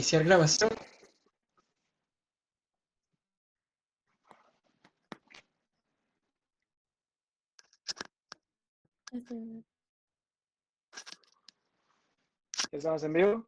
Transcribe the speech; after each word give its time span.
Iniciar 0.00 0.24
grabación. 0.24 0.70
¿Estamos 12.72 13.02
en 13.02 13.12
vivo? 13.12 13.46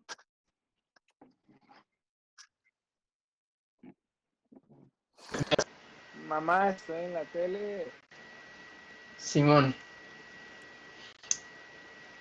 Mamá, 6.29 6.69
estoy 6.69 6.97
en 6.97 7.15
la 7.15 7.25
tele. 7.33 7.91
Simón. 9.17 9.75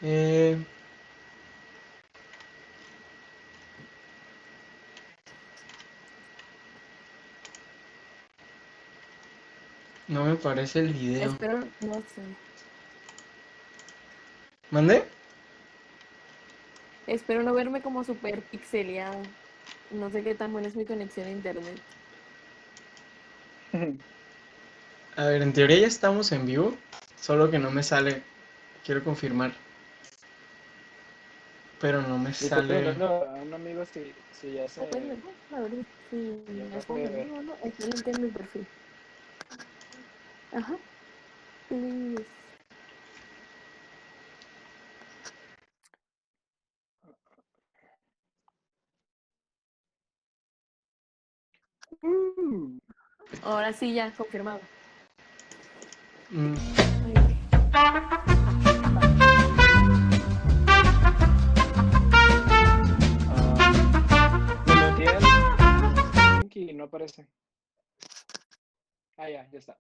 Eh, 0.02 0.58
no 10.12 10.26
me 10.26 10.36
parece 10.36 10.80
el 10.80 10.94
video. 10.94 11.30
Espero, 11.32 11.60
no 11.82 11.94
sé. 11.96 12.22
¿Mandé? 14.70 15.04
Espero 17.08 17.44
no 17.44 17.54
verme 17.54 17.82
como 17.82 18.04
súper 18.04 18.42
pixeleado. 18.42 19.18
No 19.92 20.10
sé 20.10 20.24
qué 20.24 20.36
tan 20.36 20.52
buena 20.54 20.68
es 20.68 20.76
mi 20.76 20.86
conexión 20.86 21.28
a 21.28 21.32
internet. 21.32 21.80
A 25.18 25.26
ver, 25.26 25.42
en 25.42 25.52
teoría 25.54 25.78
ya 25.80 25.88
estamos 25.88 26.32
en 26.32 26.46
vivo, 26.46 26.74
solo 27.20 27.52
que 27.52 27.60
no 27.60 27.70
me 27.70 27.84
sale. 27.84 28.22
Quiero 28.86 29.04
confirmar. 29.04 29.52
Pero 31.82 32.02
no 32.02 32.18
me 32.18 32.34
sale. 32.34 32.90
a 32.90 33.24
un 33.42 33.54
amigo 33.54 33.84
si, 33.86 34.14
si 34.40 34.54
ya 34.54 34.68
se... 34.68 34.82
Apenas, 34.82 35.18
¿no? 35.18 35.58
A 35.58 35.62
ver 35.62 35.72
si 36.10 36.44
Ya 36.48 36.54
me 36.54 36.70
no 36.70 36.98
en 36.98 37.12
ver. 37.14 37.26
vivo, 37.26 37.42
¿no? 37.42 37.54
Entiendo 37.64 38.22
mi 38.22 38.28
perfil. 38.30 38.68
Ajá. 40.54 40.76
Please. 41.70 42.26
Uh, 52.04 52.78
Ahora 53.44 53.72
sí, 53.74 53.94
ya, 53.94 54.12
confirmado. 54.12 54.60
Mm, 56.32 56.56
y 66.54 66.74
no 66.74 66.86
aparece. 66.86 67.26
Ah, 69.18 69.30
ya, 69.30 69.50
ya 69.52 69.60
está. 69.60 69.78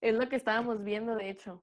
Es 0.00 0.16
lo 0.16 0.28
que 0.28 0.36
estábamos 0.36 0.82
viendo, 0.82 1.14
de 1.14 1.30
hecho. 1.30 1.62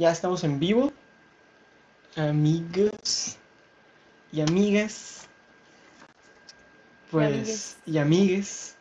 Ya 0.00 0.10
estamos 0.10 0.44
en 0.44 0.58
vivo. 0.58 0.92
Amigos 2.16 3.36
y 4.32 4.40
amigas. 4.40 5.28
Pues, 7.10 7.26
amigues. 7.28 7.76
y 7.86 7.98
amigues. 7.98 8.76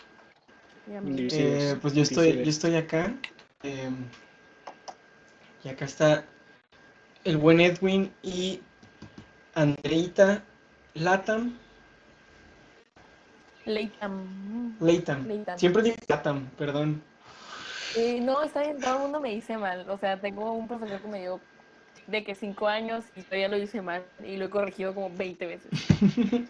Eh, 1.33 1.77
pues 1.81 1.93
yo 1.93 2.03
estoy, 2.03 2.37
yo 2.37 2.49
estoy 2.49 2.75
acá. 2.75 3.13
em, 3.63 3.97
y 5.65 5.67
acá 5.67 5.83
está 5.83 6.25
el 7.25 7.35
buen 7.35 7.59
Edwin 7.59 8.13
y 8.23 8.61
Andreita 9.55 10.41
Latam. 10.93 11.57
Latam. 13.65 14.77
Leighton. 14.79 15.45
Siempre 15.57 15.83
digo 15.83 15.97
Latam, 16.07 16.47
perdón. 16.57 17.03
No, 17.95 18.43
está 18.43 18.61
bien, 18.61 18.79
todo 18.79 18.95
el 18.95 18.99
mundo 19.01 19.19
me 19.19 19.29
dice 19.29 19.57
mal. 19.57 19.89
O 19.89 19.97
sea, 19.97 20.19
tengo 20.19 20.53
un 20.53 20.67
profesor 20.67 21.01
que 21.01 21.07
me 21.07 21.19
dio 21.19 21.39
de 22.07 22.23
que 22.23 22.35
cinco 22.35 22.67
años 22.67 23.05
y 23.15 23.23
todavía 23.23 23.47
lo 23.49 23.57
hice 23.57 23.81
mal 23.81 24.03
y 24.23 24.37
lo 24.37 24.45
he 24.45 24.49
corregido 24.49 24.93
como 24.93 25.09
20 25.15 25.45
veces. 25.45 25.71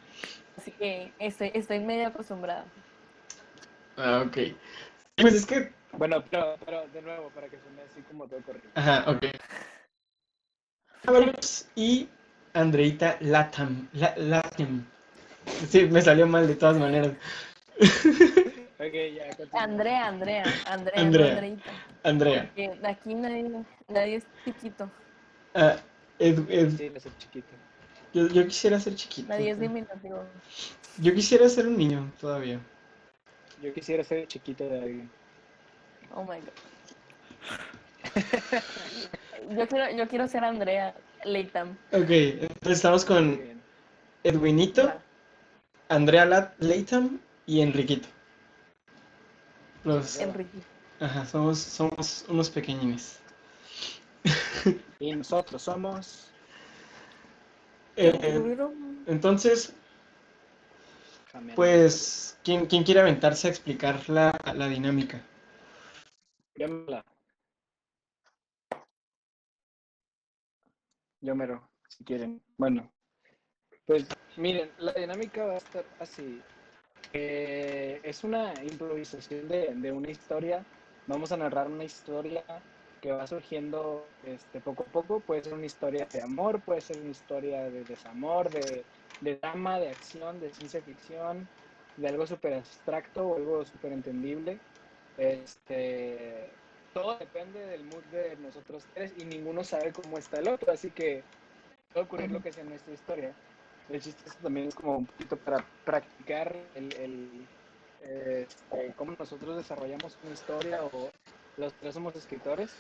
Así 0.57 0.71
que 0.71 1.11
estoy, 1.19 1.51
estoy 1.53 1.79
medio 1.79 2.07
acostumbrada. 2.07 2.65
Ah, 3.97 4.23
ok. 4.25 4.37
Pues 5.17 5.33
es 5.33 5.45
que. 5.45 5.71
Bueno, 5.97 6.23
pero, 6.29 6.55
pero 6.65 6.87
de 6.93 7.01
nuevo, 7.01 7.29
para 7.29 7.47
que 7.47 7.57
suene 7.57 7.81
así 7.89 8.01
como 8.03 8.27
todo 8.27 8.41
correcto. 8.41 8.69
Ajá, 8.75 9.05
ok. 9.09 9.25
Y 11.75 12.07
Andreita 12.53 13.17
Latam. 13.21 13.87
La- 13.93 14.13
Latam. 14.17 14.85
Sí, 15.69 15.85
me 15.85 16.01
salió 16.01 16.27
mal 16.27 16.47
de 16.47 16.55
todas 16.55 16.77
maneras. 16.77 17.11
Ya. 18.79 19.59
Andrea, 19.59 20.07
Andrea, 20.07 20.43
Andrea, 20.65 21.01
Andrea. 21.01 21.41
no. 21.41 21.57
Andrea. 22.09 22.49
Que 22.55 22.69
de 22.69 22.87
aquí 22.87 23.13
nadie, 23.13 23.65
nadie 23.89 24.15
es 24.15 24.23
chiquito, 24.45 24.89
Ah, 25.53 25.75
Ed- 26.17 26.49
Ed- 26.49 26.77
Sí, 26.77 26.87
de 26.89 26.99
ser 26.99 27.11
chiquito. 27.17 27.47
yo, 28.13 28.27
yo 28.27 28.45
quisiera 28.47 28.79
ser 28.79 28.95
chiquito. 28.95 29.27
nadie 29.27 29.49
es 29.51 29.59
diminutivo. 29.59 30.23
Yo 30.97 31.13
quisiera 31.13 31.49
ser 31.49 31.67
un 31.67 31.75
niño 31.77 32.09
todavía. 32.21 32.59
Yo 33.61 33.73
quisiera 33.73 34.01
ser 34.05 34.25
chiquito 34.27 34.63
de 34.69 34.79
alguien. 34.79 35.09
Oh 36.15 36.23
my 36.23 36.39
god. 36.39 36.53
Yo 39.57 39.67
quiero, 39.67 39.91
yo 39.91 40.07
quiero 40.07 40.27
ser 40.29 40.43
Andrea 40.45 40.95
Leighton. 41.25 41.77
Ok, 41.91 42.09
entonces 42.09 42.77
estamos 42.77 43.03
con. 43.03 43.41
Edwinito, 44.23 44.93
Andrea 45.89 46.25
Lat 46.25 46.53
Leighton 46.59 47.19
y 47.45 47.61
Enriquito. 47.61 48.07
Los, 49.89 50.17
Enrique. 50.17 50.59
ajá, 50.99 51.25
somos, 51.25 51.57
somos 51.57 52.23
unos 52.29 52.47
pequeñines. 52.51 53.19
Y 54.99 55.15
nosotros 55.15 55.63
somos. 55.63 56.29
Eh, 57.95 58.55
entonces, 59.07 59.73
pues, 61.55 62.37
¿quién, 62.43 62.67
quién 62.67 62.83
quiere 62.83 62.99
aventarse 62.99 63.47
a 63.47 63.49
explicar 63.49 64.07
la, 64.07 64.31
la 64.53 64.67
dinámica? 64.67 65.23
Yo 71.21 71.35
mero, 71.35 71.67
si 71.87 72.03
quieren. 72.03 72.39
Bueno, 72.57 72.91
pues 73.87 74.07
miren, 74.37 74.71
la 74.77 74.93
dinámica 74.93 75.45
va 75.45 75.53
a 75.53 75.57
estar 75.57 75.83
así. 75.99 76.39
Eh, 77.13 78.01
es 78.03 78.23
una 78.23 78.63
improvisación 78.63 79.47
de, 79.47 79.73
de 79.75 79.91
una 79.91 80.11
historia. 80.11 80.67
Vamos 81.05 81.31
a 81.31 81.37
narrar 81.37 81.67
una 81.67 81.83
historia 81.85 82.45
que 83.01 83.11
va 83.11 83.25
surgiendo 83.27 84.15
este, 84.21 84.61
poco 84.61 84.83
a 84.83 84.91
poco. 84.91 85.21
Puede 85.21 85.43
ser 85.43 85.53
una 85.53 85.65
historia 85.65 86.07
de 86.11 86.21
amor, 86.21 86.63
puede 86.63 86.81
ser 86.81 86.97
una 86.99 87.09
historia 87.11 87.69
de 87.69 87.85
desamor, 87.85 88.49
de, 88.51 88.87
de 89.19 89.37
drama, 89.37 89.79
de 89.79 89.89
acción, 89.89 90.39
de 90.39 90.53
ciencia 90.53 90.83
ficción, 90.83 91.49
de 91.95 92.07
algo 92.07 92.27
súper 92.27 92.53
abstracto 92.53 93.27
o 93.27 93.35
algo 93.37 93.65
súper 93.65 93.93
entendible. 93.93 94.63
Este, 95.15 96.59
todo 96.93 97.17
depende 97.17 97.65
del 97.65 97.85
mood 97.85 98.05
de 98.05 98.37
nosotros 98.37 98.87
tres 98.89 99.13
y 99.17 99.25
ninguno 99.25 99.63
sabe 99.63 99.93
cómo 99.93 100.17
está 100.17 100.39
el 100.39 100.47
otro, 100.47 100.71
así 100.71 100.91
que 100.93 101.29
puede 101.91 102.05
ocurrir 102.05 102.31
lo 102.31 102.41
que 102.41 102.51
sea 102.51 102.63
en 102.63 102.69
nuestra 102.69 102.93
historia. 102.93 103.37
El 103.89 104.01
chiste 104.01 104.29
también 104.41 104.67
es 104.67 104.75
como 104.75 104.97
un 104.97 105.05
poquito 105.05 105.37
para 105.37 105.65
practicar 105.83 106.55
el, 106.75 106.93
el, 106.95 107.49
eh, 107.99 108.45
este, 108.47 108.93
cómo 108.95 109.15
nosotros 109.17 109.57
desarrollamos 109.57 110.17
una 110.21 110.33
historia 110.33 110.85
o, 110.85 111.09
los 111.57 111.75
tres 111.75 111.93
somos 111.93 112.15
escritores, 112.15 112.73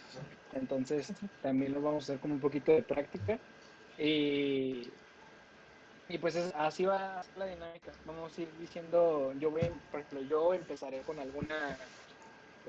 entonces 0.53 1.13
también 1.41 1.73
lo 1.73 1.81
vamos 1.81 2.03
a 2.09 2.13
hacer 2.13 2.21
como 2.21 2.35
un 2.35 2.39
poquito 2.39 2.71
de 2.71 2.83
práctica. 2.83 3.37
Y, 3.97 4.93
y 6.07 6.17
pues 6.17 6.35
es- 6.35 6.51
así 6.55 6.85
va 6.85 7.21
la 7.35 7.45
dinámica. 7.45 7.91
Vamos 8.05 8.37
a 8.37 8.41
ir 8.41 8.55
diciendo, 8.57 9.33
yo 9.33 9.51
voy, 9.51 9.69
por 9.91 9.99
ejemplo, 9.99 10.21
yo 10.21 10.53
empezaré 10.53 11.03
con 11.03 11.19
alguna 11.19 11.77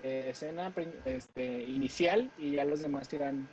eh, 0.02 0.30
escena 0.30 0.72
este, 1.04 1.64
inicial 1.64 2.32
y 2.36 2.52
ya 2.56 2.64
los 2.64 2.80
demás 2.80 3.12
irán 3.12 3.48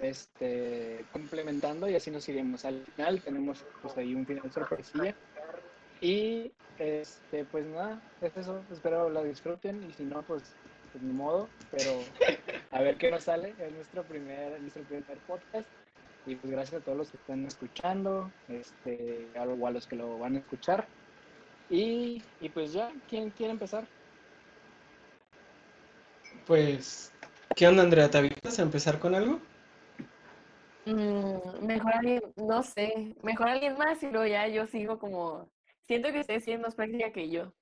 este, 0.00 1.04
complementando 1.12 1.88
y 1.88 1.94
así 1.94 2.10
nos 2.10 2.28
iremos. 2.28 2.64
Al 2.64 2.84
final 2.94 3.20
tenemos 3.20 3.64
pues 3.82 3.96
ahí 3.96 4.14
un 4.14 4.26
final 4.26 4.50
sorpresilla. 4.52 5.14
Y 6.00 6.52
este, 6.78 7.44
pues 7.44 7.66
nada, 7.66 8.00
es 8.20 8.36
eso. 8.36 8.62
Espero 8.70 9.08
la 9.10 9.22
disfruten 9.22 9.82
y 9.88 9.92
si 9.92 10.04
no, 10.04 10.22
pues, 10.22 10.42
pues 10.92 11.02
ni 11.02 11.12
modo. 11.12 11.48
Pero 11.70 12.02
a 12.70 12.80
ver 12.80 12.96
qué 12.96 13.10
nos 13.10 13.24
sale. 13.24 13.54
Es 13.58 13.72
nuestro 13.72 14.02
primer, 14.04 14.60
nuestro 14.60 14.82
primer 14.84 15.18
podcast. 15.26 15.66
Y 16.26 16.34
pues 16.34 16.52
gracias 16.52 16.82
a 16.82 16.84
todos 16.84 16.98
los 16.98 17.10
que 17.10 17.18
están 17.18 17.46
escuchando, 17.46 18.32
este, 18.48 19.28
o 19.36 19.66
a 19.66 19.70
los 19.70 19.86
que 19.86 19.94
lo 19.94 20.18
van 20.18 20.34
a 20.34 20.38
escuchar. 20.40 20.88
Y, 21.70 22.20
y 22.40 22.48
pues 22.48 22.72
ya, 22.72 22.92
¿quién 23.08 23.30
quiere 23.30 23.52
empezar? 23.52 23.86
Pues, 26.46 27.12
¿qué 27.54 27.68
onda, 27.68 27.84
Andrea? 27.84 28.10
¿Te 28.10 28.18
avientas 28.18 28.58
a 28.58 28.62
empezar 28.62 28.98
con 28.98 29.14
algo? 29.14 29.40
Mm, 30.86 31.66
mejor 31.66 31.92
alguien, 31.94 32.22
no 32.36 32.62
sé, 32.62 33.14
mejor 33.22 33.48
alguien 33.48 33.76
más 33.76 34.00
y 34.02 34.06
luego 34.10 34.26
ya 34.26 34.46
yo 34.46 34.66
sigo 34.66 34.98
como, 34.98 35.48
siento 35.86 36.12
que 36.12 36.20
estoy 36.20 36.40
siendo 36.40 36.68
más 36.68 36.76
práctica 36.76 37.10
que 37.10 37.28
yo, 37.28 37.52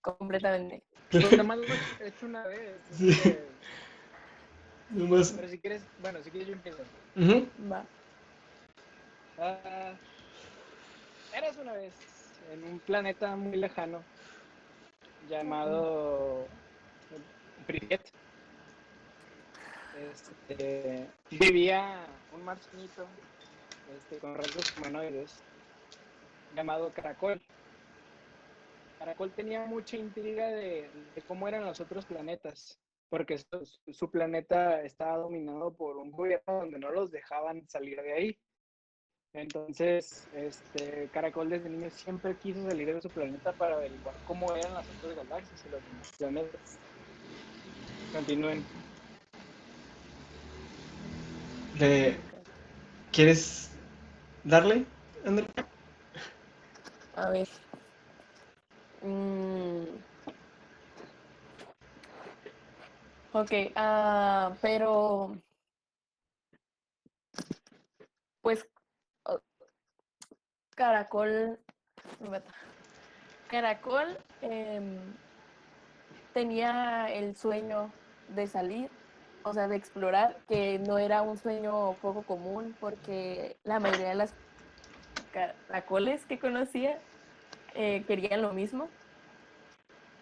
completamente. 0.00 0.82
Nada 1.12 1.42
más 1.42 1.58
lo 1.58 1.64
he 1.64 1.68
hecho 2.08 2.26
una 2.26 2.46
vez. 2.46 2.72
Sí. 2.92 3.14
que- 3.22 3.44
Nomás- 4.90 5.32
Pero 5.36 5.48
si 5.48 5.58
quieres, 5.58 5.82
bueno, 6.00 6.18
si 6.22 6.30
quieres 6.30 6.48
yo 6.48 6.54
empiezo. 6.54 6.82
Ujú. 7.16 7.46
Va. 7.70 7.84
Ah, 9.38 9.92
eras 11.34 11.56
una 11.58 11.74
vez 11.74 11.92
en 12.50 12.64
un 12.64 12.78
planeta 12.80 13.36
muy 13.36 13.56
lejano 13.58 14.02
llamado 15.28 16.46
Pripyat. 17.66 18.00
Este, 19.98 21.08
vivía 21.30 22.06
un 22.32 22.44
marcianito 22.44 23.04
este, 23.96 24.18
con 24.18 24.34
rasgos 24.34 24.76
humanoides 24.76 25.42
llamado 26.54 26.92
Caracol. 26.92 27.40
Caracol 28.98 29.32
tenía 29.32 29.64
mucha 29.64 29.96
intriga 29.96 30.46
de, 30.48 30.88
cómo 31.26 31.48
eran 31.48 31.64
los 31.64 31.80
otros 31.80 32.04
planetas, 32.06 32.78
porque 33.08 33.38
su, 33.38 33.92
su 33.92 34.10
planeta 34.10 34.82
estaba 34.82 35.18
dominado 35.18 35.72
por 35.72 35.96
un 35.96 36.10
gobierno 36.10 36.60
donde 36.60 36.78
no 36.78 36.90
los 36.92 37.10
dejaban 37.10 37.68
salir 37.68 38.00
de 38.00 38.12
ahí. 38.12 38.38
Entonces, 39.34 40.26
este, 40.34 41.08
Caracol 41.12 41.50
desde 41.50 41.68
niño 41.68 41.90
siempre 41.90 42.36
quiso 42.36 42.62
salir 42.68 42.94
de 42.94 43.02
su 43.02 43.10
planeta 43.10 43.52
para 43.52 43.76
averiguar 43.76 44.14
cómo 44.26 44.54
eran 44.54 44.74
las 44.74 44.86
otras 44.98 45.16
galaxias 45.16 45.64
y 45.66 45.70
los 45.70 45.84
demás 45.84 46.12
planetas. 46.18 46.78
Continúen. 48.12 48.87
¿Quieres 53.12 53.70
darle, 54.42 54.84
Andrea? 55.24 55.46
A 57.14 57.30
ver. 57.30 57.48
Mm. 59.02 59.84
Ok, 63.32 63.52
ah, 63.76 64.52
pero 64.60 65.36
pues 68.42 68.66
Caracol. 70.74 71.58
Caracol 73.48 74.18
em, 74.42 74.96
tenía 76.34 77.06
el 77.12 77.36
sueño 77.36 77.92
de 78.34 78.46
salir, 78.46 78.90
o 79.48 79.54
sea, 79.54 79.68
de 79.68 79.76
explorar, 79.76 80.36
que 80.48 80.78
no 80.78 80.98
era 80.98 81.22
un 81.22 81.36
sueño 81.38 81.94
poco 82.02 82.22
común 82.22 82.76
porque 82.80 83.56
la 83.64 83.80
mayoría 83.80 84.08
de 84.10 84.14
las 84.14 84.34
caracoles 85.32 86.24
que 86.26 86.38
conocía 86.38 86.98
eh, 87.74 88.04
querían 88.06 88.42
lo 88.42 88.52
mismo. 88.52 88.88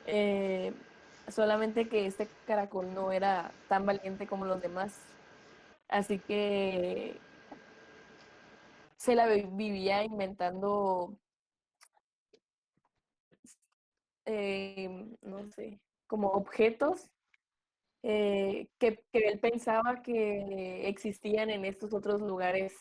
Eh, 0.07 0.73
solamente 1.29 1.89
que 1.89 2.07
este 2.07 2.29
caracol 2.47 2.95
no 2.95 3.13
era 3.13 3.51
tan 3.69 3.87
valiente 3.87 4.27
como 4.27 4.45
los 4.45 4.61
demás. 4.61 4.99
Así 5.89 6.19
que 6.19 7.19
se 8.97 9.15
la 9.15 9.27
vi- 9.27 9.47
vivía 9.51 10.05
inventando, 10.05 11.17
eh, 14.25 14.89
no 15.23 15.47
sé, 15.51 15.81
como 16.07 16.29
objetos 16.29 17.11
eh, 18.09 18.69
que, 18.79 19.01
que 19.13 19.19
él 19.19 19.41
pensaba 19.41 20.01
que 20.01 20.89
existían 20.89 21.51
en 21.51 21.65
estos 21.65 21.93
otros 21.93 22.21
lugares 22.23 22.73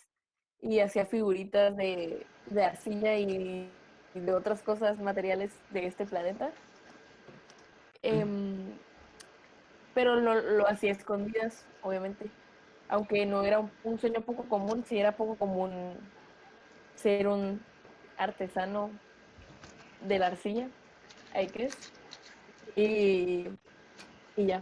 y 0.61 0.79
hacía 0.81 1.07
figuritas 1.07 1.75
de, 1.75 2.27
de 2.45 2.63
arcilla 2.63 3.17
y, 3.17 3.67
y 4.13 4.19
de 4.19 4.33
otras 4.35 4.61
cosas 4.61 4.99
materiales 4.99 5.51
de 5.71 5.87
este 5.87 6.05
planeta. 6.05 6.51
Em, 8.03 8.77
pero 9.95 10.15
lo, 10.15 10.35
lo 10.35 10.67
hacía 10.67 10.91
escondidas, 10.91 11.65
obviamente. 11.81 12.29
Aunque 12.87 13.25
no 13.25 13.43
era 13.43 13.57
un, 13.57 13.71
un 13.83 13.97
sueño 13.97 14.21
poco 14.21 14.43
común, 14.43 14.83
sí 14.85 14.99
era 14.99 15.13
poco 15.17 15.35
común 15.37 15.97
ser 16.93 17.27
un 17.27 17.59
artesano 18.15 18.91
de 20.01 20.19
la 20.19 20.27
arcilla, 20.27 20.67
I 21.33 21.47
guess. 21.47 21.75
Y, 22.75 23.47
y 24.37 24.45
ya, 24.45 24.61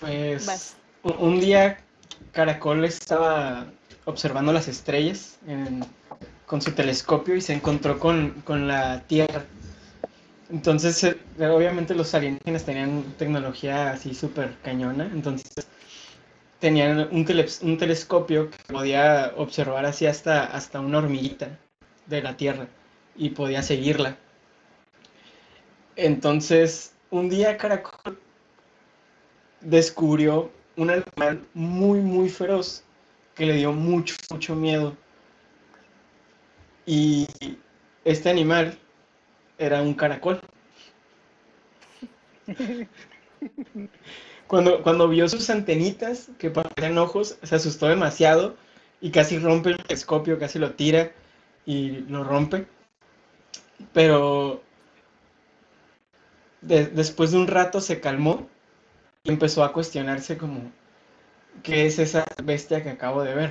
Pues 0.00 0.46
Vas. 0.46 0.76
un, 1.02 1.40
día 1.40 1.78
Caracol 2.32 2.84
estaba 2.84 3.66
observando 4.04 4.52
las 4.52 4.68
estrellas 4.68 5.38
en- 5.46 5.84
con 6.46 6.60
su 6.60 6.72
telescopio 6.72 7.34
y 7.36 7.40
se 7.40 7.54
encontró 7.54 7.98
con, 7.98 8.30
con 8.44 8.68
la 8.68 9.00
Tierra. 9.02 9.44
Entonces, 10.50 11.02
eh, 11.04 11.16
obviamente 11.48 11.94
los 11.94 12.14
alienígenas 12.14 12.64
tenían 12.64 13.02
tecnología 13.16 13.92
así 13.92 14.14
súper 14.14 14.54
cañona, 14.62 15.08
entonces 15.12 15.50
tenían 16.60 17.08
un, 17.10 17.24
tele- 17.24 17.46
un 17.62 17.78
telescopio 17.78 18.50
que 18.50 18.72
podía 18.72 19.32
observar 19.36 19.86
así 19.86 20.06
hasta, 20.06 20.44
hasta 20.44 20.80
una 20.80 20.98
hormiguita 20.98 21.48
de 22.06 22.22
la 22.22 22.36
Tierra 22.36 22.66
y 23.16 23.30
podía 23.30 23.62
seguirla. 23.62 24.16
Entonces, 25.96 26.92
un 27.10 27.28
día 27.28 27.56
Caracol 27.56 27.93
descubrió 29.64 30.50
un 30.76 30.90
animal 30.90 31.40
muy, 31.54 32.00
muy 32.00 32.28
feroz 32.28 32.84
que 33.34 33.46
le 33.46 33.54
dio 33.54 33.72
mucho, 33.72 34.14
mucho 34.30 34.54
miedo. 34.54 34.96
Y 36.86 37.26
este 38.04 38.30
animal 38.30 38.78
era 39.58 39.82
un 39.82 39.94
caracol. 39.94 40.40
Cuando, 44.46 44.82
cuando 44.82 45.08
vio 45.08 45.28
sus 45.28 45.48
antenitas 45.50 46.30
que 46.38 46.50
parecían 46.50 46.98
ojos, 46.98 47.38
se 47.42 47.54
asustó 47.54 47.88
demasiado 47.88 48.56
y 49.00 49.10
casi 49.10 49.38
rompe 49.38 49.70
el 49.70 49.78
telescopio, 49.78 50.38
casi 50.38 50.58
lo 50.58 50.72
tira 50.74 51.12
y 51.66 51.90
lo 52.08 52.24
rompe. 52.24 52.66
Pero 53.92 54.62
de- 56.60 56.86
después 56.86 57.30
de 57.30 57.38
un 57.38 57.46
rato 57.46 57.80
se 57.80 58.00
calmó 58.00 58.48
y 59.24 59.30
empezó 59.30 59.64
a 59.64 59.72
cuestionarse 59.72 60.36
como, 60.38 60.70
¿qué 61.62 61.86
es 61.86 61.98
esa 61.98 62.26
bestia 62.44 62.82
que 62.82 62.90
acabo 62.90 63.22
de 63.22 63.34
ver? 63.34 63.50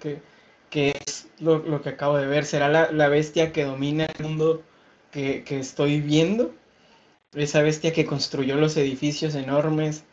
¿Qué, 0.00 0.22
qué 0.70 0.94
es 1.06 1.28
lo, 1.40 1.58
lo 1.58 1.82
que 1.82 1.90
acabo 1.90 2.16
de 2.18 2.26
ver? 2.26 2.44
¿Será 2.44 2.68
la, 2.68 2.92
la 2.92 3.08
bestia 3.08 3.52
que 3.52 3.64
domina 3.64 4.06
el 4.18 4.24
mundo 4.26 4.62
que, 5.12 5.44
que 5.44 5.60
estoy 5.60 6.00
viendo? 6.00 6.54
Esa 7.34 7.62
bestia 7.62 7.92
que 7.92 8.06
construyó 8.06 8.56
los 8.56 8.76
edificios 8.76 9.34
enormes 9.36 10.04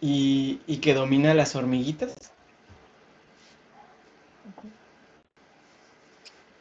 y, 0.00 0.60
y 0.66 0.78
que 0.78 0.94
domina 0.94 1.32
las 1.34 1.54
hormiguitas. 1.54 2.32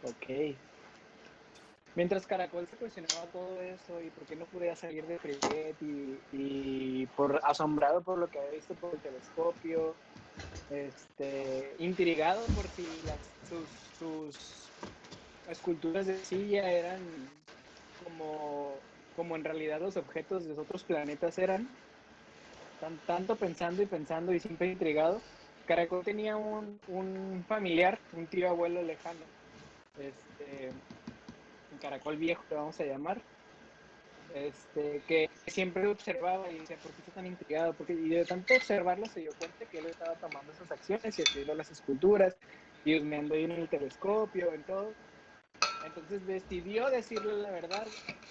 Ok. 0.03 0.29
Mientras 1.99 2.25
Caracol 2.25 2.65
se 2.65 2.77
cuestionaba 2.77 3.29
todo 3.29 3.61
eso 3.61 4.01
y 4.01 4.09
por 4.11 4.25
qué 4.25 4.37
no 4.37 4.45
podía 4.45 4.73
salir 4.73 5.05
de 5.05 5.19
Privet 5.19 5.75
y, 5.81 7.05
por 7.07 7.41
asombrado 7.43 8.01
por 8.01 8.17
lo 8.17 8.29
que 8.29 8.39
había 8.39 8.51
visto 8.51 8.73
por 8.75 8.95
el 8.95 9.01
telescopio, 9.01 9.97
este, 10.69 11.75
intrigado 11.79 12.47
por 12.55 12.69
si 12.69 13.01
las, 13.01 13.19
sus, 13.43 13.69
sus 13.97 14.71
esculturas 15.45 16.07
de 16.07 16.23
silla 16.23 16.71
eran 16.71 17.03
como, 18.01 18.77
como 19.17 19.35
en 19.35 19.43
realidad 19.43 19.81
los 19.81 19.97
objetos 19.97 20.45
de 20.45 20.53
otros 20.53 20.85
planetas 20.85 21.37
eran, 21.37 21.67
tan, 22.79 22.97
tanto 22.99 23.35
pensando 23.35 23.83
y 23.83 23.87
pensando 23.87 24.33
y 24.33 24.39
siempre 24.39 24.67
intrigado, 24.67 25.21
Caracol 25.65 26.05
tenía 26.05 26.37
un, 26.37 26.79
un 26.87 27.43
familiar, 27.45 27.99
un 28.13 28.25
tío 28.27 28.47
abuelo 28.47 28.81
lejano, 28.83 29.25
este, 29.97 30.71
caracol 31.79 32.17
viejo, 32.17 32.43
le 32.49 32.57
vamos 32.57 32.79
a 32.79 32.85
llamar, 32.85 33.25
este, 34.29 35.03
que 35.07 35.27
siempre 35.47 35.87
observaba 35.87 36.51
y 36.51 36.59
decía, 36.59 36.77
¿por 36.77 36.93
qué 36.93 37.01
está 37.01 37.13
tan 37.13 37.25
intrigado? 37.27 37.75
Porque, 37.75 37.93
y 37.93 38.09
de 38.09 38.25
tanto 38.25 38.55
observarlo 38.55 39.07
se 39.07 39.21
dio 39.21 39.35
cuenta 39.35 39.65
que 39.67 39.79
él 39.79 39.87
estaba 39.87 40.17
tomando 40.17 40.51
esas 40.51 40.71
acciones 40.71 41.17
y 41.19 41.23
haciendo 41.23 41.55
las 41.55 41.71
esculturas 41.71 42.37
y 42.83 42.95
husmeando 42.97 43.35
ahí 43.35 43.45
en 43.45 43.51
el 43.53 43.69
telescopio, 43.69 44.53
en 44.53 44.65
todo. 44.65 44.97
Entonces 45.81 46.25
decidió 46.25 46.89
decirle 46.89 47.33
la 47.35 47.51
verdad, 47.51 47.87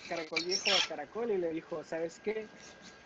Caracol 0.07 0.45
Viejo 0.45 0.75
a 0.75 0.83
Caracol, 0.83 1.33
y 1.33 1.39
le 1.39 1.51
dijo, 1.51 1.85
¿sabes 1.85 2.21
qué? 2.21 2.51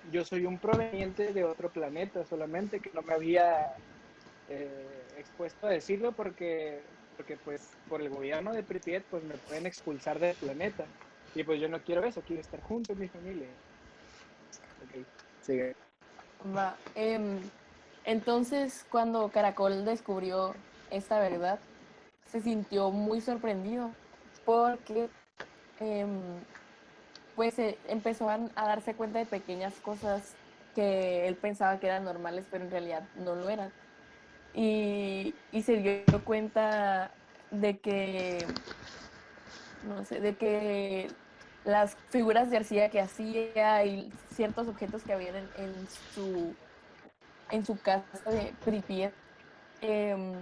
Yo 0.03 0.25
soy 0.25 0.47
un 0.47 0.61
proveniente 0.61 1.33
de 1.33 1.45
otro 1.45 1.73
planeta, 1.73 2.25
solamente 2.25 2.81
que 2.81 2.91
no 2.93 3.03
me 3.03 3.15
había 3.15 3.69
eh, 4.47 5.09
expuesto 5.17 5.67
a 5.67 5.71
decirlo 5.71 6.15
porque, 6.15 6.85
porque 7.17 7.37
pues 7.37 7.71
por 7.89 8.01
el 8.01 8.11
gobierno 8.11 8.53
de 8.53 8.63
Pripyat 8.63 9.05
pues 9.05 9.23
me 9.25 9.35
pueden 9.35 9.67
expulsar 9.67 10.19
del 10.19 10.35
planeta. 10.37 10.85
Y 11.35 11.45
pues 11.45 11.61
yo 11.61 11.69
no 11.69 11.81
quiero 11.81 12.05
eso, 12.05 12.23
quiero 12.27 12.43
estar 12.43 12.61
junto 12.63 12.93
con 12.93 13.01
mi 13.01 13.09
familia. 13.09 13.47
Ok, 14.85 15.07
sigue. 15.41 15.75
Va, 16.55 16.77
em, 16.95 17.39
entonces, 18.05 18.85
cuando 18.91 19.29
Caracol 19.29 19.85
descubrió 19.85 20.55
esta 20.91 21.21
verdad, 21.21 21.59
se 22.27 22.41
sintió 22.41 22.91
muy 22.91 23.21
sorprendido 23.21 23.91
porque 24.45 25.09
em, 25.81 26.21
pues 27.37 27.59
eh, 27.59 27.79
empezó 27.89 28.29
a 28.29 28.39
darse 28.55 28.95
cuenta 28.95 29.21
de 29.21 29.27
pequeñas 29.27 29.75
cosas 29.75 30.35
que 30.75 31.29
él 31.29 31.37
pensaba 31.37 31.79
que 31.79 31.87
eran 31.87 32.05
normales, 32.05 32.45
pero 32.51 32.65
en 32.65 32.71
realidad 32.71 33.05
no 33.17 33.35
lo 33.35 33.49
eran. 33.49 33.73
Y, 34.55 35.35
se 35.63 35.77
dio 35.77 36.25
cuenta 36.25 37.13
de 37.51 37.79
que, 37.79 38.45
no 39.87 40.05
sé, 40.05 40.21
de 40.21 40.37
que 40.37 41.09
las 41.65 41.97
figuras 42.11 42.51
de 42.51 42.59
arcilla 42.59 42.89
que 42.91 43.01
hacía 43.01 43.85
y 43.85 44.13
ciertos 44.35 44.69
objetos 44.69 45.03
que 45.03 45.13
habían 45.13 45.37
en, 45.37 45.49
en 45.59 45.89
su, 46.15 46.55
en 47.51 47.65
su 47.65 47.81
casa 47.81 48.31
de 48.31 48.53
Pripyat 48.65 49.13
em, 49.81 50.33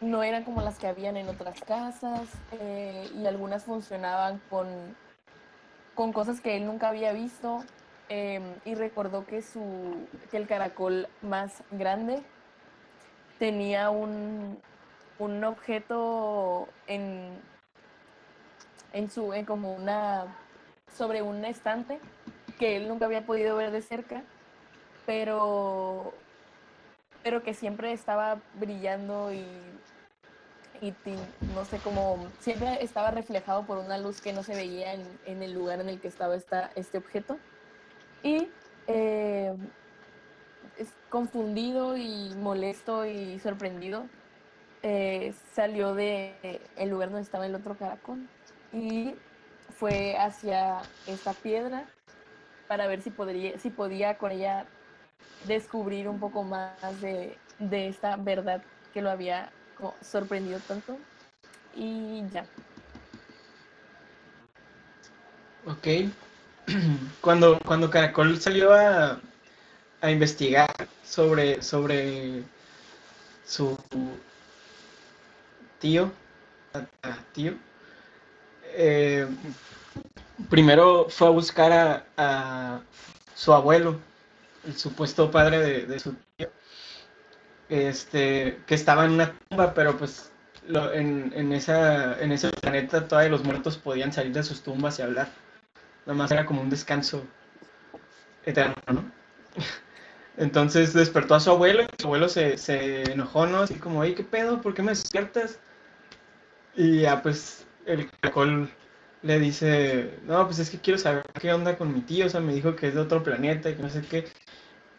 no 0.00 0.22
eran 0.22 0.44
como 0.44 0.62
las 0.62 0.78
que 0.78 0.86
habían 0.86 1.16
en 1.16 1.28
otras 1.28 1.60
casas 1.60 2.28
eh, 2.52 3.08
y 3.14 3.26
algunas 3.26 3.64
funcionaban 3.64 4.40
con, 4.48 4.66
con 5.94 6.12
cosas 6.12 6.40
que 6.40 6.56
él 6.56 6.66
nunca 6.66 6.88
había 6.88 7.12
visto 7.12 7.62
em, 8.08 8.42
y 8.64 8.74
recordó 8.74 9.26
que, 9.26 9.42
su, 9.42 10.06
que 10.30 10.38
el 10.38 10.46
caracol 10.46 11.08
más 11.20 11.62
grande 11.70 12.22
tenía 13.42 13.90
un, 13.90 14.56
un 15.18 15.42
objeto 15.42 16.68
en, 16.86 17.40
en 18.92 19.10
su, 19.10 19.34
en 19.34 19.44
como 19.44 19.74
una, 19.74 20.26
sobre 20.96 21.22
un 21.22 21.44
estante 21.44 21.98
que 22.56 22.76
él 22.76 22.86
nunca 22.86 23.06
había 23.06 23.26
podido 23.26 23.56
ver 23.56 23.72
de 23.72 23.82
cerca, 23.82 24.22
pero, 25.06 26.14
pero 27.24 27.42
que 27.42 27.52
siempre 27.52 27.90
estaba 27.90 28.38
brillando 28.60 29.32
y, 29.32 29.44
y 30.80 30.94
no 31.52 31.64
sé 31.64 31.78
cómo, 31.78 32.24
siempre 32.38 32.78
estaba 32.80 33.10
reflejado 33.10 33.66
por 33.66 33.78
una 33.78 33.98
luz 33.98 34.20
que 34.20 34.32
no 34.32 34.44
se 34.44 34.54
veía 34.54 34.94
en, 34.94 35.02
en 35.26 35.42
el 35.42 35.52
lugar 35.52 35.80
en 35.80 35.88
el 35.88 36.00
que 36.00 36.06
estaba 36.06 36.36
esta, 36.36 36.70
este 36.76 36.98
objeto. 36.98 37.38
Y 38.22 38.46
eh, 38.86 39.52
confundido 41.08 41.96
y 41.96 42.34
molesto 42.36 43.06
y 43.06 43.38
sorprendido, 43.40 44.06
eh, 44.82 45.34
salió 45.54 45.94
de 45.94 46.60
el 46.76 46.90
lugar 46.90 47.10
donde 47.10 47.22
estaba 47.22 47.46
el 47.46 47.54
otro 47.54 47.76
caracol 47.76 48.26
y 48.72 49.14
fue 49.78 50.16
hacia 50.16 50.82
esta 51.06 51.32
piedra 51.34 51.84
para 52.68 52.86
ver 52.86 53.02
si 53.02 53.10
podría, 53.10 53.58
si 53.58 53.70
podía 53.70 54.18
con 54.18 54.32
ella 54.32 54.66
descubrir 55.46 56.08
un 56.08 56.18
poco 56.18 56.42
más 56.42 57.00
de, 57.00 57.36
de 57.58 57.88
esta 57.88 58.16
verdad 58.16 58.62
que 58.92 59.02
lo 59.02 59.10
había 59.10 59.50
sorprendido 60.00 60.58
tanto. 60.60 60.98
Y 61.74 62.22
ya. 62.32 62.44
Ok. 65.66 66.10
Cuando, 67.20 67.58
cuando 67.64 67.90
Caracol 67.90 68.40
salió 68.40 68.72
a, 68.72 69.20
a 70.02 70.10
investigar 70.10 70.68
sobre, 71.04 71.62
sobre 71.62 72.44
su 73.44 73.76
tío, 75.80 76.10
tío, 77.32 77.54
eh, 78.74 79.26
primero 80.48 81.06
fue 81.08 81.28
a 81.28 81.30
buscar 81.30 82.04
a, 82.16 82.80
su 83.34 83.52
abuelo, 83.52 83.98
el 84.66 84.76
supuesto 84.76 85.30
padre 85.30 85.58
de, 85.60 85.86
de 85.86 85.98
su 86.00 86.14
tío, 86.36 86.50
este, 87.68 88.58
que 88.66 88.74
estaba 88.74 89.04
en 89.04 89.12
una 89.12 89.32
tumba, 89.48 89.74
pero 89.74 89.96
pues 89.96 90.30
lo- 90.68 90.92
en, 90.92 91.32
en 91.34 91.52
esa, 91.52 92.20
en 92.20 92.32
ese 92.32 92.50
planeta 92.50 93.08
todavía 93.08 93.30
los 93.30 93.44
muertos 93.44 93.78
podían 93.78 94.12
salir 94.12 94.32
de 94.32 94.42
sus 94.42 94.62
tumbas 94.62 94.98
y 94.98 95.02
hablar. 95.02 95.28
Nada 96.06 96.18
más 96.18 96.30
era 96.32 96.46
como 96.46 96.62
un 96.62 96.70
descanso 96.70 97.22
eterno, 98.44 98.74
¿no? 98.92 99.04
Entonces 100.36 100.92
despertó 100.94 101.34
a 101.34 101.40
su 101.40 101.50
abuelo 101.50 101.82
y 101.84 101.86
su 102.02 102.06
abuelo 102.08 102.28
se, 102.28 102.58
se 102.58 103.12
enojó, 103.12 103.46
¿no? 103.46 103.58
Así 103.60 103.74
como, 103.76 104.00
oye, 104.00 104.14
¿qué 104.14 104.24
pedo? 104.24 104.60
¿Por 104.60 104.74
qué 104.74 104.82
me 104.82 104.90
despiertas? 104.92 105.58
Y 106.74 107.02
ya 107.02 107.22
pues 107.22 107.66
el 107.86 108.10
caracol 108.20 108.70
le 109.22 109.38
dice, 109.38 110.18
no, 110.24 110.44
pues 110.46 110.58
es 110.58 110.70
que 110.70 110.78
quiero 110.80 110.98
saber 110.98 111.24
qué 111.40 111.52
onda 111.52 111.76
con 111.76 111.92
mi 111.94 112.00
tío, 112.00 112.26
o 112.26 112.28
sea, 112.28 112.40
me 112.40 112.54
dijo 112.54 112.74
que 112.76 112.88
es 112.88 112.94
de 112.94 113.00
otro 113.00 113.22
planeta 113.22 113.70
y 113.70 113.74
que 113.76 113.82
no 113.82 113.88
sé 113.90 114.02
qué. 114.02 114.24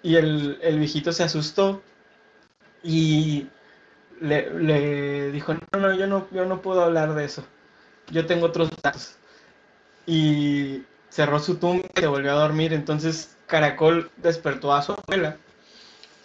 Y 0.04 0.16
el, 0.18 0.60
el 0.62 0.80
viejito 0.80 1.12
se 1.14 1.24
asustó 1.24 1.84
y 2.84 3.48
le, 4.22 4.52
le 4.60 5.32
dijo, 5.32 5.54
no, 5.56 5.80
no, 5.80 5.96
yo 5.96 6.08
no, 6.08 6.28
yo 6.32 6.46
no 6.46 6.62
puedo 6.62 6.84
hablar 6.84 7.16
de 7.16 7.26
eso. 7.26 7.46
Yo 8.12 8.26
tengo 8.26 8.48
otros 8.48 8.72
datos. 8.84 9.18
Y 10.06 10.84
cerró 11.14 11.40
su 11.40 11.58
tumba 11.58 11.86
y 11.96 12.00
se 12.00 12.08
volvió 12.08 12.32
a 12.32 12.42
dormir. 12.42 12.74
Entonces 12.74 13.38
Caracol 13.46 14.10
despertó 14.18 14.74
a 14.74 14.82
su 14.82 14.94
abuela. 14.94 15.38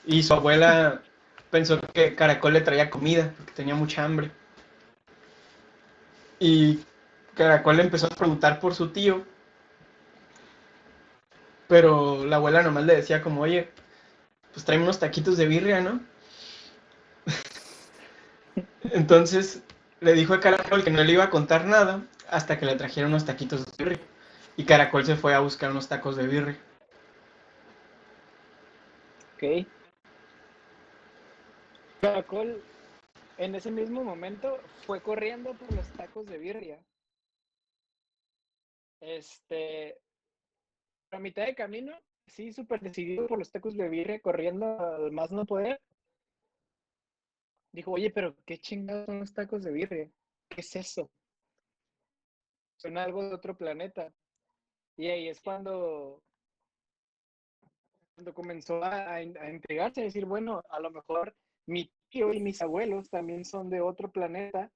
Y 0.06 0.22
su 0.22 0.32
abuela 0.32 1.02
pensó 1.50 1.78
que 1.92 2.14
Caracol 2.14 2.54
le 2.54 2.62
traía 2.62 2.88
comida 2.88 3.32
porque 3.36 3.52
tenía 3.52 3.74
mucha 3.74 4.04
hambre. 4.04 4.30
Y 6.40 6.80
Caracol 7.34 7.76
le 7.76 7.82
empezó 7.82 8.06
a 8.06 8.10
preguntar 8.16 8.60
por 8.60 8.74
su 8.74 8.88
tío. 8.88 9.24
Pero 11.68 12.24
la 12.24 12.36
abuela 12.36 12.62
nomás 12.62 12.84
le 12.84 12.96
decía 12.96 13.20
como, 13.20 13.42
oye, 13.42 13.68
pues 14.54 14.64
tráeme 14.64 14.84
unos 14.84 14.98
taquitos 14.98 15.36
de 15.36 15.46
birria, 15.46 15.82
¿no? 15.82 16.00
Entonces 18.84 19.60
le 20.00 20.14
dijo 20.14 20.32
a 20.32 20.40
Caracol 20.40 20.82
que 20.82 20.90
no 20.90 21.04
le 21.04 21.12
iba 21.12 21.24
a 21.24 21.30
contar 21.30 21.66
nada 21.66 22.02
hasta 22.30 22.58
que 22.58 22.64
le 22.64 22.76
trajeron 22.76 23.10
unos 23.10 23.26
taquitos 23.26 23.66
de 23.66 23.84
birria. 23.84 24.00
Y 24.58 24.64
Caracol 24.64 25.04
se 25.04 25.14
fue 25.14 25.34
a 25.34 25.40
buscar 25.40 25.70
unos 25.70 25.88
tacos 25.88 26.16
de 26.16 26.26
birria. 26.26 26.58
Ok. 29.34 29.68
Caracol, 32.00 32.60
en 33.36 33.54
ese 33.54 33.70
mismo 33.70 34.02
momento, 34.02 34.58
fue 34.84 35.00
corriendo 35.00 35.54
por 35.54 35.72
los 35.72 35.86
tacos 35.92 36.26
de 36.26 36.38
birria. 36.38 36.84
Este, 39.00 39.96
a 41.12 41.20
mitad 41.20 41.46
de 41.46 41.54
camino, 41.54 41.96
sí, 42.26 42.52
súper 42.52 42.80
decidido 42.80 43.28
por 43.28 43.38
los 43.38 43.52
tacos 43.52 43.76
de 43.76 43.88
birria, 43.88 44.18
corriendo 44.18 44.66
al 44.80 45.12
más 45.12 45.30
no 45.30 45.46
poder. 45.46 45.80
Dijo, 47.72 47.92
oye, 47.92 48.10
pero 48.10 48.34
qué 48.44 48.58
chingados 48.58 49.06
son 49.06 49.20
los 49.20 49.32
tacos 49.32 49.62
de 49.62 49.70
birria. 49.70 50.10
¿Qué 50.48 50.62
es 50.62 50.74
eso? 50.74 51.08
Son 52.76 52.98
algo 52.98 53.22
de 53.22 53.34
otro 53.36 53.56
planeta. 53.56 54.12
Y 54.98 55.06
ahí 55.06 55.28
es 55.28 55.40
cuando, 55.40 56.20
cuando 58.16 58.34
comenzó 58.34 58.82
a, 58.82 59.14
a, 59.14 59.22
in- 59.22 59.38
a 59.38 59.90
decir, 59.90 60.24
bueno, 60.26 60.60
a 60.68 60.80
lo 60.80 60.90
mejor 60.90 61.36
mi 61.66 61.88
tío 62.10 62.32
y 62.34 62.40
mis 62.40 62.60
abuelos 62.60 63.08
también 63.08 63.44
son 63.44 63.70
de 63.70 63.80
otro 63.80 64.10
planeta, 64.10 64.72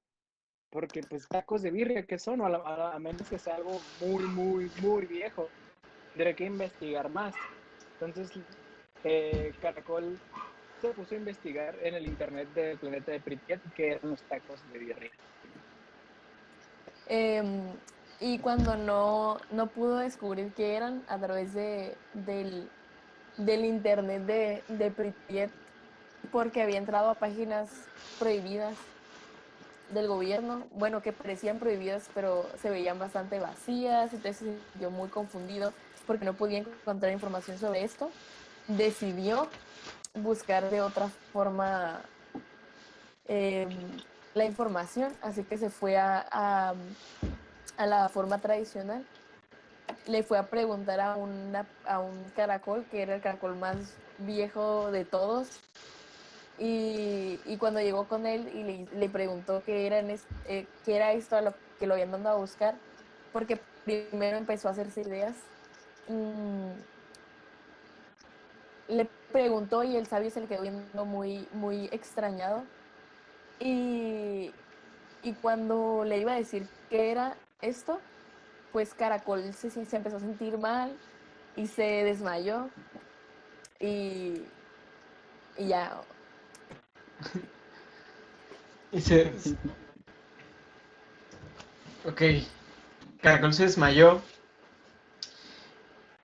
porque 0.70 1.02
pues 1.02 1.28
tacos 1.28 1.62
de 1.62 1.72
birria, 1.72 2.06
¿qué 2.06 2.20
son? 2.20 2.40
A, 2.40 2.92
a 2.94 2.98
menos 3.00 3.28
que 3.28 3.38
sea 3.40 3.56
algo 3.56 3.82
muy, 3.98 4.28
muy, 4.28 4.70
muy 4.80 5.06
viejo. 5.06 5.50
Tendré 6.12 6.36
que 6.36 6.44
investigar 6.44 7.10
más. 7.10 7.34
Entonces, 7.98 8.30
eh, 9.02 9.52
Caracol 9.60 10.20
se 10.80 10.94
puso 10.94 11.16
a 11.16 11.18
investigar 11.18 11.76
en 11.84 11.94
el 11.96 12.06
internet 12.06 12.48
del 12.50 12.78
planeta 12.78 13.10
de 13.10 13.20
Pripyat 13.20 13.60
qué 13.74 13.88
eran 13.88 14.10
los 14.10 14.22
tacos 14.24 14.64
de 14.68 14.78
birria. 14.78 15.10
Em, 17.06 17.76
Y 18.22 18.38
cuando 18.38 18.76
no, 18.76 19.38
no 19.50 19.66
pudo 19.66 19.96
descubrir 19.96 20.52
qué 20.54 20.76
eran 20.76 21.02
a 21.08 21.18
través 21.18 21.54
de, 21.54 21.96
del, 22.14 22.70
del 23.36 23.64
internet 23.64 24.22
de, 24.22 24.62
de 24.68 24.90
Pripyat, 24.92 25.50
porque 26.30 26.62
había 26.62 26.78
entrado 26.78 27.10
a 27.10 27.14
páginas 27.14 27.68
prohibidas 28.20 28.76
del 29.92 30.06
gobierno, 30.06 30.68
bueno, 30.70 31.02
que 31.02 31.12
parecían 31.12 31.58
prohibidas, 31.58 32.08
pero 32.14 32.48
se 32.60 32.70
veían 32.70 32.96
bastante 33.00 33.40
vacías, 33.40 34.12
entonces 34.12 34.36
se 34.36 34.44
sintió 34.70 34.92
muy 34.92 35.08
confundido 35.08 35.72
porque 36.06 36.24
no 36.24 36.34
podía 36.34 36.58
encontrar 36.58 37.12
información 37.12 37.58
sobre 37.58 37.82
esto. 37.82 38.08
Decidió 38.68 39.48
buscar 40.14 40.70
de 40.70 40.80
otra 40.80 41.08
forma 41.32 42.00
em, 43.26 43.68
la 44.34 44.44
información, 44.44 45.12
así 45.22 45.42
que 45.42 45.58
se 45.58 45.70
fue 45.70 45.96
a, 45.98 46.74
a, 47.76 47.86
la 47.86 48.08
forma 48.08 48.38
tradicional. 48.38 49.04
Le 50.06 50.22
fue 50.22 50.38
a 50.38 50.46
preguntar 50.46 51.00
a, 51.00 51.14
a 51.14 51.98
un 52.00 52.24
caracol, 52.34 52.84
que 52.90 53.02
era 53.02 53.14
el 53.14 53.20
caracol 53.20 53.56
más 53.56 53.76
viejo 54.18 54.90
de 54.90 55.04
todos, 55.04 55.60
y, 56.58 57.40
y, 57.44 57.56
cuando 57.58 57.80
llegó 57.80 58.06
con 58.06 58.26
él 58.26 58.48
y 58.54 58.62
le, 58.62 58.86
le 58.98 59.08
preguntó 59.08 59.62
qué 59.64 59.86
era, 59.86 60.00
eh, 60.00 60.66
qué 60.84 60.96
era 60.96 61.12
esto 61.12 61.36
a 61.36 61.40
lo 61.40 61.54
que 61.78 61.86
lo 61.86 61.94
habían 61.94 62.10
mandado 62.10 62.36
a 62.36 62.40
buscar, 62.40 62.74
porque 63.32 63.58
primero 63.84 64.36
empezó 64.36 64.68
a 64.68 64.72
hacerse 64.72 65.00
ideas. 65.00 65.34
Mmm, 66.08 66.70
le 68.88 69.08
preguntó 69.32 69.82
y 69.82 69.96
el 69.96 70.06
sabio 70.06 70.30
se 70.30 70.40
le 70.40 70.46
quedó 70.46 70.62
viendo 70.62 71.04
muy, 71.04 71.48
muy 71.52 71.86
extrañado. 71.90 72.64
Y, 73.58 74.52
y 75.22 75.32
cuando 75.40 76.04
le 76.04 76.18
iba 76.18 76.32
a 76.32 76.36
decir 76.36 76.66
qué 76.90 77.10
era 77.10 77.36
esto, 77.62 78.00
pues 78.72 78.92
Caracol 78.94 79.54
se, 79.54 79.70
se 79.70 79.96
empezó 79.96 80.16
a 80.16 80.20
sentir 80.20 80.58
mal 80.58 80.96
y 81.56 81.66
se 81.66 81.82
desmayó. 81.82 82.68
Y, 83.80 84.42
y 85.56 85.66
ya, 85.68 86.02
y 88.92 89.00
se... 89.00 89.32
Ok. 92.04 92.22
Caracol 93.20 93.52
se 93.52 93.64
desmayó. 93.64 94.20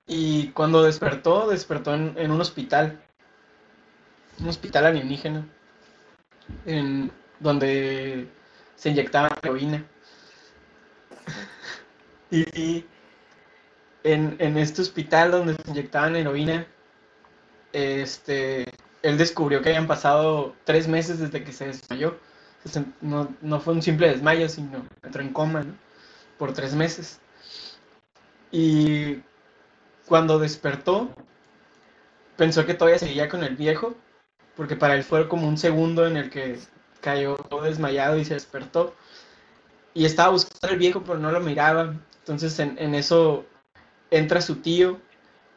Y 0.06 0.48
cuando 0.48 0.82
despertó, 0.82 1.48
despertó 1.48 1.94
en, 1.94 2.14
en 2.16 2.30
un 2.30 2.40
hospital. 2.40 3.00
Un 4.40 4.48
hospital 4.48 4.86
alienígena. 4.86 5.46
En, 6.64 7.12
donde 7.40 8.28
se 8.74 8.90
inyectaba 8.90 9.36
heroína. 9.42 9.84
Y, 12.30 12.84
en, 14.04 14.36
en, 14.38 14.58
este 14.58 14.82
hospital 14.82 15.30
donde 15.30 15.54
se 15.54 15.70
inyectaban 15.70 16.16
heroína, 16.16 16.66
este, 17.72 18.66
él 19.02 19.18
descubrió 19.18 19.62
que 19.62 19.70
habían 19.70 19.86
pasado 19.86 20.54
tres 20.64 20.88
meses 20.88 21.18
desde 21.18 21.44
que 21.44 21.52
se 21.52 21.66
desmayó. 21.66 22.18
No, 23.00 23.34
no 23.40 23.60
fue 23.60 23.74
un 23.74 23.82
simple 23.82 24.08
desmayo, 24.08 24.48
sino 24.48 24.86
entró 25.02 25.22
en 25.22 25.32
coma 25.32 25.64
por 26.38 26.52
tres 26.52 26.74
meses. 26.74 27.20
Y 28.50 29.22
cuando 30.06 30.38
despertó, 30.38 31.10
pensó 32.36 32.66
que 32.66 32.74
todavía 32.74 32.98
seguía 32.98 33.28
con 33.28 33.44
el 33.44 33.56
viejo, 33.56 33.94
porque 34.56 34.76
para 34.76 34.94
él 34.94 35.04
fue 35.04 35.28
como 35.28 35.48
un 35.48 35.58
segundo 35.58 36.06
en 36.06 36.16
el 36.16 36.30
que 36.30 36.58
cayó 37.00 37.36
todo 37.36 37.62
desmayado 37.62 38.18
y 38.18 38.24
se 38.24 38.34
despertó. 38.34 38.94
Y 39.94 40.04
estaba 40.04 40.30
buscando 40.30 40.68
al 40.68 40.78
viejo, 40.78 41.02
pero 41.04 41.18
no 41.18 41.30
lo 41.30 41.40
miraba. 41.40 41.94
Entonces 42.28 42.58
en, 42.58 42.94
eso 42.94 43.46
entra 44.10 44.42
su 44.42 44.56
tío 44.56 45.00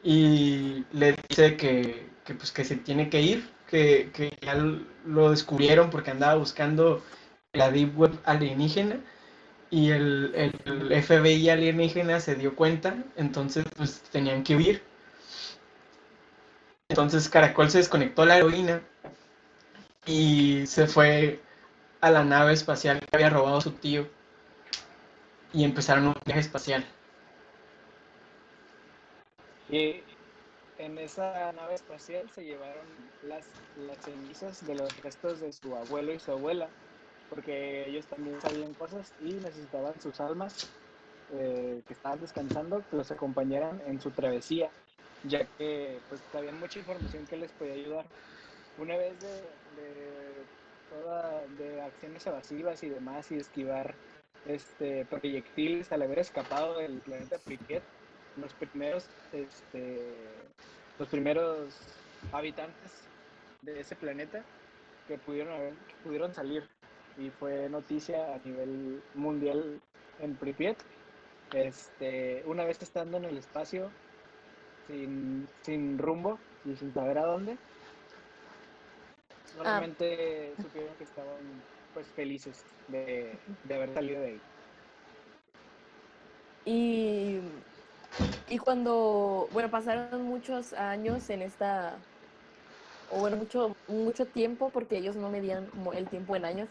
y 0.04 0.86
le 0.94 1.18
dice 1.28 1.58
que, 1.58 2.08
que, 2.24 2.34
pues, 2.34 2.54
que 2.54 2.64
se 2.64 2.78
tiene 2.78 3.10
que 3.10 3.22
ir, 3.22 3.50
que, 3.68 4.10
que, 4.14 4.32
ya 4.42 4.56
lo 5.06 5.32
descubrieron 5.32 5.90
porque 5.90 6.12
andaba 6.12 6.36
buscando 6.36 7.04
la 7.52 7.72
Deep 7.72 8.00
Web 8.00 8.18
alienígena 8.24 9.02
y 9.70 9.90
el, 9.90 10.32
el, 10.64 11.04
FBI 11.04 11.50
alienígena 11.50 12.22
se 12.22 12.36
dio 12.36 12.56
cuenta, 12.56 12.96
entonces 13.18 13.66
pues 13.76 14.02
tenían 14.04 14.44
que 14.44 14.56
huir. 14.56 14.82
Entonces 16.88 17.28
Caracol 17.28 17.70
se 17.70 17.80
desconectó 17.80 18.26
la 18.26 18.38
heroína 18.38 18.82
y 20.06 20.66
se 20.68 20.88
fue 20.88 21.42
a 22.00 22.12
la 22.12 22.24
nave 22.24 22.54
espacial 22.54 23.02
que 23.02 23.08
había 23.18 23.30
robado 23.30 23.60
su 23.60 23.72
tío 23.72 24.08
y 25.54 25.64
empezaron 25.64 26.08
un 26.08 26.16
viaje 26.26 26.42
espacial. 26.42 26.86
Y 29.70 30.04
en 30.78 30.98
esa 30.98 31.52
nave 31.54 31.76
espacial 31.76 32.30
se 32.32 32.44
llevaron 32.44 32.86
las, 33.22 33.48
las 33.76 33.98
cenizas 34.00 34.66
de 34.66 34.76
los 34.76 35.02
restos 35.02 35.40
de 35.40 35.54
su 35.54 35.76
abuelo 35.76 36.14
y 36.14 36.20
su 36.20 36.32
abuela, 36.32 36.68
porque 37.30 37.88
ellos 37.88 38.08
también 38.08 38.42
sabían 38.42 38.74
cosas 38.74 39.14
y 39.22 39.34
necesitaban 39.34 40.00
sus 40.02 40.20
almas 40.20 40.70
eh, 41.34 41.82
que 41.88 41.94
estaban 41.94 42.20
descansando 42.20 42.84
que 42.90 42.98
los 42.98 43.12
acompañaran 43.12 43.82
en 43.88 44.02
su 44.02 44.12
travesía, 44.12 44.70
ya 45.24 45.46
que 45.58 46.04
pues 46.10 46.22
había 46.34 46.52
mucha 46.52 46.80
información 46.80 47.26
que 47.28 47.38
les 47.38 47.52
podía 47.54 47.74
ayudar. 47.74 48.06
Una 48.78 48.98
vez 48.98 49.20
de, 49.20 49.28
de, 49.82 50.50
toda, 50.90 51.48
de 51.48 51.82
acciones 51.82 52.26
evasivas 52.26 52.84
y 52.84 52.90
demás 52.90 53.32
y 53.32 53.36
esquivar 53.38 53.96
este, 54.46 55.06
proyectiles 55.06 55.92
al 55.92 56.02
haber 56.02 56.20
escapado 56.20 56.78
del 56.80 57.00
planeta 57.00 57.38
Pripyat, 57.40 57.84
los 58.38 58.54
primeros 58.54 59.08
este, 59.34 60.00
los 60.98 61.08
primeros 61.10 61.74
habitantes 62.32 62.92
de 63.62 63.80
ese 63.80 63.96
planeta 63.96 64.44
que 65.08 65.18
pudieron, 65.18 65.54
haber, 65.54 65.74
que 65.74 65.96
pudieron 66.04 66.34
salir 66.34 66.68
y 67.18 67.30
fue 67.30 67.70
noticia 67.70 68.36
a 68.36 68.38
nivel 68.46 69.02
mundial 69.16 69.82
en 70.20 70.36
Pripyat. 70.36 70.78
Este, 71.54 72.44
una 72.46 72.64
vez 72.64 72.82
estando 72.82 73.18
en 73.18 73.26
el 73.26 73.38
espacio 73.38 73.92
sin, 74.88 75.48
sin 75.64 75.98
rumbo 75.98 76.40
y 76.64 76.76
sin 76.76 76.94
saber 76.94 77.18
a 77.18 77.26
dónde, 77.26 77.58
solamente 79.58 80.54
ah. 80.58 80.62
supieron 80.62 80.96
que 80.96 81.04
estaban 81.04 81.62
pues 81.94 82.08
felices 82.08 82.64
de, 82.88 83.38
de 83.64 83.76
haber 83.76 83.94
salido 83.94 84.22
de 84.22 84.28
ahí. 84.28 84.42
Y 86.66 87.40
y 88.50 88.58
cuando, 88.58 89.48
bueno, 89.54 89.72
pasaron 89.72 90.24
muchos 90.24 90.74
años 90.74 91.30
en 91.30 91.42
esta, 91.42 91.98
o 93.12 93.20
bueno, 93.20 93.38
mucho, 93.38 93.76
mucho 93.88 94.26
tiempo, 94.26 94.70
porque 94.72 94.98
ellos 94.98 95.16
no 95.16 95.30
medían 95.30 95.68
como 95.68 95.94
el 95.94 96.10
tiempo 96.10 96.36
en 96.36 96.46
años, 96.46 96.70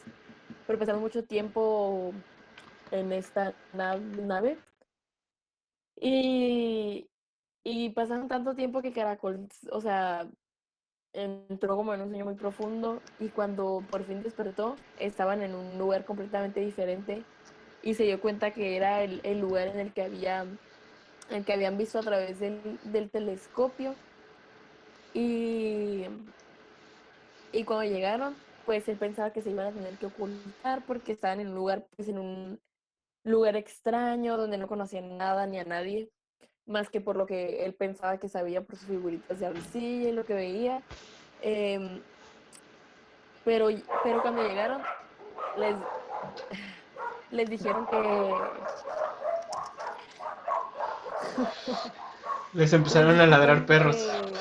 pero 0.67 0.79
pasaron 0.79 1.01
mucho 1.01 1.25
tiempo 1.25 2.13
en 2.91 3.13
esta 3.13 3.55
nave. 3.73 4.59
Y, 5.97 7.07
y 7.65 7.91
pasaron 7.91 8.29
tanto 8.29 8.55
tiempo 8.55 8.83
que 8.83 8.93
Caracol, 8.93 9.49
o 9.71 9.81
sea, 9.81 10.29
entró 11.13 11.77
como 11.77 11.95
en 11.95 12.03
un 12.03 12.09
sueño 12.11 12.25
muy 12.25 12.35
profundo 12.35 13.03
y 13.19 13.29
cuando 13.31 13.85
por 13.91 14.05
fin 14.05 14.23
despertó, 14.23 14.77
estaban 14.99 15.43
en 15.43 15.55
un 15.55 15.79
lugar 15.79 16.05
completamente 16.05 16.61
diferente 16.61 17.25
y 17.83 17.95
se 17.95 18.05
dio 18.05 18.21
cuenta 18.21 18.53
que 18.53 18.77
era 18.77 19.03
el, 19.03 19.21
el 19.25 19.41
lugar 19.41 19.69
en 19.69 19.81
el 19.81 19.93
que 19.93 20.03
había 20.03 20.47
el 21.31 21.45
que 21.45 21.53
habían 21.53 21.79
visto 21.79 21.99
a 21.99 22.03
través 22.03 22.39
del, 22.41 22.81
del 22.85 23.11
telescopio. 23.11 23.95
Y, 25.13 26.07
y 27.53 27.65
cuando 27.65 27.85
llegaron, 27.85 28.37
pues 28.65 28.89
él 28.89 28.99
pensaba 28.99 29.33
que 29.33 29.43
se 29.43 29.51
iban 29.51 29.67
a 29.67 29.73
tener 29.73 29.99
que 29.99 30.07
ocultar 30.07 30.85
porque 30.87 31.13
estaban 31.13 31.41
en 31.41 31.49
un 31.49 31.55
lugar, 31.55 31.87
pues 31.97 32.09
en 32.09 32.19
un 32.19 32.61
lugar 33.25 33.57
extraño 33.57 34.37
donde 34.37 34.59
no 34.59 34.69
conocían 34.69 35.17
nada 35.19 35.47
ni 35.47 35.59
a 35.59 35.65
nadie, 35.65 36.11
más 36.71 36.89
que 36.89 37.01
por 37.01 37.17
lo 37.17 37.27
que 37.27 37.65
él 37.65 37.75
pensaba 37.75 38.17
que 38.19 38.29
sabía 38.29 38.63
por 38.63 38.77
sus 38.77 38.89
figuritas 38.89 39.41
de 39.41 39.47
arcilla 39.47 40.09
y 40.09 40.13
lo 40.13 40.25
que 40.25 40.35
veía. 40.35 40.83
Eh, 41.43 42.01
pero, 43.45 43.69
pero 44.03 44.23
cuando 44.23 44.43
llegaron, 44.47 44.83
les, 45.59 45.77
les 47.31 47.51
dijeron 47.51 47.87
que, 47.87 48.35
Les 52.53 52.73
empezaron 52.73 53.21
a 53.21 53.27
ladrar 53.27 53.65
perros. 53.67 53.97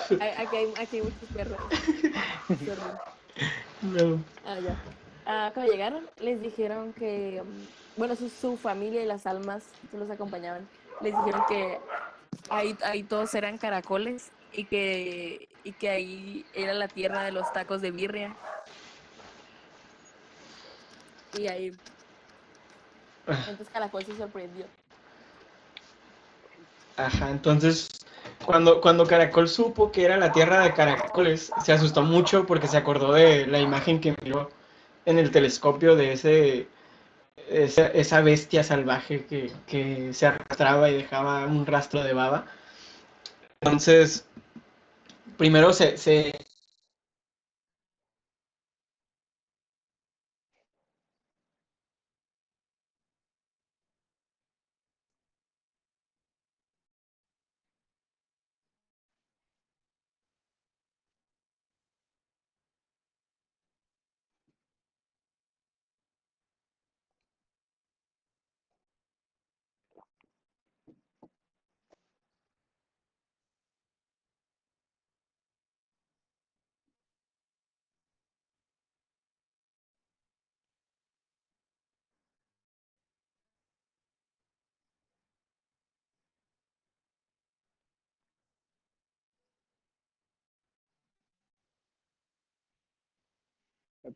Eh, 0.10 0.36
aquí, 0.38 0.56
hay, 0.56 0.74
aquí 0.80 0.98
hay 0.98 1.02
muchos 1.04 1.30
perros. 1.34 1.58
no. 3.82 4.24
Ah, 4.46 4.60
ya. 4.60 4.76
Ah, 5.26 5.52
cuando 5.54 5.72
llegaron, 5.72 6.10
les 6.20 6.42
dijeron 6.42 6.94
que, 6.94 7.44
mm, 7.44 7.98
bueno, 7.98 8.16
su, 8.16 8.30
su, 8.30 8.58
familia 8.58 9.04
y 9.04 9.06
las 9.06 9.28
almas 9.28 9.64
que 9.92 9.98
los 9.98 10.10
acompañaban, 10.10 10.68
les 11.02 11.16
dijeron 11.16 11.44
que 11.48 11.80
ahí, 12.50 12.78
ahí 12.84 13.04
todos 13.04 13.34
eran 13.36 13.58
caracoles 13.58 14.32
y 14.52 14.66
que, 14.66 15.48
y 15.64 15.72
que 15.74 15.90
ahí 15.90 16.46
era 16.54 16.74
la 16.74 16.88
tierra 16.88 17.24
de 17.24 17.32
los 17.32 17.52
tacos 17.54 17.82
de 17.82 17.92
birria. 17.92 18.36
Y 21.38 21.48
ahí. 21.48 21.72
Entonces 23.28 23.68
Caracol 23.72 24.06
se 24.06 24.18
sorprendió. 24.18 24.66
Ajá, 26.98 27.30
entonces 27.30 27.90
cuando, 28.46 28.82
cuando 28.82 29.06
Caracol 29.06 29.48
supo 29.48 29.92
que 29.92 30.06
era 30.06 30.18
la 30.18 30.32
tierra 30.32 30.62
de 30.62 30.74
caracoles, 30.74 31.52
se 31.64 31.72
asustó 31.72 32.02
mucho 32.02 32.46
porque 32.46 32.68
se 32.68 32.78
acordó 32.78 33.14
de 33.14 33.46
la 33.48 33.60
imagen 33.60 34.02
que 34.02 34.16
miró 34.24 34.50
en 35.06 35.20
el 35.20 35.32
telescopio 35.32 35.96
de 35.96 36.14
ese, 36.14 36.68
esa, 37.50 37.88
esa 37.88 38.22
bestia 38.22 38.64
salvaje 38.64 39.26
que, 39.26 39.52
que 39.68 40.14
se 40.14 40.28
arrastraba 40.28 40.90
y 40.90 40.96
dejaba 40.98 41.46
un 41.46 41.66
rastro 41.66 42.04
de 42.04 42.14
baba. 42.14 42.46
Entonces, 43.62 44.26
primero 45.38 45.74
se, 45.74 45.98
se 45.98 46.34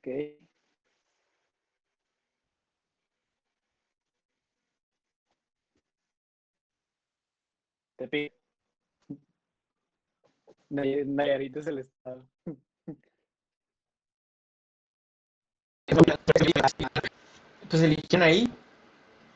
Ok. 0.04 0.08
Te 7.98 8.08
pido. 8.08 8.34
Nay- 10.70 11.06
Nayarit 11.06 11.56
es 11.58 11.68
el 11.68 11.80
estado. 11.80 12.28
pues 17.70 17.82
eligieron 17.82 18.22
ahí 18.24 18.52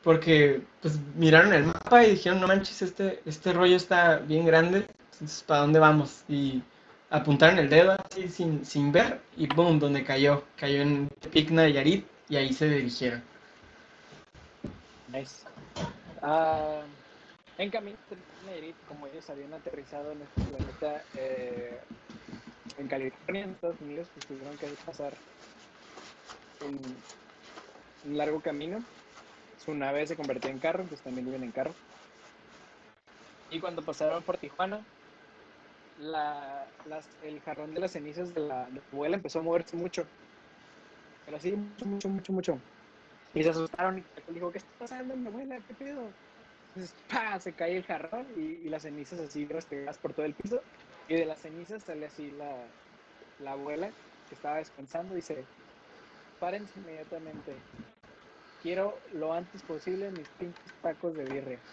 porque 0.02 0.62
pues 0.80 0.98
miraron 1.16 1.52
el 1.52 1.64
mapa 1.66 2.04
y 2.04 2.10
dijeron 2.12 2.40
no 2.40 2.46
manches 2.46 2.82
este 2.82 3.20
este 3.26 3.52
rollo 3.52 3.76
está 3.76 4.18
bien 4.18 4.46
grande 4.46 4.86
entonces 5.12 5.42
para 5.42 5.60
dónde 5.62 5.78
vamos 5.78 6.24
y 6.28 6.62
apuntaron 7.10 7.58
el 7.58 7.68
dedo 7.70 7.92
así 7.92 8.28
sin, 8.28 8.64
sin 8.64 8.92
ver 8.92 9.20
y 9.36 9.46
boom 9.46 9.78
donde 9.78 10.04
cayó 10.04 10.44
cayó 10.56 10.82
en 10.82 11.08
Tepic 11.20 11.50
Nayarit 11.50 12.06
y 12.28 12.36
ahí 12.36 12.52
se 12.52 12.68
dirigieron 12.68 13.22
Nice. 15.08 15.44
Ah, 16.22 16.82
en 17.56 17.70
camino 17.70 17.96
a 18.10 18.46
Nayarit, 18.46 18.76
como 18.86 19.06
ellos 19.06 19.28
habían 19.30 19.52
aterrizado 19.54 20.12
en 20.12 20.22
este 20.22 20.42
planeta 20.42 21.04
eh, 21.16 21.80
en 22.76 22.88
California, 22.88 23.44
en 23.44 23.50
Estados 23.50 23.80
Unidos, 23.80 24.08
pues 24.14 24.26
tuvieron 24.26 24.56
que 24.58 24.66
pasar 24.84 25.12
un, 26.60 27.04
un 28.04 28.16
largo 28.16 28.40
camino. 28.40 28.84
Su 29.64 29.74
nave 29.74 30.06
se 30.06 30.16
convirtió 30.16 30.50
en 30.50 30.58
carro, 30.58 30.84
pues 30.84 31.00
también 31.00 31.26
viven 31.26 31.44
en 31.44 31.52
carro. 31.52 31.74
Y 33.50 33.60
cuando 33.60 33.82
pasaron 33.82 34.22
por 34.22 34.38
Tijuana, 34.38 34.84
la, 35.98 36.74
el 37.20 37.42
jarrón 37.42 37.74
de 37.74 37.80
las 37.80 37.92
cenizas 37.92 38.34
de 38.34 38.40
la, 38.42 38.70
de 38.70 38.80
la 38.80 38.86
abuela 38.92 39.16
empezó 39.16 39.40
a 39.40 39.42
moverse 39.42 39.76
mucho. 39.76 40.10
Pero 41.24 41.36
así, 41.36 41.56
mucho, 41.56 41.86
mucho, 41.86 42.08
mucho, 42.08 42.32
mucho. 42.32 42.64
Y 43.34 43.42
se 43.44 43.50
asustaron 43.50 43.98
y 43.98 44.04
Caracol 44.04 44.34
dijo, 44.34 44.52
¿qué 44.52 44.58
está 44.58 44.72
pasando, 44.78 45.16
mi 45.16 45.28
abuela? 45.28 45.62
¿Qué 45.62 45.74
pedo? 45.74 46.18
Entonces, 46.74 47.02
¡pa! 47.08 47.40
Se 47.40 47.54
cae 47.56 47.76
el 47.76 47.84
jarrón 47.86 48.30
y, 48.30 48.40
y 48.66 48.70
las 48.70 48.82
cenizas 48.84 49.20
así 49.20 49.46
restregadas 49.48 49.98
por 50.00 50.14
todo 50.14 50.26
el 50.26 50.36
piso. 50.36 50.66
Y 51.08 51.16
de 51.16 51.26
las 51.26 51.42
cenizas 51.42 51.84
sale 51.84 52.06
así 52.06 52.30
la, 52.32 52.74
la 53.38 53.52
abuela 53.52 53.96
que 54.28 54.34
estaba 54.34 54.58
descansando 54.58 55.14
y 55.14 55.18
dice, 55.18 55.50
párense 56.38 56.80
inmediatamente. 56.80 57.68
Quiero 58.58 59.02
lo 59.10 59.32
antes 59.32 59.64
posible 59.64 60.12
mis 60.12 60.32
pinches 60.32 60.74
tacos 60.80 61.16
de 61.16 61.26
birria. 61.26 61.66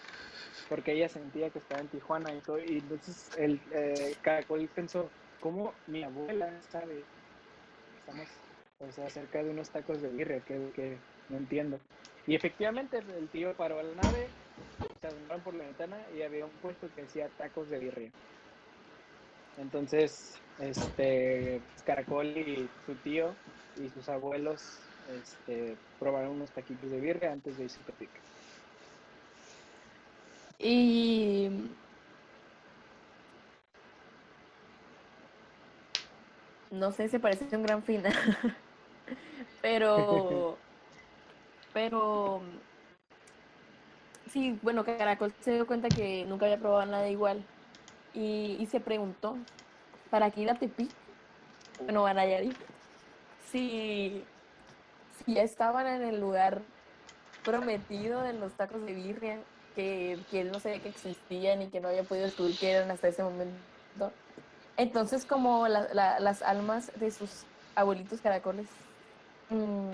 Porque 0.67 0.93
ella 0.93 1.09
sentía 1.09 1.49
que 1.51 1.59
estaba 1.59 1.81
en 1.81 1.89
Tijuana 1.89 2.33
y 2.35 2.41
todo. 2.41 2.59
Y 2.59 2.79
entonces 2.79 3.31
el 3.37 3.61
eh, 3.71 4.17
Caracol 4.21 4.67
pensó, 4.69 5.11
¿cómo 5.39 5.75
mi 5.85 6.03
abuela 6.03 6.61
sabe 6.63 7.05
estamos 7.93 8.27
o 8.79 8.91
sea, 8.91 9.09
cerca 9.09 9.43
de 9.43 9.49
unos 9.49 9.69
tacos 9.71 10.01
de 10.01 10.09
birria? 10.09 10.41
Que, 10.41 11.01
no 11.29 11.37
entiendo. 11.37 11.79
Y 12.27 12.35
efectivamente 12.35 12.97
el 12.97 13.29
tío 13.29 13.55
paró 13.55 13.81
la 13.81 13.95
nave, 13.95 14.31
se 15.01 15.07
asomaron 15.07 15.43
por 15.43 15.55
la 15.55 15.65
ventana 15.65 15.97
y 16.11 16.21
había 16.21 16.45
un 16.45 16.57
puesto 16.59 16.91
que 16.93 17.01
decía 17.01 17.29
tacos 17.37 17.69
de 17.69 17.79
birria. 17.79 18.11
Entonces, 19.57 20.33
este, 20.57 21.63
Caracol 21.83 22.27
y 22.37 22.69
su 22.85 22.95
tío 22.95 23.37
y 23.75 23.89
sus 23.89 24.09
abuelos 24.09 24.91
este, 25.07 25.77
probaron 25.97 26.31
unos 26.31 26.51
taquitos 26.51 26.91
de 26.91 26.99
birria 26.99 27.31
antes 27.31 27.57
de 27.57 27.63
irse 27.63 27.81
a 27.81 27.85
Tepic. 27.85 28.34
Y 30.59 31.49
no 36.71 36.91
sé, 36.91 37.07
se 37.09 37.19
parece 37.19 37.55
un 37.55 37.63
gran 37.63 37.83
final. 37.83 38.13
pero, 39.61 40.57
pero 41.73 42.41
sí, 44.31 44.57
bueno, 44.61 44.83
Caracol 44.83 45.33
se 45.41 45.53
dio 45.53 45.67
cuenta 45.67 45.89
que 45.89 46.25
nunca 46.25 46.45
había 46.45 46.59
probado 46.59 46.85
nada 46.85 47.09
igual 47.09 47.43
y, 48.13 48.57
y 48.59 48.65
se 48.67 48.79
preguntó, 48.79 49.37
¿para 50.09 50.31
qué 50.31 50.41
ir 50.41 50.49
a 50.49 50.55
Tepic? 50.55 50.89
Bueno, 51.83 52.05
a 52.05 52.13
Nayarit. 52.13 52.55
Si, 53.51 54.23
si 55.17 55.33
ya 55.33 55.43
estaban 55.43 55.87
en 55.87 56.03
el 56.03 56.19
lugar 56.19 56.61
prometido 57.43 58.21
de 58.21 58.33
los 58.33 58.53
tacos 58.53 58.85
de 58.85 58.93
birria, 58.93 59.39
que, 59.75 60.17
él 60.31 60.51
no 60.51 60.59
sabía 60.59 60.79
que 60.81 60.89
existían 60.89 61.61
y 61.61 61.67
que 61.67 61.79
no 61.79 61.89
había 61.89 62.03
podido 62.03 62.25
descubrir 62.25 62.57
que 62.57 62.71
eran 62.71 62.91
hasta 62.91 63.07
ese 63.09 63.23
momento. 63.23 63.53
Entonces, 64.77 65.25
como 65.25 65.67
la- 65.67 66.19
las 66.19 66.41
almas 66.41 66.91
de 66.99 67.11
sus 67.11 67.45
abuelitos 67.75 68.19
caracoles 68.21 68.67
mm, 69.49 69.89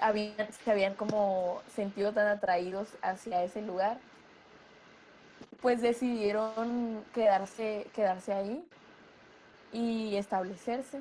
habían, 0.00 0.52
se 0.52 0.70
habían 0.70 0.94
como 0.94 1.62
sentido 1.74 2.12
tan 2.12 2.26
atraídos 2.26 2.88
hacia 3.02 3.44
ese 3.44 3.62
lugar, 3.62 3.98
pues 5.60 5.80
decidieron 5.80 7.04
quedarse, 7.14 7.86
quedarse 7.94 8.32
ahí 8.32 8.64
y 9.72 10.16
establecerse. 10.16 11.00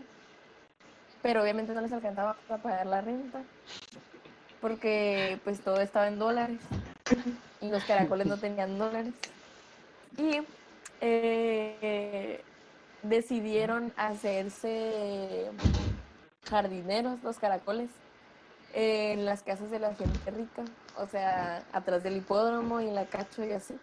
Pero 1.22 1.42
obviamente 1.44 1.74
no 1.74 1.82
les 1.82 1.92
alcanzaba 1.92 2.36
para 2.48 2.62
pagar 2.62 2.86
la 2.88 3.02
renta, 3.02 3.42
porque 4.62 5.40
pues 5.44 5.60
todo 5.62 5.82
estaba 5.82 6.08
en 6.08 6.20
dólares 6.20 6.60
y 7.62 7.70
los 7.70 7.84
caracoles 7.84 8.28
no 8.28 8.38
tenían 8.38 8.78
dólares. 8.78 9.14
Y 10.18 10.42
eh, 11.02 12.44
decidieron 13.04 13.92
hacerse 13.98 15.50
jardineros 16.50 17.24
los 17.24 17.38
caracoles 17.40 17.90
en 18.74 19.26
las 19.26 19.44
casas 19.44 19.70
de 19.72 19.80
la 19.80 19.94
gente 19.96 20.32
rica, 20.32 20.64
o 20.98 21.08
sea, 21.08 21.64
atrás 21.74 22.04
del 22.04 22.18
hipódromo 22.18 22.80
y 22.82 22.88
en 22.88 22.96
la 22.96 23.06
cacho 23.06 23.44
y 23.44 23.52
así. 23.52 23.76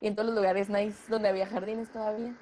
Y 0.00 0.08
en 0.08 0.14
todos 0.14 0.28
los 0.28 0.36
lugares 0.36 0.68
nice 0.68 0.98
donde 1.08 1.28
había 1.28 1.46
jardines 1.46 1.88
todavía. 1.90 2.32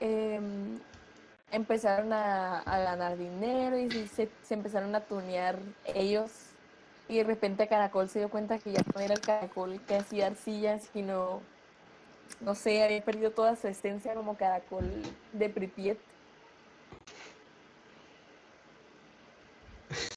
Em, 0.00 0.78
empezaron 1.50 2.12
a, 2.12 2.58
a 2.60 2.78
ganar 2.80 3.16
dinero 3.16 3.78
y 3.78 3.90
se- 4.08 4.28
se, 4.42 4.54
empezaron 4.54 4.94
a 4.94 5.00
tunear 5.00 5.58
ellos. 5.84 6.30
Y 7.08 7.18
de 7.18 7.24
repente 7.24 7.66
Caracol 7.68 8.08
se 8.08 8.18
dio 8.20 8.28
cuenta 8.28 8.58
que 8.58 8.72
ya 8.72 8.82
no 8.94 9.00
era 9.00 9.14
el 9.14 9.20
caracol 9.20 9.80
que 9.86 9.96
hacía 9.96 10.26
arcillas, 10.26 10.82
sino, 10.92 11.40
no 12.42 12.54
sé, 12.54 12.82
había 12.84 13.02
perdido 13.02 13.30
toda 13.30 13.56
su 13.56 13.66
esencia 13.68 14.14
como 14.14 14.36
caracol 14.36 14.84
de 15.32 15.48
Pripyat. 15.48 15.96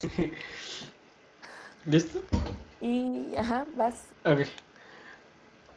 ¿listo? 1.86 2.20
Y, 2.80 3.34
ajá, 3.36 3.66
vas. 3.76 4.02
Ok. 4.24 4.40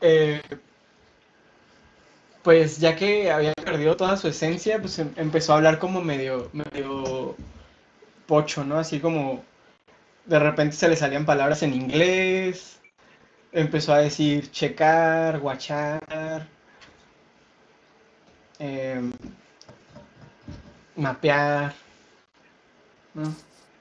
Eh, 0.01 0.41
pues 2.45 2.79
ya 2.79 2.95
que 2.95 3.29
había 3.31 3.53
perdido 3.53 3.97
toda 3.97 4.15
su 4.17 4.29
esencia, 4.29 4.79
pues 4.79 4.99
em- 4.99 5.13
empezó 5.17 5.53
a 5.53 5.57
hablar 5.57 5.79
como 5.79 6.01
medio, 6.01 6.49
medio 6.53 7.35
pocho, 8.27 8.63
¿no? 8.63 8.77
Así 8.77 8.99
como 9.01 9.43
de 10.25 10.39
repente 10.39 10.75
se 10.77 10.87
le 10.87 10.95
salían 10.95 11.25
palabras 11.25 11.63
en 11.63 11.73
inglés 11.73 12.79
empezó 13.55 13.93
a 13.93 13.99
decir 13.99 14.51
checar, 14.51 15.39
guachar, 15.39 16.45
em, 18.59 19.13
mapear, 20.95 21.73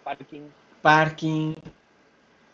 Parking. 0.05 0.43
Parking. 0.83 1.55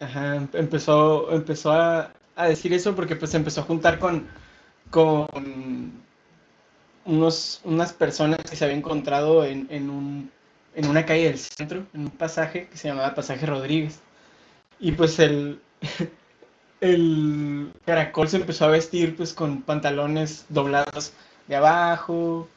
Ajá, 0.00 0.36
em, 0.36 0.48
empezó, 0.54 1.30
empezó 1.32 1.72
a, 1.72 2.12
decir 2.48 2.72
eso 2.72 2.94
porque 2.96 3.16
pues 3.16 3.34
empezó 3.34 3.60
a 3.60 3.64
juntar 3.64 3.98
con, 3.98 4.26
con 4.90 5.92
unos, 7.04 7.60
unas 7.64 7.92
personas 7.92 8.38
que 8.48 8.56
se 8.56 8.64
había 8.64 8.76
encontrado 8.76 9.44
en, 9.44 9.66
en, 9.70 9.90
un, 9.90 10.30
en 10.74 10.86
una 10.88 11.06
calle 11.06 11.24
del 11.24 11.38
centro, 11.38 11.86
en 11.94 12.02
un 12.02 12.10
pasaje 12.10 12.68
que 12.68 12.76
se 12.76 12.88
llamaba 12.88 13.14
Pasaje 13.14 13.46
Rodríguez. 13.46 14.00
Y 14.78 14.92
pues 14.92 15.18
el, 15.18 15.60
el 16.80 17.72
caracol 17.84 18.28
se 18.28 18.38
empezó 18.38 18.64
a 18.64 18.68
vestir 18.68 19.16
pues 19.16 19.34
con 19.34 19.62
pantalones 19.62 20.46
doblados 20.48 21.12
de 21.48 21.56
abajo, 21.56 22.48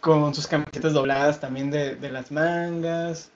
con 0.00 0.34
sus 0.34 0.46
camisetas 0.46 0.92
dobladas 0.92 1.40
también 1.40 1.70
de, 1.70 2.10
las 2.10 2.30
mangas. 2.30 3.30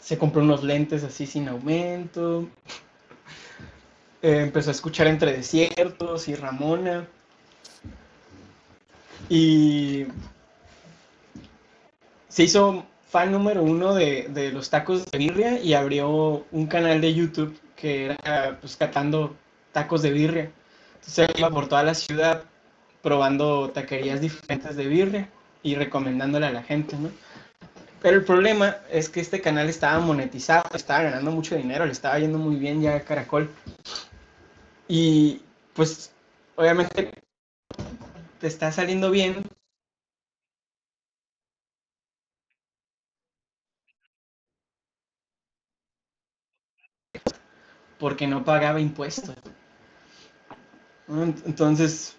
Se 0.00 0.18
compró 0.18 0.42
unos 0.42 0.62
lentes 0.62 1.04
así 1.04 1.26
sin 1.26 1.48
aumento. 1.48 2.48
Eh, 4.24 4.40
empezó 4.40 4.70
a 4.70 4.72
escuchar 4.72 5.06
Entre 5.06 5.34
Desiertos 5.34 6.28
y 6.28 6.34
Ramona. 6.34 7.06
Y 9.28 10.06
se 12.30 12.44
hizo 12.44 12.86
fan 13.10 13.32
número 13.32 13.62
uno 13.62 13.92
de, 13.94 14.28
de, 14.30 14.50
los 14.50 14.70
tacos 14.70 15.04
de 15.10 15.18
birria 15.18 15.60
y 15.60 15.74
abrió 15.74 16.46
un 16.52 16.66
canal 16.68 17.02
de 17.02 17.12
YouTube 17.12 17.54
que 17.76 18.06
era 18.06 18.56
pues 18.62 18.76
catando 18.78 19.36
tacos 19.72 20.00
de 20.00 20.10
birria. 20.12 20.50
Entonces 20.94 21.28
iba 21.36 21.50
por 21.50 21.68
toda 21.68 21.82
la 21.82 21.94
ciudad 21.94 22.44
probando 23.02 23.72
taquerías 23.72 24.22
diferentes 24.22 24.74
de 24.74 24.86
birria 24.86 25.28
y 25.62 25.74
recomendándole 25.74 26.46
a 26.46 26.52
la 26.52 26.62
gente, 26.62 26.96
¿no? 26.96 27.10
Pero 28.00 28.16
el 28.16 28.24
problema 28.24 28.76
es 28.90 29.10
que 29.10 29.20
este 29.20 29.42
canal 29.42 29.68
estaba 29.68 29.98
monetizado, 29.98 30.74
estaba 30.74 31.02
ganando 31.02 31.30
mucho 31.30 31.56
dinero, 31.56 31.84
le 31.84 31.92
estaba 31.92 32.18
yendo 32.18 32.38
muy 32.38 32.56
bien 32.56 32.80
ya 32.80 32.96
a 32.96 33.00
Caracol. 33.00 33.50
Y 34.88 35.42
pues 35.74 36.12
obviamente 36.56 37.10
te 38.38 38.46
está 38.46 38.70
saliendo 38.70 39.10
bien, 39.10 39.42
porque 47.98 48.26
no 48.26 48.44
pagaba 48.44 48.80
impuestos. 48.80 49.34
Entonces, 51.46 52.16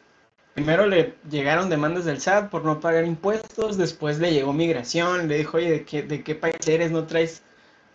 primero 0.54 0.86
le 0.88 1.16
llegaron 1.30 1.70
demandas 1.70 2.06
del 2.06 2.18
SAT 2.18 2.50
por 2.52 2.66
no 2.66 2.80
pagar 2.80 3.06
impuestos, 3.06 3.78
después 3.78 4.20
le 4.20 4.34
llegó 4.34 4.54
migración, 4.54 5.28
le 5.28 5.40
dijo, 5.40 5.58
oye, 5.58 5.72
¿de 5.72 5.86
qué, 5.86 6.04
de 6.04 6.24
qué 6.24 6.36
país 6.36 6.56
eres? 6.68 6.92
No 6.92 7.06
traes, 7.08 7.44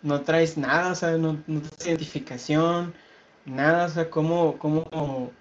no 0.01 0.21
traes 0.21 0.57
nada, 0.57 0.91
o 0.91 0.95
sea, 0.95 1.11
no, 1.17 1.43
no 1.47 1.61
traes 1.61 1.87
identificación, 1.87 2.93
nada, 3.45 3.85
o 3.85 3.89
sea, 3.89 4.09
¿cómo, 4.09 4.57
cómo, 4.57 5.31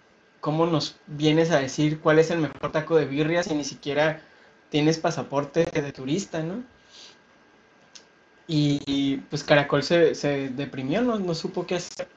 ¿cómo 0.40 0.66
nos 0.66 0.98
vienes 1.06 1.50
a 1.50 1.60
decir 1.60 2.00
cuál 2.00 2.18
es 2.18 2.30
el 2.30 2.38
mejor 2.38 2.72
taco 2.72 2.96
de 2.96 3.06
birria 3.06 3.42
si 3.42 3.54
ni 3.54 3.64
siquiera 3.64 4.22
tienes 4.70 4.98
pasaporte 4.98 5.64
de 5.64 5.92
turista, 5.92 6.42
¿no? 6.42 6.62
Y, 8.46 9.18
pues 9.30 9.44
Caracol 9.44 9.84
se, 9.84 10.14
se 10.16 10.48
deprimió, 10.48 11.02
no, 11.02 11.18
no 11.20 11.34
supo 11.36 11.66
qué 11.66 11.76
hacer. 11.76 12.08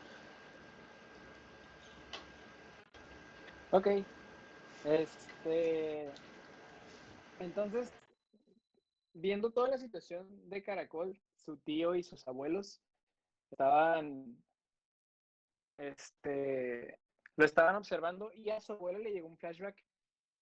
Ok. 3.69 3.87
Este. 4.85 6.09
Entonces, 7.39 7.91
viendo 9.13 9.51
toda 9.51 9.69
la 9.69 9.77
situación 9.77 10.27
de 10.49 10.63
Caracol, 10.63 11.15
su 11.45 11.57
tío 11.57 11.95
y 11.95 12.03
sus 12.03 12.27
abuelos 12.27 12.81
estaban. 13.51 14.37
Este. 15.77 16.99
Lo 17.35 17.45
estaban 17.45 17.75
observando 17.75 18.31
y 18.33 18.49
a 18.51 18.61
su 18.61 18.73
abuelo 18.73 18.99
le 18.99 19.11
llegó 19.11 19.27
un 19.27 19.37
flashback 19.37 19.75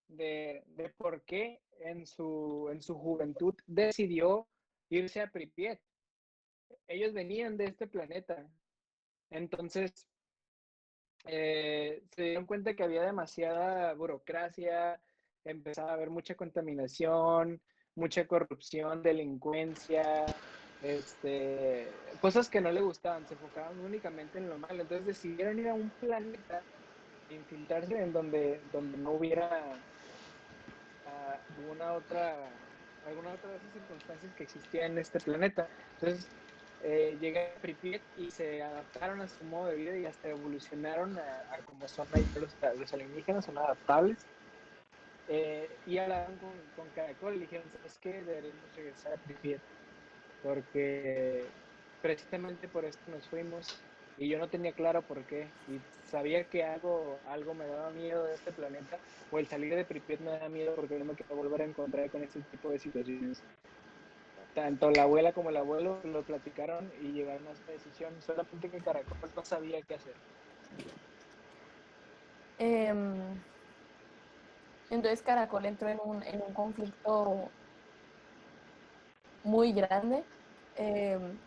de, 0.09 0.63
de 0.67 0.89
por 0.89 1.23
qué 1.23 1.61
en 1.79 2.05
su, 2.05 2.69
en 2.71 2.81
su 2.81 2.95
juventud 2.95 3.55
decidió 3.65 4.47
irse 4.89 5.21
a 5.21 5.27
Pripyat. 5.27 5.79
Ellos 6.87 7.13
venían 7.13 7.55
de 7.55 7.65
este 7.65 7.87
planeta. 7.87 8.45
Entonces, 9.29 10.05
eh, 11.25 12.03
se 12.11 12.23
dieron 12.23 12.45
cuenta 12.45 12.75
que 12.75 12.83
había 12.83 13.03
demasiada 13.03 13.93
burocracia, 13.93 15.01
empezaba 15.45 15.91
a 15.91 15.93
haber 15.93 16.09
mucha 16.09 16.35
contaminación, 16.35 17.61
mucha 17.95 18.27
corrupción, 18.27 19.01
delincuencia, 19.01 20.25
este, 20.81 21.87
cosas 22.19 22.49
que 22.49 22.61
no 22.61 22.71
le 22.71 22.81
gustaban, 22.81 23.27
se 23.27 23.33
enfocaban 23.33 23.79
únicamente 23.79 24.37
en 24.37 24.49
lo 24.49 24.57
malo. 24.57 24.81
Entonces 24.81 25.05
decidieron 25.05 25.59
ir 25.59 25.69
a 25.69 25.73
un 25.73 25.89
planeta, 25.99 26.61
infiltrarse 27.29 28.01
en 28.01 28.13
donde, 28.13 28.61
donde 28.71 28.97
no 28.97 29.11
hubiera 29.11 29.63
alguna 31.57 31.93
otra 31.93 32.35
alguna 33.07 33.31
otra 33.31 33.49
de 33.49 33.57
esas 33.57 33.73
circunstancias 33.73 34.33
que 34.35 34.43
existían 34.43 34.91
en 34.91 34.97
este 34.99 35.19
planeta. 35.19 35.67
Entonces, 35.95 36.27
eh, 36.83 37.17
llegué 37.19 37.47
a 37.47 37.61
Pripyat 37.61 38.01
y 38.17 38.31
se 38.31 38.61
adaptaron 38.61 39.21
a 39.21 39.27
su 39.27 39.43
modo 39.45 39.67
de 39.67 39.75
vida 39.75 39.97
y 39.97 40.05
hasta 40.05 40.29
evolucionaron 40.29 41.17
a, 41.17 41.57
como 41.65 41.87
son 41.87 42.07
ahí 42.13 42.25
los, 42.35 42.55
los, 42.79 42.93
alienígenas, 42.93 43.45
son 43.45 43.57
adaptables. 43.57 44.17
Eh, 45.27 45.69
y 45.85 45.97
hablaron 45.97 46.35
con, 46.37 46.51
con, 46.75 46.87
Caracol 46.93 47.35
y 47.35 47.39
dijeron, 47.39 47.65
¿sabes 47.77 47.97
qué? 48.01 48.21
Deberíamos 48.21 48.75
regresar 48.75 49.13
a 49.13 49.17
Pripyat. 49.17 49.61
Porque 50.41 51.47
precisamente 52.01 52.67
por 52.67 52.85
esto 52.85 53.11
nos 53.11 53.27
fuimos 53.29 53.83
y 54.17 54.29
yo 54.29 54.39
no 54.39 54.49
tenía 54.49 54.73
claro 54.73 55.01
por 55.03 55.25
qué. 55.25 55.53
Y 55.67 55.79
sabía 56.03 56.49
que 56.49 56.63
algo, 56.63 57.19
algo 57.25 57.53
me 57.53 57.67
daba 57.67 57.91
miedo 57.91 58.25
de 58.25 58.35
este 58.35 58.51
planeta 58.51 58.99
o 59.29 59.39
el 59.39 59.47
salir 59.47 59.75
de 59.75 59.85
Pripyat 59.85 60.19
me 60.21 60.31
daba 60.31 60.49
miedo 60.49 60.75
porque 60.75 60.97
no 60.99 61.05
me 61.05 61.15
quiero 61.15 61.35
volver 61.35 61.61
a 61.61 61.65
encontrar 61.65 62.09
con 62.11 62.23
este 62.23 62.41
tipo 62.43 62.69
de 62.69 62.79
situaciones 62.79 63.43
tanto 64.53 64.91
la 64.91 65.03
abuela 65.03 65.33
como 65.33 65.49
el 65.49 65.57
abuelo 65.57 66.01
lo 66.03 66.23
platicaron 66.23 66.91
y 66.99 67.11
llegaron 67.13 67.47
a 67.47 67.51
esta 67.51 67.71
decisión, 67.71 68.21
solamente 68.21 68.69
que 68.69 68.81
Caracol 68.81 69.31
no 69.35 69.43
sabía 69.45 69.81
qué 69.81 69.95
hacer. 69.95 70.15
Em, 72.57 73.43
entonces 74.89 75.21
Caracol 75.23 75.65
entró 75.65 75.89
en 75.89 75.99
un, 76.03 76.23
en 76.23 76.41
un 76.41 76.53
conflicto 76.53 77.51
muy 79.43 79.73
grande 79.73 80.23
em, 80.77 81.37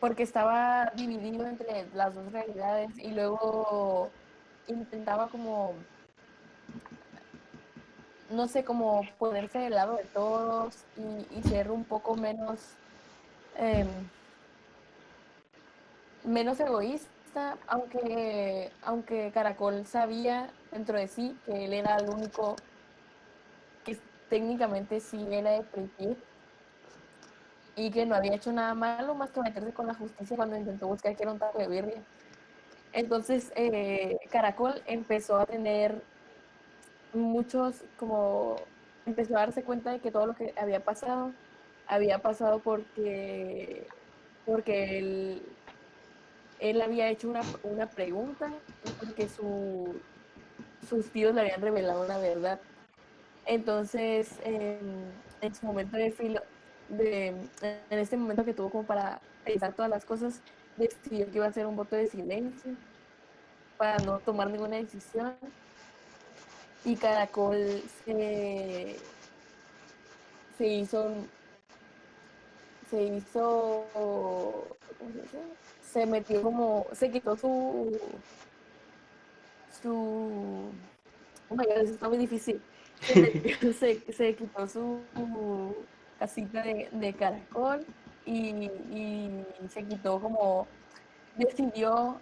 porque 0.00 0.22
estaba 0.22 0.92
dividido 0.94 1.46
entre 1.46 1.86
las 1.94 2.14
dos 2.14 2.30
realidades 2.32 2.90
y 2.98 3.10
luego 3.10 4.10
intentaba 4.68 5.28
como 5.28 5.74
no 8.30 8.46
sé, 8.46 8.64
cómo 8.64 9.02
ponerse 9.18 9.58
del 9.58 9.74
lado 9.74 9.96
de 9.96 10.04
todos 10.04 10.84
y, 11.30 11.42
ser 11.48 11.70
un 11.70 11.84
poco 11.84 12.14
menos, 12.14 12.60
em, 13.56 13.88
menos 16.24 16.60
egoísta, 16.60 17.56
aunque, 17.66 18.70
aunque 18.82 19.30
Caracol 19.32 19.86
sabía 19.86 20.50
dentro 20.72 20.98
de 20.98 21.08
sí 21.08 21.36
que 21.46 21.64
él 21.64 21.72
era 21.72 21.96
el 21.96 22.10
único 22.10 22.56
que 23.84 23.98
técnicamente 24.28 25.00
sí 25.00 25.26
era 25.30 25.52
de 25.52 25.62
Pripyat 25.62 26.18
y 27.78 27.90
que 27.92 28.04
no 28.04 28.16
había 28.16 28.34
hecho 28.34 28.52
nada 28.52 28.74
malo 28.74 29.14
más 29.14 29.30
que 29.30 29.40
meterse 29.40 29.72
con 29.72 29.86
la 29.86 29.94
justicia 29.94 30.36
cuando 30.36 30.56
intentó 30.56 30.88
buscar 30.88 31.14
que 31.14 31.22
era 31.22 31.32
un 31.32 31.38
taco 31.38 31.58
de 31.58 31.68
birria. 31.68 32.02
Entonces, 32.92 33.52
eh, 33.54 34.18
Caracol 34.30 34.82
empezó 34.86 35.38
a 35.38 35.46
tener 35.46 36.02
muchos 37.14 37.84
como 37.96 38.56
empezó 39.06 39.36
a 39.36 39.40
darse 39.40 39.62
cuenta 39.62 39.92
de 39.92 40.00
que 40.00 40.10
todo 40.10 40.26
lo 40.26 40.34
que 40.34 40.52
había 40.60 40.80
pasado 40.80 41.32
había 41.86 42.18
pasado 42.18 42.58
porque 42.58 43.86
porque 44.44 44.98
él, 44.98 45.42
él 46.58 46.82
había 46.82 47.08
hecho 47.08 47.28
una, 47.30 47.42
una 47.62 47.86
pregunta 47.88 48.50
porque 48.98 49.28
su, 49.28 50.00
sus 50.88 51.10
tíos 51.10 51.34
le 51.34 51.42
habían 51.42 51.60
revelado 51.60 52.06
la 52.08 52.18
verdad. 52.18 52.58
Entonces, 53.46 54.32
en, 54.44 55.12
en 55.40 55.54
su 55.54 55.66
momento 55.66 55.96
de 55.96 56.10
filo, 56.10 56.42
de, 56.88 57.28
en 57.28 57.98
este 57.98 58.16
momento 58.16 58.44
que 58.44 58.54
tuvo 58.54 58.70
como 58.70 58.84
para 58.84 59.20
pensar 59.44 59.72
todas 59.72 59.90
las 59.90 60.04
cosas, 60.04 60.40
decidió 60.76 61.26
que 61.30 61.36
iba 61.36 61.46
a 61.46 61.50
hacer 61.50 61.66
un 61.66 61.76
voto 61.76 61.96
de 61.96 62.06
silencio 62.06 62.72
para 63.76 63.98
no 63.98 64.18
tomar 64.20 64.50
ninguna 64.50 64.76
decisión 64.76 65.34
y 66.84 66.96
Caracol 66.96 67.82
se, 68.04 68.96
se 70.56 70.66
hizo 70.66 71.12
se 72.90 73.02
hizo 73.02 73.84
se 75.82 76.06
metió 76.06 76.42
como 76.42 76.86
se 76.92 77.10
quitó 77.10 77.36
su 77.36 77.98
su... 79.82 80.70
Oh 81.50 81.54
my 81.54 81.64
God, 81.64 81.78
eso 81.78 81.94
está 81.94 82.08
muy 82.08 82.18
difícil. 82.18 82.60
Se, 83.00 83.72
se, 83.72 84.12
se 84.12 84.34
quitó 84.34 84.66
su 84.66 85.00
casita 86.18 86.62
de, 86.62 86.88
de 86.92 87.12
caracol 87.14 87.84
y, 88.26 88.70
y 88.92 89.44
se 89.70 89.84
quitó 89.84 90.20
como, 90.20 90.66
decidió 91.36 92.20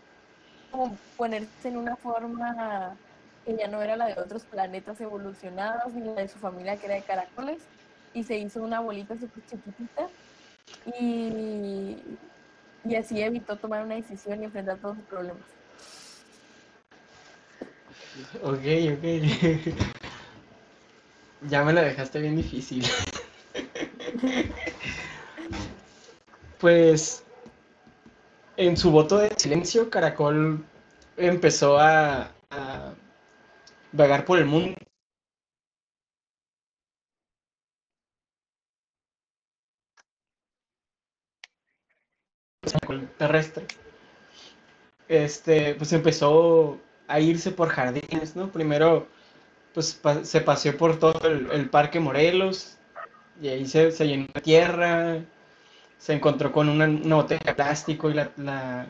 como 0.71 0.97
ponerse 1.17 1.69
en 1.69 1.77
una 1.77 1.97
forma 1.97 2.97
que 3.45 3.57
ya 3.57 3.69
no 3.69 3.81
era 3.81 3.97
la 3.97 4.07
de 4.07 4.21
otros 4.21 4.45
planetas 4.45 5.01
evolucionados 5.01 5.95
ni 5.95 6.05
la 6.05 6.15
de 6.15 6.29
su 6.29 6.39
familia 6.39 6.77
que 6.77 6.87
era 6.87 6.97
de 6.97 7.03
caracoles 7.03 7.59
y 8.13 8.25
se 8.25 8.39
hizo 8.39 8.63
una 8.63 8.81
bolita 8.81 9.15
súper 9.15 9.45
chiquitita 9.47 10.09
y, 11.01 11.97
y 12.85 12.95
así 12.97 13.23
evitó 13.23 13.57
tomar 13.57 13.85
una 13.85 13.95
decisión 13.95 14.43
y 14.43 14.47
enfrentar 14.47 14.79
todos 14.79 14.97
sus 14.97 15.05
problemas. 15.07 15.43
Ok, 18.43 18.65
ok. 18.95 19.05
ya 21.51 21.63
me 21.65 21.73
la 21.73 21.83
dejaste 21.83 22.21
bien 22.21 22.37
difícil. 22.37 22.85
Pues 26.59 27.25
en 28.57 28.77
su 28.77 28.91
voto 28.91 29.19
de 29.19 29.31
silencio, 29.37 29.91
Caracol 29.91 30.65
empezó 31.17 31.79
a, 31.79 32.33
vagar 33.93 34.25
por 34.25 34.39
el 34.39 34.47
mundo. 34.47 34.75
Terrestre. 43.19 43.67
Este, 45.09 45.75
pues 45.77 45.93
empezó 45.93 46.79
a 47.09 47.21
irse 47.21 47.51
por 47.53 47.69
jardines, 47.69 48.37
¿no? 48.37 48.51
Primero, 48.51 49.07
pues 49.75 50.01
se 50.23 50.41
paseó 50.41 50.77
por 50.77 50.99
todo 50.99 51.29
el, 51.29 51.51
el 51.53 51.71
Parque 51.71 52.01
Morelos 52.01 52.77
y 53.41 53.49
ahí 53.49 53.67
se, 53.67 53.93
se 53.93 54.07
llenó 54.07 54.27
de 54.35 54.41
tierra, 54.41 55.25
se 55.99 56.15
encontró 56.15 56.53
con 56.53 56.69
una, 56.69 56.87
una 56.87 57.17
botella 57.17 57.43
de 57.47 57.55
plástico 57.55 58.11
y 58.11 58.15
la, 58.15 58.31
la- 58.39 58.87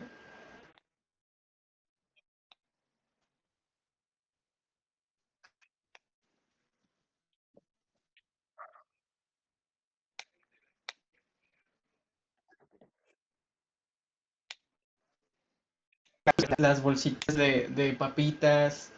las 16.58 16.82
bolsitas 16.82 17.36
de, 17.36 17.68
de 17.68 17.92
papitas, 17.92 18.90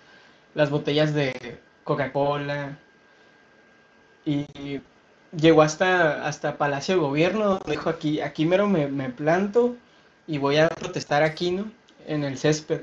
las 0.55 0.71
botellas 0.71 1.14
de 1.14 1.61
Coca-Cola 1.85 2.79
y 4.25 4.81
llegó 5.37 5.62
hasta, 5.62 6.27
hasta 6.27 6.59
Palacio 6.59 6.95
de 6.97 7.01
Gobierno, 7.01 7.45
donde 7.45 7.71
dijo 7.71 7.91
aquí, 7.91 8.21
aquí 8.21 8.47
mero 8.47 8.69
me, 8.69 8.88
me 8.88 9.11
planto 9.11 9.77
y 10.27 10.38
voy 10.38 10.59
a 10.59 10.69
protestar 10.69 11.23
aquí, 11.23 11.51
¿no? 11.51 11.71
En 12.07 12.25
el 12.25 12.38
césped. 12.38 12.83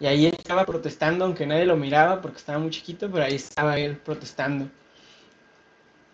Y 0.00 0.06
ahí 0.06 0.26
él 0.26 0.34
estaba 0.36 0.66
protestando, 0.66 1.24
aunque 1.24 1.46
nadie 1.46 1.64
lo 1.64 1.76
miraba 1.76 2.20
porque 2.20 2.38
estaba 2.38 2.58
muy 2.58 2.70
chiquito, 2.70 3.10
pero 3.10 3.24
ahí 3.24 3.36
estaba 3.36 3.78
él 3.78 3.96
protestando. 3.96 4.68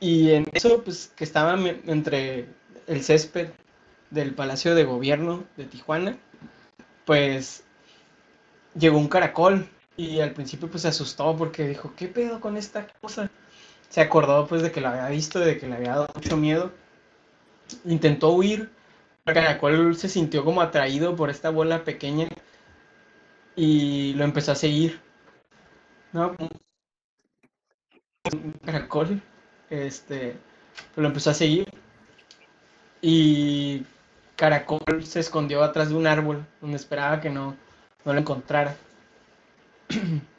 Y 0.01 0.31
en 0.31 0.47
eso, 0.53 0.83
pues 0.85 1.13
que 1.17 1.25
estaba 1.25 1.59
entre 1.87 2.49
el 2.87 3.03
césped 3.03 3.49
del 4.11 4.35
Palacio 4.35 4.75
de 4.75 4.85
Gobierno 4.85 5.45
de 5.57 5.65
Tijuana, 5.65 6.17
pues 7.05 7.65
llegó 8.79 8.99
un 8.99 9.09
caracol 9.09 9.69
y 9.97 10.21
al 10.21 10.33
principio 10.33 10.71
pues 10.71 10.83
se 10.83 10.89
asustó 10.89 11.37
porque 11.37 11.67
dijo, 11.67 11.93
¿qué 11.97 12.09
pedo 12.09 12.41
con 12.41 12.57
esta 12.57 12.87
cosa? 13.01 13.31
Se 13.89 14.01
acordó 14.01 14.47
pues 14.47 14.63
de 14.63 14.73
que 14.73 14.81
lo 14.81 14.89
había 14.89 15.09
visto, 15.09 15.41
de 15.41 15.59
que 15.59 15.67
le 15.67 15.77
había 15.77 15.91
dado 15.91 16.09
mucho 16.15 16.37
miedo. 16.37 16.73
Intentó 17.85 18.31
huir, 18.31 18.71
caracol 19.25 19.97
se 19.97 20.09
sintió 20.09 20.45
como 20.45 20.63
atraído 20.63 21.17
por 21.17 21.31
esta 21.31 21.51
bola 21.51 21.85
pequeña 21.85 22.29
y 23.57 24.15
lo 24.15 24.25
empezó 24.25 24.53
a 24.53 24.55
seguir. 24.55 25.01
¿No? 26.13 26.35
Caracol, 28.65 29.21
este, 29.71 30.37
lo 30.97 31.09
empezó 31.09 31.31
a 31.31 31.35
seguir 31.35 31.67
y 33.01 33.85
Caracol 34.37 35.05
se 35.05 35.21
escondió 35.21 35.63
atrás 35.63 35.89
de 35.91 35.97
un 35.97 36.07
árbol 36.07 36.47
donde 36.61 36.77
esperaba 36.77 37.21
que 37.21 37.31
no, 37.31 37.57
no 38.05 38.13
lo 38.13 38.21
encontrara. 38.21 38.77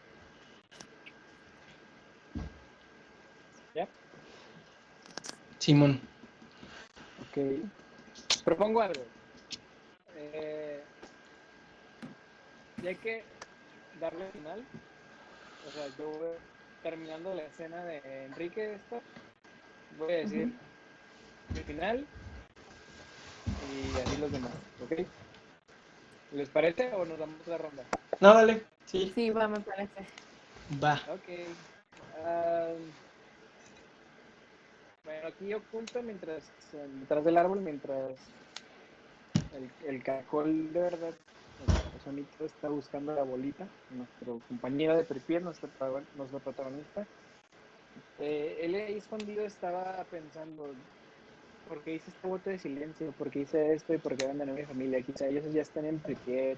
¿Ya? 3.73 3.87
Simón. 5.59 5.99
Ok. 7.19 7.37
Propongo 8.43 8.81
algo. 8.81 9.01
Eh, 10.15 10.83
y 12.81 12.87
hay 12.87 12.95
que 12.95 13.23
darle 13.99 14.31
final. 14.31 14.63
O 15.67 15.71
sea, 15.71 15.87
yo 15.97 16.09
voy- 16.09 16.37
terminando 16.81 17.35
la 17.35 17.43
escena 17.43 17.83
de 17.83 17.99
Enrique 18.25 18.75
esta, 18.75 19.01
voy 19.97 20.13
a 20.13 20.17
decir 20.17 20.47
mi 21.53 21.61
final 21.63 22.07
y 23.61 23.99
así 23.99 24.15
los 24.15 24.31
demás, 24.31 24.53
¿ok? 24.79 24.93
¿Les 26.31 26.47
parece 26.49 26.93
o 26.93 27.05
nos 27.05 27.19
damos 27.19 27.45
la 27.47 27.57
ronda? 27.57 27.83
No, 28.21 28.33
dale. 28.33 28.63
Sí, 28.85 29.11
Sí, 29.13 29.29
va, 29.29 29.47
me 29.47 29.59
parece. 29.59 30.07
va. 30.81 31.01
Ok. 31.13 31.27
am, 32.25 32.93
bueno, 35.09 35.27
aquí 35.27 35.53
oculto 35.55 36.03
mientras, 36.03 36.43
detrás 36.99 37.25
del 37.25 37.37
árbol, 37.37 37.61
mientras 37.61 38.11
el, 39.55 39.89
el 39.89 40.03
caracol 40.03 40.71
de 40.71 40.79
verdad, 40.79 41.13
el 41.67 41.91
personito 41.91 42.45
está 42.45 42.69
buscando 42.69 43.15
la 43.15 43.23
bolita, 43.23 43.67
nuestro 43.89 44.39
compañero 44.47 44.95
de 44.95 45.03
Prepier, 45.03 45.41
nuestro, 45.41 45.67
nuestro 46.15 46.39
protagonista. 46.39 47.07
Eh, 48.19 48.59
él 48.61 48.75
ahí 48.75 48.97
escondido 48.97 49.43
estaba 49.43 50.05
pensando, 50.11 50.75
¿por 51.67 51.81
qué 51.81 51.95
hice 51.95 52.11
este 52.11 52.27
voto 52.27 52.51
de 52.51 52.59
silencio? 52.59 53.11
¿Por 53.13 53.31
qué 53.31 53.39
hice 53.39 53.73
esto? 53.73 53.95
¿Y 53.95 53.97
por 53.97 54.15
qué 54.15 54.25
abandoné 54.25 54.51
a 54.51 54.55
mi 54.55 54.65
familia? 54.65 55.01
Quizá 55.01 55.25
ellos 55.25 55.51
ya 55.51 55.63
estén 55.63 55.85
en 55.85 55.97
Prepier 55.97 56.55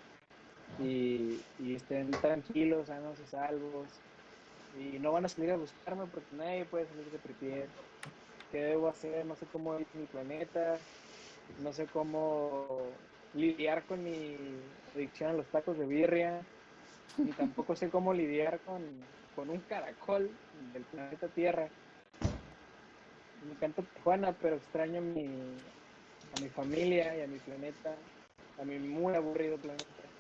y, 0.77 1.39
y 1.59 1.75
estén 1.75 2.11
tranquilos, 2.11 2.87
sanos 2.87 3.17
y 3.25 3.29
salvos 3.29 3.87
y 4.79 4.99
no 4.99 5.11
van 5.11 5.25
a 5.25 5.29
salir 5.29 5.51
a 5.51 5.57
buscarme 5.57 6.05
porque 6.07 6.35
nadie 6.35 6.65
puede 6.65 6.85
salir 6.87 7.05
de 7.11 7.17
Pripyat. 7.19 7.69
¿Qué 8.51 8.59
debo 8.59 8.89
hacer? 8.89 9.25
No 9.25 9.35
sé 9.35 9.47
cómo 9.47 9.79
ir 9.79 9.87
mi 9.93 10.07
planeta, 10.07 10.85
no 11.57 11.73
sé 11.73 11.89
cómo 11.89 13.09
lidiar 13.33 13.85
con 13.85 14.03
mi 14.03 14.75
adicción 14.93 15.31
a 15.31 15.33
los 15.33 15.49
tacos 15.51 15.77
de 15.77 15.87
birria, 15.87 16.47
ni 17.23 17.33
tampoco 17.35 17.75
sé 17.75 17.89
cómo 17.91 18.13
lidiar 18.13 18.61
con, 18.63 19.17
con 19.33 19.49
un 19.49 19.63
caracol 19.65 20.39
del 20.51 20.87
planeta 20.87 21.29
Tierra. 21.31 21.73
Me 23.33 23.53
encanta 23.55 23.83
Tijuana, 23.83 24.37
pero 24.37 24.55
extraño 24.55 24.99
a 24.99 25.01
mi, 25.01 25.65
a 26.31 26.37
mi 26.37 26.49
familia 26.49 27.17
y 27.17 27.21
a 27.21 27.27
mi 27.27 27.39
planeta, 27.39 28.05
a 28.57 28.65
mi 28.65 28.79
muy 28.79 29.15
aburrido 29.15 29.59
planeta. 29.59 30.13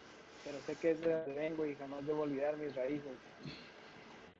Pero 0.43 0.61
sé 0.61 0.77
que 0.77 0.91
es 0.91 1.01
de 1.01 1.11
donde 1.13 1.33
vengo 1.33 1.65
y 1.65 1.77
jamás 1.77 2.05
debo 2.05 2.21
olvidar 2.23 2.57
mis 2.57 2.75
raíces. 2.75 3.19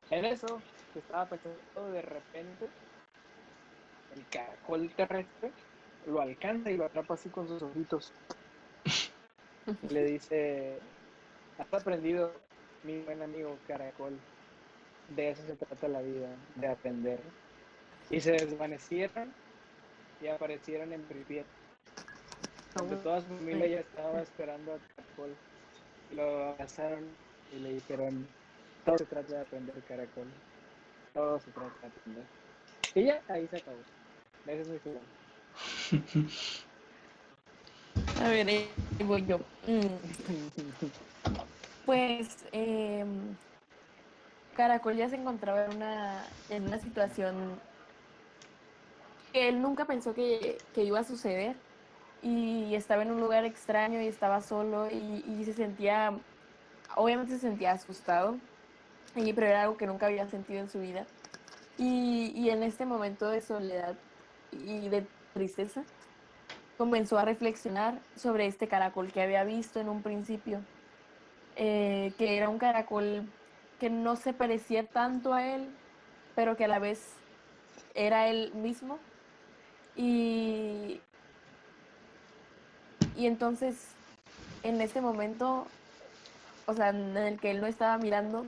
En 0.10 0.26
eso, 0.26 0.68
que 0.92 1.00
estaba 1.00 1.28
pensando 1.30 1.90
de 1.92 2.02
repente, 2.04 2.76
el 4.16 4.26
caracol 4.28 4.90
terrestre 4.96 5.52
lo 6.08 6.22
alcanza 6.22 6.72
y 6.72 6.78
lo 6.78 6.86
atrapa 6.86 7.14
así 7.14 7.30
con 7.30 7.48
sus 7.48 7.62
ojitos. 7.62 8.12
Y 9.84 9.88
le 9.94 10.04
dice, 10.06 10.80
has 11.58 11.74
aprendido, 11.74 12.34
mi 12.84 13.00
buen 13.02 13.22
amigo 13.22 13.58
caracol, 13.68 14.18
de 15.16 15.32
eso 15.32 15.44
se 15.46 15.56
trata 15.56 15.88
la 15.88 16.02
vida, 16.02 16.30
de 16.56 16.68
aprender. 16.68 17.20
Y 18.10 18.20
se 18.20 18.32
desvanecieron 18.32 19.32
y 20.22 20.28
aparecieron 20.28 20.92
en 20.94 21.02
Pripyat, 21.04 21.46
donde 22.76 22.96
toda 22.98 23.22
su 23.22 23.28
familia 23.28 23.68
ya 23.68 23.80
estaba 23.80 24.22
esperando 24.22 24.74
a 24.74 24.96
caracol. 24.96 25.36
Lo 26.16 26.50
abrazaron 26.50 27.06
y 27.54 27.60
le 27.60 27.74
dijeron, 27.74 28.28
todo 28.86 28.98
se 28.98 29.06
trata 29.06 29.36
de 29.36 29.42
aprender 29.42 29.76
caracol. 29.88 30.28
Todo 31.14 31.40
se 31.40 31.52
trata 31.52 31.72
de 31.82 31.88
aprender. 31.88 32.24
Y 32.96 33.06
ya, 33.06 33.22
ahí 33.30 33.48
se 33.48 33.58
acabó. 33.58 33.78
Ese 34.48 34.62
es 34.62 34.68
mi 34.68 34.80
final. 34.80 35.02
A 38.22 38.30
ver, 38.30 38.48
ahí 38.48 38.70
voy 39.04 39.26
yo. 39.26 39.40
Mm, 39.68 39.88
Pues 41.86 42.46
em, 42.52 43.36
Caracol 44.56 44.96
ya 44.96 45.10
se 45.10 45.16
encontraba 45.16 45.66
en 45.66 45.76
una, 45.76 46.24
en 46.50 46.68
una 46.68 46.80
situación 46.80 47.60
que 49.34 49.50
él 49.50 49.62
nunca 49.62 49.86
pensó 49.86 50.14
que, 50.14 50.58
que 50.74 50.84
iba 50.84 51.00
a 51.00 51.04
suceder 51.04 51.56
y 52.22 52.76
estaba 52.76 53.02
en 53.02 53.12
un 53.12 53.20
lugar 53.20 53.46
extraño 53.46 54.02
y 54.02 54.08
estaba 54.08 54.42
solo 54.42 54.88
y, 54.90 55.44
se 55.46 55.54
sentía 55.54 56.14
obviamente 56.96 57.34
se 57.34 57.40
sentía 57.40 57.72
asustado, 57.72 58.38
pero 59.16 59.46
era 59.48 59.64
algo 59.64 59.78
que 59.78 59.88
nunca 59.88 60.06
había 60.08 60.28
sentido 60.28 60.60
en 60.60 60.70
su 60.70 60.80
vida. 60.80 61.08
Y, 61.78 62.32
y 62.36 62.50
en 62.52 62.62
este 62.64 62.86
momento 62.86 63.30
de 63.30 63.42
soledad 63.42 63.96
y 64.52 64.90
de 64.90 65.06
tristeza, 65.34 65.84
comenzó 66.78 67.20
a 67.20 67.26
reflexionar 67.26 68.00
sobre 68.16 68.48
este 68.48 68.68
caracol 68.68 69.12
que 69.12 69.22
había 69.22 69.44
visto 69.44 69.80
en 69.80 69.90
un 69.90 70.02
principio, 70.02 70.62
eh, 71.56 72.12
que 72.18 72.38
era 72.38 72.50
un 72.50 72.58
caracol 72.58 73.28
que 73.80 73.90
no 73.90 74.16
se 74.16 74.34
parecía 74.34 74.86
tanto 74.86 75.34
a 75.34 75.46
él, 75.46 75.68
pero 76.36 76.58
que 76.58 76.66
a 76.66 76.68
la 76.68 76.80
vez 76.80 77.14
era 77.94 78.28
él 78.30 78.54
mismo. 78.54 79.00
Y, 79.96 81.02
y 83.16 83.26
entonces, 83.26 83.88
en 84.64 84.82
este 84.82 85.02
momento, 85.02 85.68
o 86.66 86.74
sea, 86.74 86.90
en 86.90 87.18
el 87.18 87.40
que 87.40 87.52
él 87.52 87.62
no 87.62 87.68
estaba 87.68 87.98
mirando, 87.98 88.48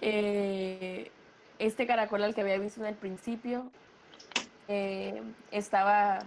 eh, 0.00 1.10
este 1.58 1.86
caracol 1.86 2.24
al 2.24 2.34
que 2.34 2.40
había 2.40 2.58
visto 2.58 2.80
en 2.80 2.86
el 2.86 2.96
principio 2.96 3.70
eh, 4.68 5.22
estaba, 5.50 6.20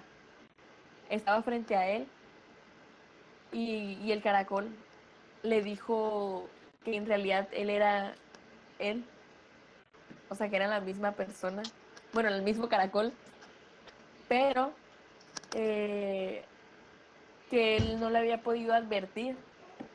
estaba 1.09 1.41
frente 1.41 1.75
a 1.75 1.89
él 1.89 2.07
y, 3.51 3.97
y 4.03 4.11
el 4.11 4.21
caracol 4.21 4.69
le 5.43 5.61
dijo 5.61 6.47
que 6.83 6.95
en 6.95 7.05
realidad 7.05 7.47
él 7.51 7.69
era 7.69 8.13
él, 8.79 9.03
o 10.29 10.35
sea, 10.35 10.49
que 10.49 10.55
era 10.55 10.67
la 10.67 10.79
misma 10.79 11.11
persona, 11.11 11.63
bueno, 12.13 12.29
el 12.29 12.41
mismo 12.41 12.67
caracol, 12.69 13.13
pero 14.27 14.71
eh, 15.53 16.43
que 17.49 17.77
él 17.77 17.99
no 17.99 18.09
le 18.09 18.19
había 18.19 18.41
podido 18.41 18.73
advertir 18.73 19.35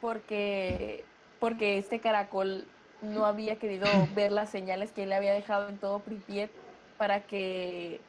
porque, 0.00 1.04
porque 1.38 1.78
este 1.78 2.00
caracol 2.00 2.66
no 3.02 3.24
había 3.26 3.56
querido 3.56 3.86
ver 4.14 4.32
las 4.32 4.50
señales 4.50 4.92
que 4.92 5.04
él 5.04 5.12
había 5.12 5.32
dejado 5.32 5.68
en 5.68 5.78
todo 5.78 6.00
Pripyat 6.00 6.50
para 6.98 7.22
que 7.22 8.00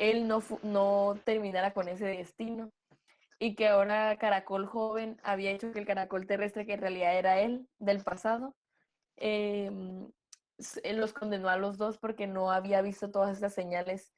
él 0.00 0.26
no, 0.26 0.42
no 0.62 1.14
terminara 1.24 1.72
con 1.72 1.86
ese 1.88 2.06
destino 2.06 2.72
y 3.38 3.54
que 3.54 3.68
ahora 3.68 4.16
Caracol 4.16 4.66
joven 4.66 5.20
había 5.22 5.50
hecho 5.50 5.72
que 5.72 5.78
el 5.78 5.86
caracol 5.86 6.26
terrestre, 6.26 6.66
que 6.66 6.74
en 6.74 6.80
realidad 6.80 7.16
era 7.16 7.40
él 7.40 7.68
del 7.78 8.02
pasado, 8.02 8.56
em, 9.16 10.10
los 10.94 11.12
condenó 11.12 11.48
a 11.48 11.56
los 11.56 11.78
dos 11.78 11.98
porque 11.98 12.26
no 12.26 12.50
había 12.50 12.82
visto 12.82 13.10
todas 13.10 13.34
estas 13.34 13.54
señales. 13.54 14.12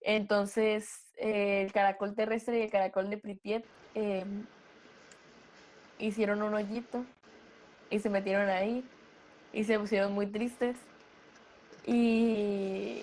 Entonces, 0.00 0.88
eh, 1.16 1.62
el 1.62 1.72
caracol 1.72 2.14
terrestre 2.14 2.60
y 2.60 2.62
el 2.62 2.70
caracol 2.70 3.10
de 3.10 3.18
Pripyat 3.18 3.64
em, 3.94 4.46
hicieron 5.98 6.42
un 6.42 6.54
hoyito 6.54 7.04
y 7.90 7.98
se 7.98 8.10
metieron 8.10 8.48
ahí 8.48 8.84
y 9.52 9.64
se 9.64 9.78
pusieron 9.78 10.12
muy 10.12 10.26
tristes 10.26 10.76
y, 11.86 13.02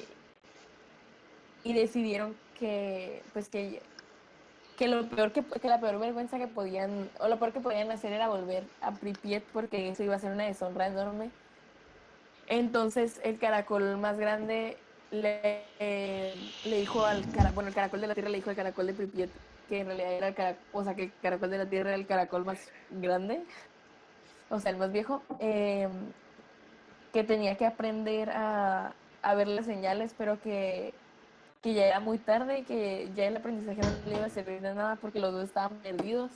y 1.66 1.74
decidieron 1.74 2.38
que 2.58 3.22
pues 3.34 3.50
que 3.50 3.82
que 4.78 4.88
lo 4.88 5.08
peor 5.08 5.32
que, 5.32 5.44
que, 5.44 5.68
la 5.68 5.80
peor 5.80 6.00
vergüenza 6.00 6.38
que 6.38 6.48
podían, 6.48 7.10
o 7.20 7.30
lo 7.30 7.40
peor 7.40 7.54
que 7.54 7.62
podían 7.62 7.92
hacer 7.92 8.12
era 8.12 8.28
volver 8.28 8.66
a 8.82 8.92
Pripyat 8.92 9.44
porque 9.54 9.90
eso 9.90 10.04
iba 10.04 10.16
a 10.16 10.20
ser 10.20 10.34
una 10.34 10.44
deshonra 10.44 10.88
enorme. 10.88 11.32
Entonces 12.48 13.22
el 13.24 13.40
caracol 13.40 13.98
más 13.98 14.20
grande 14.20 14.78
le, 15.12 15.64
le 15.80 16.78
dijo 16.78 17.06
al 17.06 17.24
caracol, 17.32 17.56
bueno, 17.56 17.70
el 17.70 17.76
caracol 17.76 18.02
de 18.02 18.08
la 18.08 18.14
tierra 18.14 18.30
le 18.30 18.38
dijo 18.38 18.50
al 18.50 18.56
caracol 18.56 18.88
de 18.88 18.94
Pripyat 18.94 19.30
que 19.70 19.80
en 19.80 19.88
realidad 19.88 20.14
era 20.14 20.28
el 20.28 20.36
caracol, 20.36 20.64
o 20.74 20.84
sea, 20.84 20.94
que 20.94 21.04
el 21.04 21.12
caracol 21.22 21.50
de 21.50 21.58
la 21.58 21.66
tierra 21.70 21.90
era 21.90 21.98
el 21.98 22.06
caracol 22.06 22.46
más 22.46 22.60
grande, 22.92 23.42
o 24.50 24.60
sea, 24.60 24.72
el 24.72 24.78
más 24.78 24.92
viejo, 24.92 25.24
eh, 25.40 25.88
que 27.12 27.24
tenía 27.24 27.56
que 27.56 27.66
aprender 27.66 28.30
a, 28.30 28.94
a 29.24 29.36
ver 29.36 29.48
las 29.48 29.66
señales, 29.66 30.14
pero 30.16 30.40
que 30.40 30.94
que 31.66 31.74
ya 31.74 31.88
era 31.88 32.00
muy 32.00 32.20
tarde 32.20 32.60
y 32.60 32.64
que 32.64 33.10
ya 33.16 33.26
el 33.26 33.38
aprendizaje 33.38 33.82
no 33.82 34.12
le 34.12 34.18
iba 34.18 34.28
a 34.28 34.30
servir 34.30 34.62
de 34.62 34.76
nada 34.76 34.98
porque 34.98 35.20
los 35.20 35.34
dos 35.34 35.46
estaban 35.46 35.76
perdidos 35.80 36.30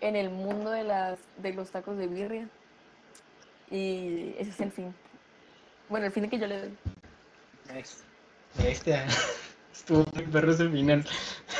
en 0.00 0.16
el 0.16 0.30
mundo 0.30 0.70
de, 0.70 0.82
las, 0.82 1.18
de 1.36 1.52
los 1.52 1.70
tacos 1.70 1.98
de 1.98 2.06
birria. 2.06 2.48
Y 3.70 4.34
ese 4.38 4.48
es 4.48 4.60
el 4.60 4.72
fin. 4.72 4.94
Bueno, 5.90 6.06
el 6.06 6.12
fin 6.12 6.30
que 6.30 6.38
yo 6.38 6.46
le 6.46 6.58
doy. 6.58 6.76
Nice. 7.74 8.02
Estuvo 9.74 10.06
muy 10.14 10.24
perro 10.24 10.50
ese 10.50 10.70
final. 10.70 11.06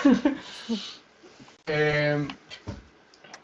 eh, 1.67 2.27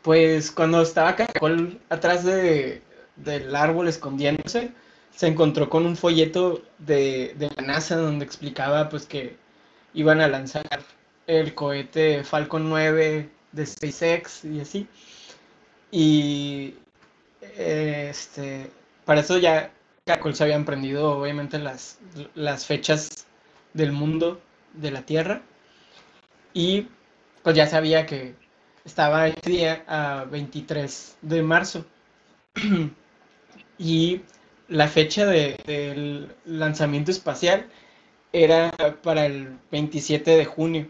pues 0.01 0.51
cuando 0.51 0.81
estaba 0.81 1.15
Caracol 1.15 1.79
atrás 1.91 2.25
de, 2.25 2.81
del 3.17 3.55
árbol 3.55 3.87
escondiéndose, 3.89 4.73
se 5.15 5.27
encontró 5.27 5.69
con 5.69 5.87
un 5.87 5.97
folleto 5.97 6.63
de, 6.79 7.35
de, 7.37 7.51
la 7.57 7.63
NASA 7.63 7.97
donde 7.97 8.25
explicaba 8.25 8.89
pues 8.89 9.07
que 9.07 9.37
iban 9.95 10.21
a 10.21 10.29
lanzar 10.29 10.67
el 11.27 11.55
cohete 11.55 12.25
Falcon 12.25 12.69
9 12.69 13.29
de 13.53 13.67
SpaceX 13.67 14.45
y 14.45 14.61
así. 14.61 14.89
Y 15.91 16.75
este, 17.57 18.71
para 19.05 19.21
eso 19.21 19.39
ya 19.39 19.73
Caracol 20.05 20.35
se 20.35 20.45
habían 20.45 20.65
prendido 20.65 21.13
obviamente 21.19 21.59
las, 21.59 21.99
las 22.35 22.67
fechas 22.67 23.27
del 23.75 23.93
mundo 23.93 24.41
de 24.75 24.91
la 24.91 25.03
Tierra. 25.03 25.43
Y 26.55 26.89
pues 27.43 27.57
ya 27.57 27.67
sabía 27.67 28.07
que 28.07 28.35
estaba 28.85 29.29
el 29.29 29.35
día 29.45 29.85
a 29.87 30.25
23 30.25 31.19
de 31.23 31.43
marzo. 31.43 31.85
y 33.79 34.23
la 34.73 34.89
fecha 34.89 35.27
de, 35.27 35.59
del 35.67 36.35
lanzamiento 36.47 37.11
espacial 37.11 37.67
era 38.33 38.71
para 39.03 39.27
el 39.27 39.59
27 39.71 40.31
de 40.31 40.45
junio. 40.47 40.89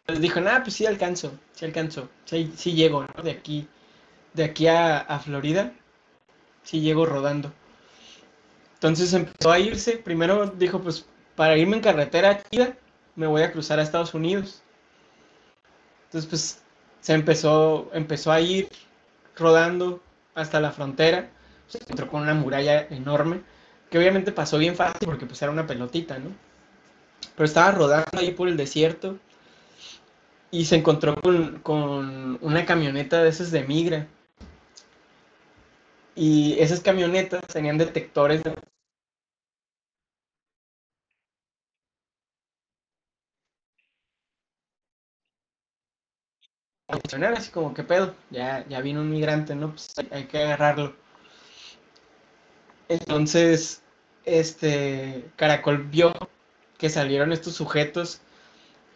Entonces 0.00 0.22
dijo, 0.22 0.40
nada, 0.40 0.62
pues 0.62 0.74
sí 0.74 0.86
alcanzo, 0.86 1.36
sí 1.52 1.64
alcanzo, 1.64 2.08
sí, 2.24 2.52
sí 2.56 2.74
llego, 2.74 3.02
¿no? 3.02 3.22
De 3.24 3.32
aquí, 3.32 3.66
de 4.34 4.44
aquí 4.44 4.68
a, 4.68 4.98
a, 4.98 5.18
Florida, 5.18 5.72
sí 6.62 6.80
llego 6.80 7.06
rodando. 7.06 7.52
Entonces 8.74 9.12
empezó 9.14 9.50
a 9.50 9.58
irse, 9.58 9.96
primero 9.98 10.46
dijo, 10.46 10.80
pues 10.80 11.06
para 11.34 11.56
irme 11.56 11.76
en 11.76 11.82
carretera 11.82 12.40
chida, 12.50 12.76
me 13.16 13.26
voy 13.26 13.42
a 13.42 13.50
cruzar 13.50 13.80
a 13.80 13.82
Estados 13.82 14.14
Unidos. 14.14 14.62
Entonces 16.04 16.30
pues 16.30 16.62
se 17.00 17.14
empezó, 17.14 17.90
empezó 17.92 18.30
a 18.30 18.40
ir 18.40 18.68
rodando 19.34 20.00
hasta 20.36 20.60
la 20.60 20.70
frontera, 20.70 21.30
se 21.68 21.78
encontró 21.78 22.08
con 22.08 22.22
una 22.22 22.34
muralla 22.34 22.86
enorme 22.90 23.42
que 23.90 23.98
obviamente 23.98 24.32
pasó 24.32 24.58
bien 24.58 24.76
fácil 24.76 25.06
porque 25.06 25.26
pues 25.26 25.40
era 25.42 25.52
una 25.52 25.66
pelotita, 25.66 26.18
¿no? 26.18 26.30
Pero 27.36 27.44
estaba 27.44 27.70
rodando 27.70 28.18
ahí 28.18 28.32
por 28.32 28.48
el 28.48 28.56
desierto 28.56 29.16
y 30.50 30.64
se 30.64 30.76
encontró 30.76 31.14
con, 31.20 31.60
con 31.60 32.38
una 32.40 32.64
camioneta 32.64 33.22
de 33.22 33.28
esas 33.28 33.50
de 33.50 33.64
migra. 33.64 34.06
Y 36.16 36.58
esas 36.58 36.80
camionetas 36.80 37.46
tenían 37.46 37.78
detectores 37.78 38.42
de 38.42 38.52
así 47.36 47.50
como 47.50 47.74
que 47.74 47.82
pedo, 47.84 48.14
ya, 48.30 48.66
ya 48.68 48.80
vino 48.80 49.00
un 49.00 49.10
migrante, 49.10 49.54
¿no? 49.54 49.70
Pues 49.70 49.94
hay 50.10 50.24
que 50.26 50.38
agarrarlo. 50.38 50.94
Entonces, 52.88 53.82
este 54.24 55.24
Caracol 55.36 55.84
vio 55.84 56.12
que 56.78 56.90
salieron 56.90 57.32
estos 57.32 57.54
sujetos 57.54 58.20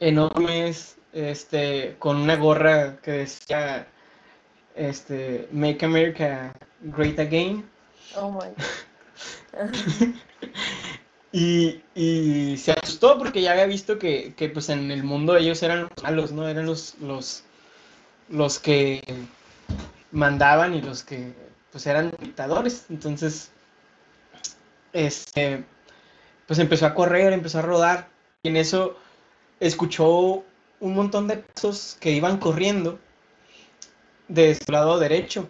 enormes, 0.01 0.97
este, 1.13 1.97
con 1.99 2.17
una 2.17 2.37
gorra 2.37 2.97
que 3.03 3.13
decía, 3.13 3.87
este, 4.75 5.49
Make 5.53 5.85
America 5.85 6.53
Great 6.81 7.19
Again. 7.19 7.69
Oh 8.17 8.31
my. 8.31 8.51
y, 11.33 11.83
y, 11.95 12.57
se 12.57 12.73
asustó 12.73 13.19
porque 13.19 13.43
ya 13.43 13.53
había 13.53 13.67
visto 13.67 13.99
que, 13.99 14.35
que, 14.35 14.49
pues 14.49 14.69
en 14.69 14.91
el 14.91 15.05
mundo 15.05 15.37
ellos 15.37 15.63
eran 15.63 15.83
los 15.83 16.03
malos, 16.03 16.33
¿no? 16.33 16.49
Eran 16.49 16.67
los, 16.67 16.97
los, 17.01 17.45
los 18.29 18.59
que 18.59 19.03
mandaban 20.13 20.75
y 20.75 20.83
los 20.83 21.03
que 21.03 21.33
pues 21.73 21.87
eran 21.87 22.13
dictadores. 22.21 22.87
Entonces, 22.91 23.51
este, 24.93 25.65
pues 26.47 26.59
empezó 26.59 26.87
a 26.87 26.95
correr, 26.95 27.33
empezó 27.33 27.59
a 27.59 27.63
rodar, 27.63 28.09
y 28.43 28.49
en 28.49 28.57
eso 28.57 28.97
escuchó 29.61 30.45
un 30.81 30.95
montón 30.95 31.29
de 31.29 31.39
pasos 31.39 31.97
que 32.01 32.11
iban 32.11 32.39
corriendo 32.39 32.99
de 34.29 34.55
su 34.55 34.73
lado 34.73 34.99
derecho. 34.99 35.49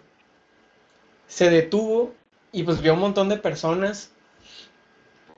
Se 1.27 1.49
detuvo 1.49 2.13
y 2.51 2.63
pues 2.63 2.81
vio 2.81 2.93
un 2.93 2.99
montón 2.99 3.29
de 3.29 3.37
personas, 3.37 4.11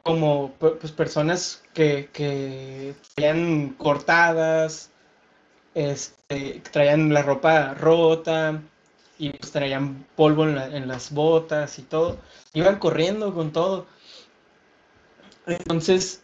como 0.01 0.51
pues 0.53 0.91
personas 0.91 1.63
que, 1.73 2.09
que 2.11 2.95
traían 3.15 3.69
cortadas, 3.77 4.89
este, 5.75 6.61
traían 6.71 7.13
la 7.13 7.21
ropa 7.21 7.73
rota, 7.75 8.61
y 9.19 9.29
pues 9.31 9.51
traían 9.51 10.05
polvo 10.15 10.43
en, 10.45 10.55
la- 10.55 10.67
en 10.75 10.87
las 10.87 11.11
botas 11.13 11.79
y 11.79 11.83
todo. 11.83 12.17
Iban 12.53 12.79
corriendo 12.79 13.33
con 13.33 13.51
todo. 13.51 13.85
Entonces, 15.47 16.21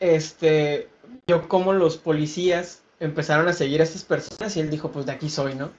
este, 0.00 0.88
vio 1.26 1.48
como 1.48 1.72
los 1.72 1.96
policías 1.96 2.82
empezaron 3.00 3.48
a 3.48 3.52
seguir 3.52 3.80
a 3.80 3.84
estas 3.84 4.04
personas 4.04 4.56
y 4.56 4.60
él 4.60 4.70
dijo, 4.70 4.90
pues 4.90 5.06
de 5.06 5.12
aquí 5.12 5.28
soy, 5.28 5.54
¿no? 5.54 5.70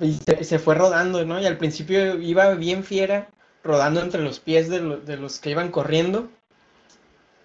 Y 0.00 0.14
se, 0.14 0.44
se 0.44 0.58
fue 0.58 0.74
rodando, 0.74 1.24
¿no? 1.26 1.38
Y 1.40 1.44
al 1.46 1.58
principio 1.58 2.18
iba 2.18 2.54
bien 2.54 2.84
fiera, 2.84 3.28
rodando 3.62 4.00
entre 4.00 4.22
los 4.22 4.40
pies 4.40 4.68
de, 4.70 4.80
lo- 4.80 4.96
de 4.98 5.16
los 5.18 5.40
que 5.40 5.50
iban 5.50 5.70
corriendo, 5.70 6.30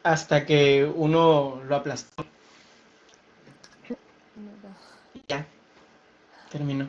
hasta 0.04 0.46
que 0.46 0.86
uno 0.86 1.62
lo 1.68 1.76
aplastó. 1.76 2.24
Y 5.14 5.22
ya, 5.28 5.46
terminó. 6.54 6.88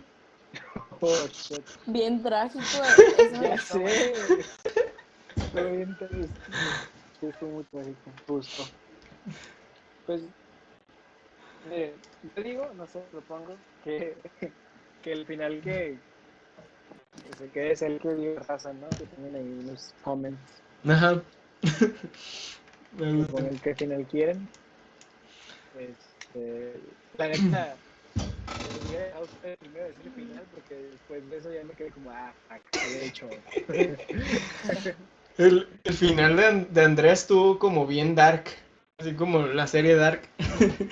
Oh, 1.00 1.26
shit. 1.32 1.64
Bien 1.86 2.22
trágico. 2.22 2.62
eso 3.18 3.42
Ya 3.42 3.58
sé. 3.58 4.12
Fue 5.50 5.76
bien 5.76 5.96
triste. 5.96 6.28
Sí, 7.20 7.26
fue 7.38 7.48
muy 7.48 7.64
trágico, 7.64 8.12
justo. 8.26 8.62
Pues, 10.06 10.22
mire, 11.64 11.94
yo 12.36 12.42
digo, 12.42 12.70
no 12.74 12.86
sé, 12.86 13.00
propongo 13.10 13.56
que, 13.82 14.16
que 15.02 15.12
el 15.12 15.26
final 15.26 15.60
que, 15.62 15.98
que 17.22 17.36
se 17.38 17.50
quede 17.50 17.72
es 17.72 17.82
el 17.82 17.98
que 17.98 18.14
dio 18.14 18.38
raza, 18.40 18.72
¿no? 18.74 18.88
Que 18.90 19.06
tengan 19.06 19.34
ahí 19.36 19.52
unos 19.64 19.94
comments 20.02 20.62
Ajá. 20.86 21.22
Me 22.92 23.12
gusta. 23.14 23.32
con 23.32 23.46
el 23.46 23.60
que 23.60 23.74
final 23.74 24.06
quieren. 24.06 24.48
Este, 25.78 26.80
la 27.16 27.28
neta, 27.28 27.76
primero 28.74 29.84
decir 29.84 30.06
el 30.06 30.12
final 30.12 30.44
porque 30.54 30.74
después 30.74 31.30
de 31.30 31.36
eso 31.38 31.52
ya 31.52 31.64
me 31.64 31.74
quedé 31.74 31.90
como, 31.90 32.10
ah, 32.10 32.32
¿qué 32.70 32.78
he 32.80 33.06
hecho? 33.06 33.28
El, 35.36 35.66
el 35.82 35.94
final 35.94 36.36
de, 36.36 36.46
An- 36.46 36.68
de 36.72 36.84
Andrea 36.84 37.12
estuvo 37.12 37.58
como 37.58 37.88
bien 37.88 38.14
dark, 38.14 38.44
así 38.98 39.14
como 39.16 39.40
la 39.40 39.66
serie 39.66 39.96
Dark. 39.96 40.22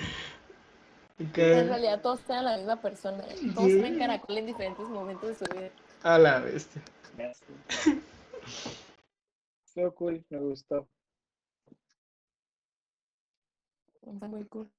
Que- 1.33 1.59
En 1.59 1.67
realidad 1.69 2.01
todos 2.01 2.19
eran 2.27 2.43
la 2.43 2.57
misma 2.57 2.81
persona. 2.81 3.23
¿eh? 3.29 3.35
Todos 3.55 3.71
Sí. 3.71 3.79
eran 3.79 3.97
caracol 3.97 4.37
en 4.37 4.45
diferentes 4.47 4.85
momentos 4.89 5.29
de 5.39 5.45
su 5.45 5.53
vida. 5.53 5.69
A 6.01 6.17
la 6.17 6.39
bestia. 6.39 6.81
Estuvo 9.65 9.95
cool, 9.95 10.25
me 10.29 10.39
gustó. 10.39 10.85
Está 14.01 14.27
muy 14.27 14.43
cool. 14.45 14.69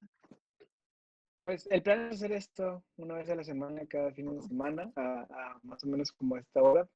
Pues 1.45 1.67
el 1.71 1.83
plan 1.83 2.07
es 2.07 2.17
hacer 2.17 2.33
esto 2.33 2.83
una 2.97 3.15
vez 3.15 3.29
a 3.29 3.35
la 3.35 3.45
semana, 3.45 3.85
cada 3.87 4.11
fin 4.13 4.35
de 4.35 4.43
semana, 4.43 4.91
a, 4.97 5.27
a 5.29 5.61
más 5.63 5.85
o 5.85 5.87
menos 5.87 6.11
como 6.13 6.37
a 6.37 6.41
esta 6.41 6.63
hora. 6.63 6.89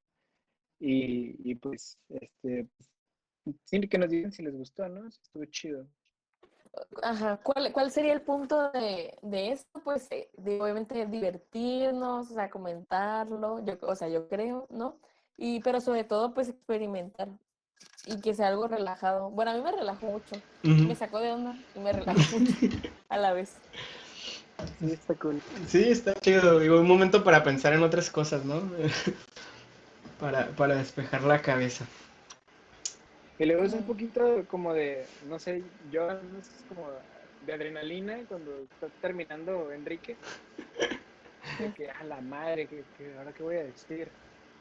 Y, 0.79 1.51
y 1.51 1.55
pues, 1.55 1.99
este, 2.09 2.67
sí, 3.65 3.81
que 3.87 3.97
nos 3.97 4.09
digan 4.09 4.31
si 4.31 4.41
les 4.43 4.55
gustó, 4.55 4.87
¿no? 4.89 5.07
Estuvo 5.07 5.45
chido. 5.45 5.87
Ajá, 7.03 7.37
¿cuál, 7.43 7.71
cuál 7.73 7.91
sería 7.91 8.13
el 8.13 8.21
punto 8.21 8.71
de, 8.71 9.17
de 9.21 9.51
esto? 9.51 9.81
Pues, 9.83 10.07
eh, 10.11 10.29
de, 10.37 10.61
obviamente, 10.61 11.05
divertirnos, 11.05 12.31
o 12.31 12.33
sea, 12.33 12.49
comentarlo, 12.49 13.63
yo, 13.65 13.77
o 13.81 13.95
sea, 13.95 14.07
yo 14.07 14.27
creo, 14.29 14.67
¿no? 14.69 14.97
Y, 15.37 15.59
pero 15.61 15.79
sobre 15.81 16.03
todo, 16.05 16.33
pues, 16.33 16.49
experimentar 16.49 17.27
y 18.05 18.19
que 18.21 18.33
sea 18.33 18.47
algo 18.47 18.67
relajado. 18.67 19.29
Bueno, 19.29 19.51
a 19.51 19.53
mí 19.55 19.61
me 19.61 19.71
relajó 19.71 20.07
mucho, 20.07 20.35
Ujú. 20.63 20.87
me 20.87 20.95
sacó 20.95 21.19
de 21.19 21.33
onda 21.33 21.55
y 21.75 21.79
me 21.79 21.91
relajó 21.91 22.39
mucho 22.39 22.53
a 23.09 23.17
la 23.17 23.33
vez. 23.33 23.55
Sí, 24.79 24.91
está 24.91 25.15
cool. 25.15 25.41
Sí, 25.67 25.89
está 25.89 26.13
chido. 26.15 26.59
Digo, 26.59 26.79
un 26.79 26.87
momento 26.87 27.23
para 27.23 27.43
pensar 27.43 27.73
en 27.73 27.83
otras 27.83 28.09
cosas, 28.09 28.45
¿no? 28.45 28.61
para, 30.19 30.47
para 30.49 30.75
despejar 30.75 31.23
la 31.23 31.41
cabeza. 31.41 31.85
Y 33.37 33.45
luego 33.45 33.63
es 33.63 33.73
un 33.73 33.83
poquito 33.83 34.45
como 34.49 34.73
de, 34.73 35.05
no 35.29 35.39
sé, 35.39 35.63
yo 35.91 36.07
no 36.07 36.43
sé, 36.43 36.51
es 36.57 36.65
como 36.67 36.89
de 37.45 37.53
adrenalina 37.53 38.17
cuando 38.27 38.51
está 38.63 38.87
terminando 39.01 39.71
Enrique. 39.71 40.17
De 41.57 41.73
que, 41.73 41.89
a 41.89 42.03
la 42.03 42.19
madre, 42.21 42.67
que, 42.67 42.83
que 42.97 43.17
ahora 43.17 43.31
qué 43.31 43.43
voy 43.43 43.55
a 43.55 43.63
decir. 43.63 44.09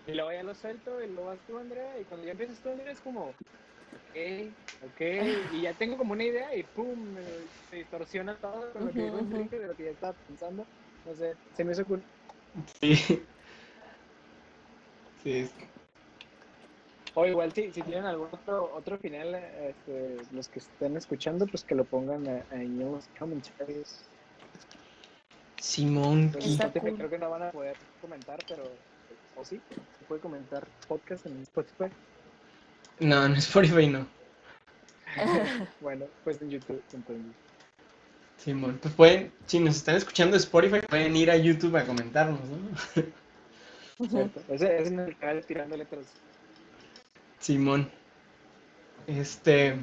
Y 0.06 0.14
luego 0.14 0.32
ya 0.32 0.42
lo 0.42 0.54
suelto 0.54 1.02
y 1.02 1.08
luego 1.08 1.26
vas 1.26 1.38
tú, 1.46 1.58
Andrea. 1.58 2.00
Y 2.00 2.04
cuando 2.04 2.26
ya 2.26 2.32
empiezas 2.32 2.58
tú, 2.60 2.70
Andrea, 2.70 2.92
es 2.92 3.00
como, 3.00 3.34
ok, 3.92 4.52
ok. 4.84 5.00
Y 5.54 5.62
ya 5.62 5.72
tengo 5.74 5.96
como 5.96 6.12
una 6.12 6.24
idea 6.24 6.54
y 6.54 6.62
pum, 6.62 6.98
me- 7.14 7.22
se 7.70 7.76
distorsiona 7.76 8.34
todo 8.36 8.70
con 8.72 8.86
lo 8.86 8.92
que 8.92 9.02
dijo. 9.02 9.18
Enrique, 9.18 9.58
de 9.58 9.66
lo 9.66 9.74
que 9.76 9.84
ya 9.84 9.90
estaba 9.90 10.12
pensando. 10.26 10.64
No 11.06 11.14
sé, 11.14 11.34
se 11.56 11.64
me 11.64 11.72
hizo 11.72 11.84
cool. 11.86 12.02
Sí. 12.80 13.22
Sí. 15.22 15.50
O 17.14 17.26
igual 17.26 17.52
si, 17.52 17.72
si 17.72 17.82
tienen 17.82 18.04
algún 18.04 18.28
otro, 18.30 18.72
otro 18.74 18.96
final, 18.98 19.34
este, 19.34 20.16
los 20.32 20.48
que 20.48 20.60
estén 20.60 20.96
escuchando, 20.96 21.46
pues 21.46 21.64
que 21.64 21.74
lo 21.74 21.84
pongan 21.84 22.26
ahí 22.28 22.44
en 22.66 22.78
los 22.78 23.08
comentarios. 23.18 24.00
Simón. 25.60 26.30
Pues 26.32 26.46
Spotify 26.46 26.80
cool. 26.90 26.96
creo 26.96 27.10
que 27.10 27.18
no 27.18 27.30
van 27.30 27.42
a 27.42 27.50
poder 27.50 27.76
comentar, 28.00 28.38
pero 28.48 28.62
o 29.36 29.44
sí, 29.44 29.60
se 29.98 30.04
puede 30.06 30.20
comentar 30.20 30.66
podcast 30.86 31.26
en 31.26 31.42
Spotify. 31.42 31.86
No, 33.00 33.24
en 33.26 33.32
Spotify 33.36 33.86
no. 33.86 34.06
Bueno, 35.80 36.06
pues 36.24 36.40
en 36.42 36.50
YouTube 36.50 36.82
entonces. 36.92 37.24
Simón. 38.36 38.78
Pues 38.80 38.94
pueden, 38.94 39.32
si 39.46 39.58
nos 39.58 39.76
están 39.76 39.96
escuchando 39.96 40.32
de 40.32 40.38
Spotify, 40.38 40.80
pueden 40.88 41.16
ir 41.16 41.30
a 41.30 41.36
YouTube 41.36 41.76
a 41.76 41.84
comentarnos, 41.84 42.40
¿no? 42.48 44.06
Cierto. 44.08 44.40
Ese 44.48 44.78
es 44.78 44.88
en 44.88 45.00
el 45.00 45.16
canal 45.16 45.44
tirando 45.44 45.76
letras. 45.76 46.06
Simón. 47.40 47.90
Este. 49.06 49.76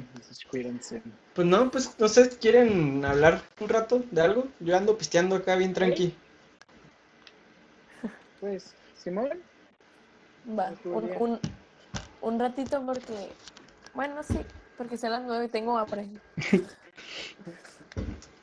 Cuídense. 0.50 1.02
Pues 1.34 1.46
no, 1.46 1.70
pues 1.70 1.98
no 1.98 2.08
sé, 2.08 2.30
¿quieren 2.38 3.04
hablar 3.04 3.42
un 3.60 3.68
rato 3.68 4.02
de 4.10 4.20
algo? 4.22 4.48
Yo 4.60 4.76
ando 4.76 4.96
pisteando 4.96 5.36
acá 5.36 5.56
bien 5.56 5.74
tranqui. 5.74 6.14
Pues, 8.40 8.74
Simón, 8.96 9.30
Va, 10.48 10.72
un, 10.84 11.10
un, 11.18 11.40
un 12.20 12.38
ratito 12.38 12.84
porque, 12.84 13.30
bueno, 13.94 14.22
sí, 14.22 14.38
porque 14.76 14.98
son 14.98 15.10
las 15.10 15.22
nueve 15.22 15.46
y 15.46 15.48
tengo 15.48 15.78
hambre. 15.78 16.06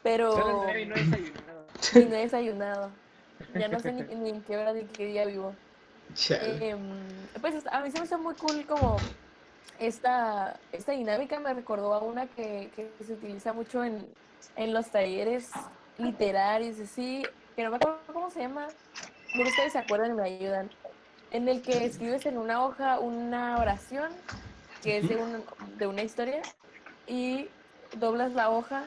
Pero 0.03 0.33
son 0.33 0.47
las 0.47 0.55
nueve 0.55 0.81
y 0.81 0.85
no 0.85 0.95
he 0.95 1.03
desayunado. 1.03 1.65
y 1.95 2.05
no 2.05 2.15
he 2.15 2.21
desayunado. 2.21 2.91
Ya 3.55 3.67
no 3.67 3.79
sé 3.79 3.91
ni, 3.91 4.03
ni 4.15 4.29
en 4.29 4.41
qué 4.41 4.57
hora 4.57 4.73
ni 4.73 4.83
qué 4.85 5.05
día 5.05 5.25
vivo. 5.25 5.53
Em, 6.29 6.79
pues 7.41 7.55
a 7.71 7.81
mí 7.81 7.91
se 7.91 7.99
me 7.99 8.05
hizo 8.05 8.17
muy 8.19 8.35
cool 8.35 8.65
como 8.65 8.97
esta, 9.79 10.59
esta 10.71 10.91
dinámica 10.91 11.39
me 11.39 11.53
recordó 11.53 11.93
a 11.93 11.99
una 11.99 12.27
que, 12.27 12.71
que 12.75 12.91
se 13.03 13.13
utiliza 13.13 13.53
mucho 13.53 13.83
en, 13.83 14.05
en 14.55 14.73
los 14.73 14.89
talleres 14.89 15.49
literarios, 15.97 16.79
así, 16.79 17.23
que 17.55 17.63
no 17.63 17.71
me 17.71 17.77
acuerdo 17.77 17.99
cómo 18.11 18.29
se 18.29 18.41
llama, 18.41 18.67
pero 19.33 19.49
ustedes 19.49 19.73
se 19.73 19.79
acuerdan 19.79 20.11
y 20.11 20.13
me 20.13 20.23
ayudan, 20.23 20.69
en 21.33 21.49
el 21.49 21.61
que 21.61 21.83
escribes 21.85 22.25
en 22.25 22.37
una 22.37 22.63
hoja 22.63 22.99
una 22.99 23.57
oración 23.59 24.09
que 24.81 24.97
es 24.99 25.07
de, 25.09 25.15
un- 25.17 25.43
de 25.77 25.87
una 25.87 26.03
historia 26.03 26.41
y 27.07 27.47
doblas 27.97 28.31
la 28.33 28.49
hoja 28.49 28.83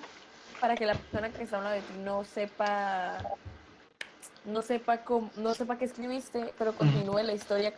para 0.60 0.74
que 0.74 0.86
la 0.86 0.94
persona 0.94 1.28
que 1.30 1.42
está 1.42 1.56
a 1.56 1.58
un 1.58 1.64
lado 1.64 1.76
de 1.76 1.82
ti 1.82 1.94
no 2.02 2.24
sepa 2.24 3.18
no 4.44 4.62
sepa 4.62 4.98
cómo, 4.98 5.28
no 5.36 5.54
sepa 5.54 5.76
qué 5.76 5.84
escribiste, 5.86 6.54
pero 6.56 6.72
continúe 6.72 7.18
la 7.24 7.32
historia 7.32 7.72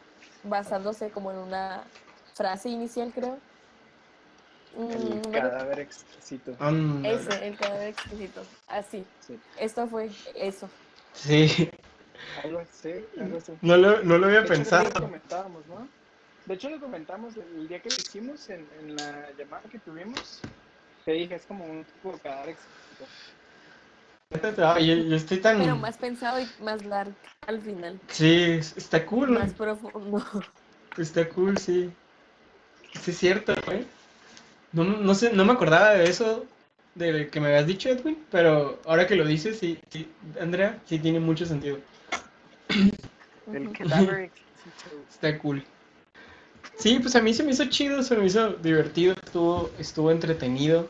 basándose 0.45 1.11
como 1.11 1.31
en 1.33 1.39
una 1.39 1.83
frase 2.35 2.69
inicial, 2.69 3.11
creo. 3.14 3.39
El 4.79 4.85
Mm, 5.01 5.23
no 5.23 5.31
cadáver 5.33 5.81
exquisito. 5.81 6.53
Ese, 7.05 7.47
el 7.49 7.57
cadáver 7.57 7.89
exquisito. 7.89 8.43
Así. 8.69 9.05
Sí. 9.27 9.41
Esto 9.59 9.87
fue 9.89 10.11
eso. 10.35 10.69
Sí, 11.14 11.71
Algo 12.45 12.59
así, 12.61 12.93
algo 13.21 13.39
así. 13.39 13.53
no 13.62 13.77
lo, 13.77 14.03
no 14.03 14.19
lo 14.19 14.27
había 14.27 14.41
De 14.41 14.47
hecho, 14.47 14.55
pensado. 14.55 14.91
comentábamos, 14.93 15.66
¿no? 15.66 15.89
De 16.47 16.55
hecho, 16.55 16.71
lo 16.71 16.81
comentamos 16.81 17.35
el 17.37 17.69
día 17.69 17.81
que 17.81 17.91
lo 17.91 17.97
hicimos 17.97 18.49
en, 18.49 18.66
en 18.81 18.97
la 18.97 19.29
llamada 19.39 19.62
que 19.71 19.79
tuvimos. 19.79 20.41
Te 21.05 21.12
dije, 21.12 21.35
es 21.35 21.47
como 21.47 21.64
un 21.64 21.85
tipo 21.85 22.12
de 22.12 22.19
cadáver 22.21 22.51
exquisito. 22.51 23.07
Yo, 24.81 24.95
yo 24.95 25.16
estoy 25.16 25.39
tan... 25.39 25.59
Pero 25.59 25.77
más 25.77 25.97
pensado 25.97 26.39
y 26.41 26.47
más 26.62 26.85
largo 26.85 27.14
al 27.47 27.61
final. 27.61 27.99
Sí, 28.09 28.59
está 28.77 29.05
cool, 29.07 29.33
¿no? 29.33 29.41
Más 29.41 29.53
profundo. 29.55 30.23
Está 30.99 31.29
cool, 31.29 31.57
sí. 31.59 31.91
Sí, 33.01 33.11
es 33.12 33.19
cierto, 33.19 33.55
güey. 33.66 33.87
No, 34.73 34.85
no 34.85 35.14
sé, 35.14 35.33
no 35.33 35.45
me 35.45 35.53
acordaba 35.53 35.95
de 35.95 36.05
eso, 36.11 36.45
de 36.95 37.29
que 37.29 37.41
me 37.41 37.49
habías 37.49 37.66
dicho, 37.66 37.89
Edwin, 37.89 38.19
pero 38.31 38.81
ahora 38.85 39.07
que 39.07 39.14
lo 39.14 39.25
dices, 39.25 39.59
sí, 39.59 39.79
sí, 39.91 40.11
Andrea, 40.41 40.79
sí 40.87 40.99
tiene 40.99 41.21
mucho 41.21 41.47
sentido. 41.47 41.79
El 43.53 43.69
Ujú. 43.69 43.73
cadáver 43.73 44.21
exquisito. 44.25 45.05
Está 45.11 45.39
cool. 45.39 45.64
Sí, 46.77 46.99
pues 47.01 47.16
a 47.16 47.21
mí 47.23 47.35
se 47.35 47.43
me 47.43 47.51
hizo 47.53 47.64
chido, 47.66 48.03
se 48.03 48.16
me 48.16 48.27
hizo 48.27 48.51
divertido, 48.55 49.14
estuvo, 49.25 49.71
estuvo 49.79 50.11
entretenido. 50.11 50.89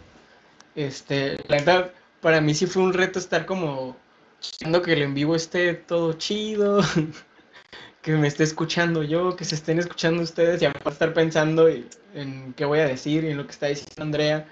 Este, 0.75 1.37
la 1.49 1.57
verdad, 1.59 1.93
para 2.21 2.41
mí 2.41 2.55
sí 2.55 2.67
fue 2.67 2.83
un 2.83 2.93
reto 2.93 3.19
estar 3.19 3.47
como 3.47 3.97
Esperando 4.41 4.83
que 4.83 4.93
el 4.93 5.03
en 5.03 5.15
vivo 5.15 5.35
esté 5.35 5.75
todo 5.75 6.13
chido, 6.13 6.81
que 8.03 8.13
me 8.13 8.29
esté 8.29 8.45
escuchando 8.45 9.03
yo, 9.03 9.35
que 9.37 9.45
se 9.45 9.57
estén 9.57 9.79
escuchando 9.79 10.23
ustedes 10.23 10.63
y 10.63 10.67
aparte 10.67 10.91
estar 10.91 11.13
pensando 11.13 11.69
en 11.69 12.55
qué 12.55 12.65
voy 12.65 12.79
a 12.79 12.87
decir 12.87 13.25
y 13.25 13.31
en 13.31 13.37
lo 13.37 13.47
que 13.47 13.53
está 13.53 13.67
diciendo 13.67 14.03
Andrea, 14.03 14.47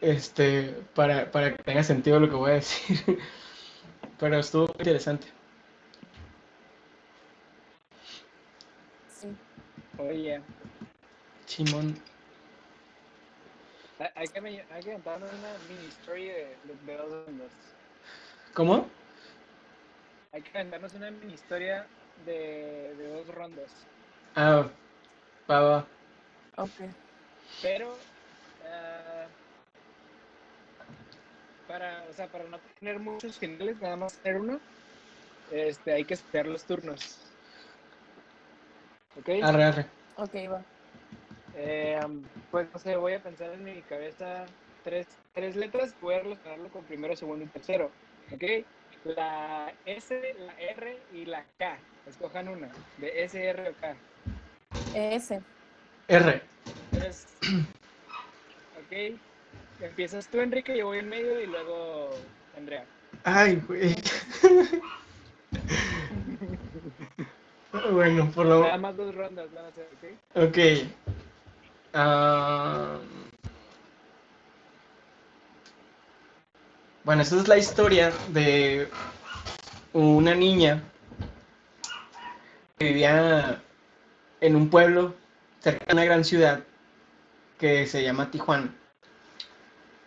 este, 0.00 0.74
para, 0.94 1.30
para 1.30 1.54
que 1.54 1.62
tenga 1.62 1.82
sentido 1.82 2.18
lo 2.20 2.28
que 2.28 2.36
voy 2.36 2.52
a 2.52 2.54
decir. 2.54 3.18
Pero 4.18 4.38
estuvo 4.38 4.64
muy 4.64 4.76
interesante. 4.78 5.26
Sí. 9.20 9.28
Oye, 9.98 10.42
Simón. 11.46 11.94
hay- 13.98 14.08
hay 14.14 14.28
que, 14.28 14.40
me- 14.40 14.66
hay 14.68 14.82
que 14.82 14.92
contarnos 14.92 15.32
una 15.32 15.58
mini 15.68 15.86
story 15.86 16.28
de, 16.28 16.58
dos 16.96 17.26
rondas. 17.26 17.50
¿Cómo? 18.54 18.88
Hay 20.32 20.42
que 20.42 20.52
contarnos 20.52 20.92
una 20.94 21.10
mini 21.10 21.32
historia 21.34 21.86
de, 22.24 22.94
de 22.94 23.08
dos 23.08 23.26
rondas. 23.28 23.72
Ah, 24.34 24.68
va, 25.50 25.60
va. 25.60 25.86
Ok. 26.58 26.70
Pero, 27.62 27.96
ah, 28.64 29.26
para, 31.66 32.02
o 32.04 32.12
sea, 32.12 32.28
para 32.28 32.44
no 32.44 32.58
tener 32.78 32.98
muchos 32.98 33.38
finales, 33.38 33.78
nada 33.78 33.96
más 33.96 34.18
tener 34.20 34.40
uno, 34.40 34.60
este, 35.50 35.92
hay 35.92 36.04
que 36.04 36.14
esperar 36.14 36.46
los 36.46 36.64
turnos. 36.66 37.25
¿Ok? 39.18 39.28
Arre, 39.42 39.64
arre. 39.64 39.86
Ok, 40.16 40.34
va. 40.50 40.62
Eh, 41.54 42.00
pues 42.50 42.68
no 42.72 42.78
sé, 42.78 42.96
voy 42.96 43.14
a 43.14 43.22
pensar 43.22 43.50
en 43.52 43.64
mi 43.64 43.80
cabeza 43.82 44.44
tres, 44.84 45.06
tres 45.34 45.56
letras, 45.56 45.94
voy 46.00 46.14
a 46.14 46.20
relacionarlo 46.20 46.68
con 46.68 46.84
primero, 46.84 47.16
segundo 47.16 47.44
y 47.44 47.48
tercero. 47.48 47.90
¿Ok? 48.32 48.64
La 49.04 49.72
S, 49.84 50.34
la 50.38 50.52
R 50.60 50.98
y 51.12 51.24
la 51.24 51.44
K. 51.58 51.78
Escojan 52.06 52.48
una, 52.48 52.68
de 52.98 53.24
S, 53.24 53.42
R 53.42 53.70
o 53.70 53.72
K. 53.80 53.96
Ese. 54.94 55.40
R. 56.08 56.42
Entonces, 56.92 57.26
ok. 58.84 59.18
Empiezas 59.80 60.28
tú, 60.28 60.40
Enrique, 60.40 60.76
yo 60.76 60.86
voy 60.86 60.98
en 60.98 61.08
medio 61.08 61.40
y 61.40 61.46
luego 61.46 62.10
Andrea. 62.56 62.84
Ay, 63.24 63.62
güey. 63.66 63.94
bueno, 67.92 68.30
por 68.34 68.46
lo 68.46 68.62
Nada 68.62 68.78
más 68.78 68.96
dos 68.96 69.14
rondas 69.14 69.48
van 69.54 69.64
a 69.66 69.70
ser, 69.72 69.88
¿ok? 70.34 70.48
Ok. 70.48 70.58
Ah, 71.94 72.98
Bueno, 77.06 77.22
esta 77.22 77.36
es 77.36 77.46
la 77.46 77.56
historia 77.56 78.12
de 78.30 78.88
una 79.92 80.34
niña 80.34 80.82
que 82.76 82.86
vivía 82.86 83.62
en 84.40 84.56
un 84.56 84.68
pueblo 84.68 85.14
cerca 85.60 85.84
de 85.86 85.92
una 85.92 86.04
gran 86.04 86.24
ciudad 86.24 86.64
que 87.60 87.86
se 87.86 88.02
llama 88.02 88.32
Tijuana. 88.32 88.74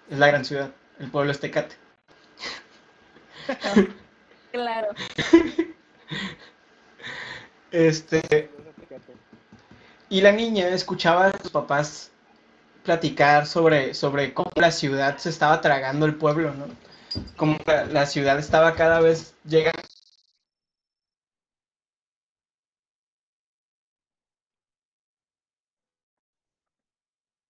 Es 0.10 0.20
la 0.20 0.28
gran 0.28 0.44
ciudad. 0.44 0.72
El 1.00 1.10
pueblo 1.10 1.32
es 1.32 1.40
Tecate. 1.40 1.78
Claro. 4.52 4.88
Este, 7.72 8.50
Y 10.10 10.22
la 10.22 10.32
niña 10.32 10.68
escuchaba 10.70 11.28
a 11.28 11.38
sus 11.38 11.52
papás 11.52 12.12
platicar 12.84 13.46
sobre, 13.46 13.94
sobre 13.94 14.34
cómo 14.34 14.52
la 14.56 14.72
ciudad 14.72 15.18
se 15.18 15.30
estaba 15.30 15.62
tragando 15.62 16.06
el 16.06 16.16
pueblo, 16.16 16.54
¿no? 16.54 16.66
Como 17.36 17.58
la, 17.66 17.86
la 17.86 18.06
ciudad 18.06 18.40
estaba 18.40 18.76
cada 18.76 19.00
vez 19.02 19.36
llegando. 19.46 19.82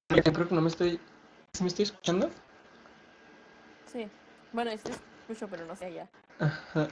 Creo 0.09 0.47
que 0.47 0.55
no 0.55 0.61
me 0.61 0.69
estoy. 0.69 0.99
¿sí 1.53 1.63
¿Me 1.63 1.69
estoy 1.69 1.83
escuchando? 1.83 2.29
Sí. 3.91 4.07
Bueno, 4.51 4.71
este 4.71 4.91
escucho, 4.91 5.47
pero 5.49 5.65
no 5.65 5.75
sé 5.75 5.85
allá. 5.85 6.07
Ajá. 6.39 6.87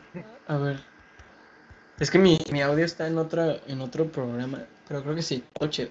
A 0.47 0.57
ver. 0.57 0.96
Es 1.99 2.11
que 2.11 2.19
mi, 2.19 2.37
mi 2.51 2.61
audio 2.61 2.85
está 2.85 3.07
en 3.07 3.17
otro, 3.17 3.59
en 3.67 3.81
otro 3.81 4.11
programa, 4.11 4.65
pero 4.87 5.03
creo 5.03 5.15
que 5.15 5.21
sí, 5.21 5.43
chido. 5.69 5.89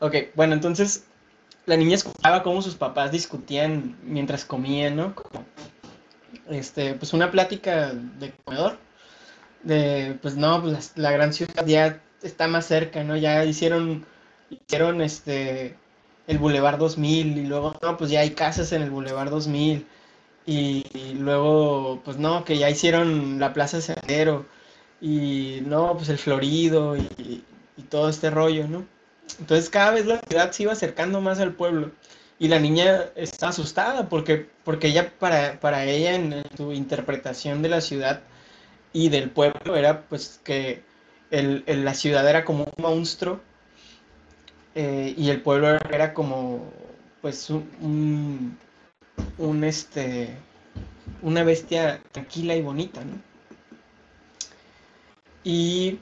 Ok, 0.00 0.14
bueno, 0.34 0.54
entonces 0.54 1.04
la 1.66 1.76
niña 1.76 1.94
escuchaba 1.96 2.42
cómo 2.42 2.62
sus 2.62 2.74
papás 2.74 3.12
discutían 3.12 3.96
mientras 4.04 4.44
comían, 4.44 4.96
¿no? 4.96 5.14
Este, 6.48 6.94
pues 6.94 7.12
una 7.12 7.30
plática 7.30 7.92
de 7.92 8.32
comedor. 8.44 8.78
De, 9.62 10.18
pues 10.22 10.36
no, 10.36 10.62
pues 10.62 10.92
la, 10.96 11.10
la 11.10 11.12
gran 11.12 11.32
ciudad 11.32 11.66
ya 11.66 12.02
está 12.22 12.48
más 12.48 12.66
cerca, 12.66 13.04
¿no? 13.04 13.16
Ya 13.16 13.44
hicieron, 13.44 14.06
hicieron 14.50 15.00
este, 15.02 15.76
el 16.28 16.38
Boulevard 16.38 16.78
2000 16.78 17.38
y 17.38 17.46
luego, 17.46 17.76
no, 17.82 17.96
pues 17.96 18.10
ya 18.10 18.20
hay 18.20 18.30
casas 18.30 18.72
en 18.72 18.82
el 18.82 18.90
Boulevard 18.90 19.30
2000 19.30 19.86
y, 20.46 20.86
y 20.94 21.14
luego, 21.14 22.02
pues 22.04 22.18
no, 22.18 22.44
que 22.44 22.58
ya 22.58 22.70
hicieron 22.70 23.40
la 23.40 23.52
Plaza 23.52 23.80
Sendero 23.80 24.46
y 25.06 25.60
no, 25.64 25.96
pues 25.96 26.08
el 26.08 26.18
Florido 26.18 26.96
y, 26.96 27.44
todo 27.90 28.08
este 28.08 28.30
rollo, 28.30 28.66
¿no? 28.66 28.84
Entonces 29.38 29.70
cada 29.70 29.92
vez 29.92 30.06
la 30.06 30.20
ciudad 30.28 30.50
se 30.50 30.64
iba 30.64 30.72
acercando 30.72 31.20
más 31.20 31.38
al 31.38 31.52
pueblo 31.52 31.92
y 32.40 32.48
la 32.48 32.58
niña 32.58 33.04
está 33.14 33.48
asustada 33.48 34.08
porque, 34.08 34.48
porque 34.64 34.88
ella, 34.88 35.12
para, 35.20 35.60
para 35.60 35.84
ella, 35.84 36.16
en, 36.16 36.42
su 36.56 36.72
interpretación 36.72 37.62
de 37.62 37.68
la 37.68 37.80
ciudad 37.80 38.22
y 38.92 39.08
del 39.10 39.30
pueblo, 39.30 39.76
era 39.76 40.02
pues 40.08 40.40
que 40.42 40.82
el- 41.30 41.62
la 41.66 41.94
ciudad 41.94 42.28
era 42.28 42.44
como 42.44 42.64
un 42.64 42.82
monstruo 42.82 43.40
eh, 44.74 45.14
y 45.16 45.30
el 45.30 45.40
pueblo 45.42 45.78
era 45.92 46.12
como 46.14 46.72
pues 47.22 47.48
un, 47.50 47.68
un, 47.80 48.58
un, 49.38 49.64
este, 49.64 50.30
una 51.22 51.44
bestia 51.44 52.00
tranquila 52.12 52.56
y 52.56 52.62
bonita, 52.62 53.04
¿no? 53.04 53.35
Y 55.48 56.00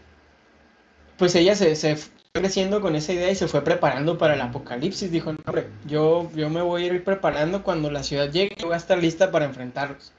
pues 1.19 1.35
ella 1.35 1.55
se, 1.55 1.77
se 1.77 1.97
fue 1.97 2.11
creciendo 2.33 2.81
con 2.81 2.97
esa 2.97 3.13
idea 3.13 3.31
y 3.31 3.35
se 3.35 3.47
fue 3.47 3.63
preparando 3.63 4.17
para 4.17 4.33
el 4.33 4.41
apocalipsis. 4.41 5.11
Dijo, 5.11 5.35
no, 5.35 5.39
hombre, 5.45 5.69
yo, 5.85 6.31
yo 6.35 6.49
me 6.49 6.63
voy 6.63 6.85
a 6.85 6.87
ir 6.87 7.05
preparando 7.05 7.63
cuando 7.63 7.91
la 7.91 8.03
ciudad 8.03 8.31
llegue, 8.31 8.57
yo 8.57 8.69
voy 8.69 8.75
a 8.75 8.79
estar 8.79 8.97
lista 8.97 9.31
para 9.31 9.45
enfrentarlos. 9.45 10.13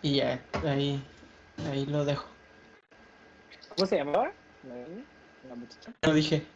Y 0.00 0.16
ya, 0.16 0.40
ahí, 0.66 1.02
ahí 1.70 1.84
lo 1.84 2.06
dejo. 2.06 2.24
¿Cómo 3.76 3.86
se 3.86 3.98
llamaba? 3.98 4.32
La 5.46 5.54
muchacha. 5.54 5.92
Lo 6.00 6.14
dije. 6.14 6.46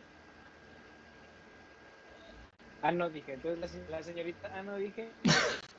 Ah, 2.80 2.90
no 2.90 3.10
dije. 3.10 3.34
Entonces 3.34 3.60
la, 3.90 3.98
la 3.98 4.02
señorita, 4.02 4.50
ah, 4.54 4.62
no 4.62 4.76
dije. 4.76 5.10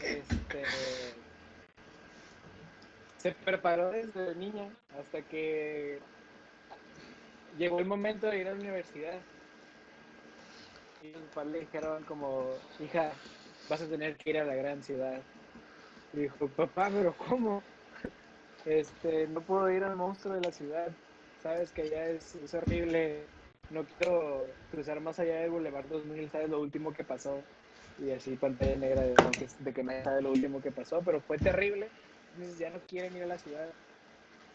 Este. 0.00 0.64
Se 3.22 3.36
preparó 3.36 3.90
desde 3.92 4.34
niña 4.34 4.76
hasta 4.88 5.24
que 5.26 6.04
llegó 7.52 7.78
el 7.80 7.86
momento 7.86 8.26
de 8.28 8.38
ir 8.40 8.48
a 8.48 8.50
la 8.52 8.56
universidad. 8.56 9.26
Y 10.98 11.12
los 11.12 11.24
papás 11.30 11.46
le 11.46 11.60
dijeron 11.60 12.04
como, 12.04 12.66
hija, 12.78 13.22
vas 13.68 13.82
a 13.82 13.88
tener 13.88 14.16
que 14.16 14.30
ir 14.30 14.38
a 14.38 14.44
la 14.44 14.54
gran 14.54 14.82
ciudad. 14.82 15.26
Dijo, 16.12 16.54
papá, 16.54 16.90
pero 16.92 17.16
¿cómo? 17.16 17.68
Este, 18.64 19.28
no 19.28 19.44
puedo 19.44 19.70
ir 19.70 19.84
al 19.84 19.96
monstruo 19.96 20.34
de 20.34 20.40
la 20.42 20.52
ciudad. 20.52 20.98
Sabes 21.38 21.72
que 21.72 21.82
allá 21.84 22.08
es, 22.10 22.34
es 22.36 22.54
horrible. 22.54 23.32
No 23.68 23.86
quiero 23.86 24.58
cruzar 24.68 25.00
más 25.00 25.18
allá 25.20 25.36
del 25.40 25.50
Boulevard 25.50 25.88
2000, 25.88 26.30
sabes 26.30 26.50
lo 26.50 26.60
último 26.60 26.92
que 26.92 27.04
pasó. 27.04 27.48
Y 27.96 28.10
así 28.12 28.36
pantalla 28.36 28.76
negra 28.76 29.02
de, 29.04 29.18
de 29.58 29.72
que 29.74 29.84
nadie 29.84 30.04
sabe 30.04 30.22
lo 30.22 30.32
último 30.32 30.60
que 30.60 30.72
pasó, 30.72 31.02
pero 31.04 31.22
fue 31.22 31.40
terrible. 31.40 31.94
Ya 32.58 32.70
no 32.70 32.78
quieren 32.88 33.16
ir 33.16 33.24
a 33.24 33.26
la 33.26 33.38
ciudad. 33.38 33.70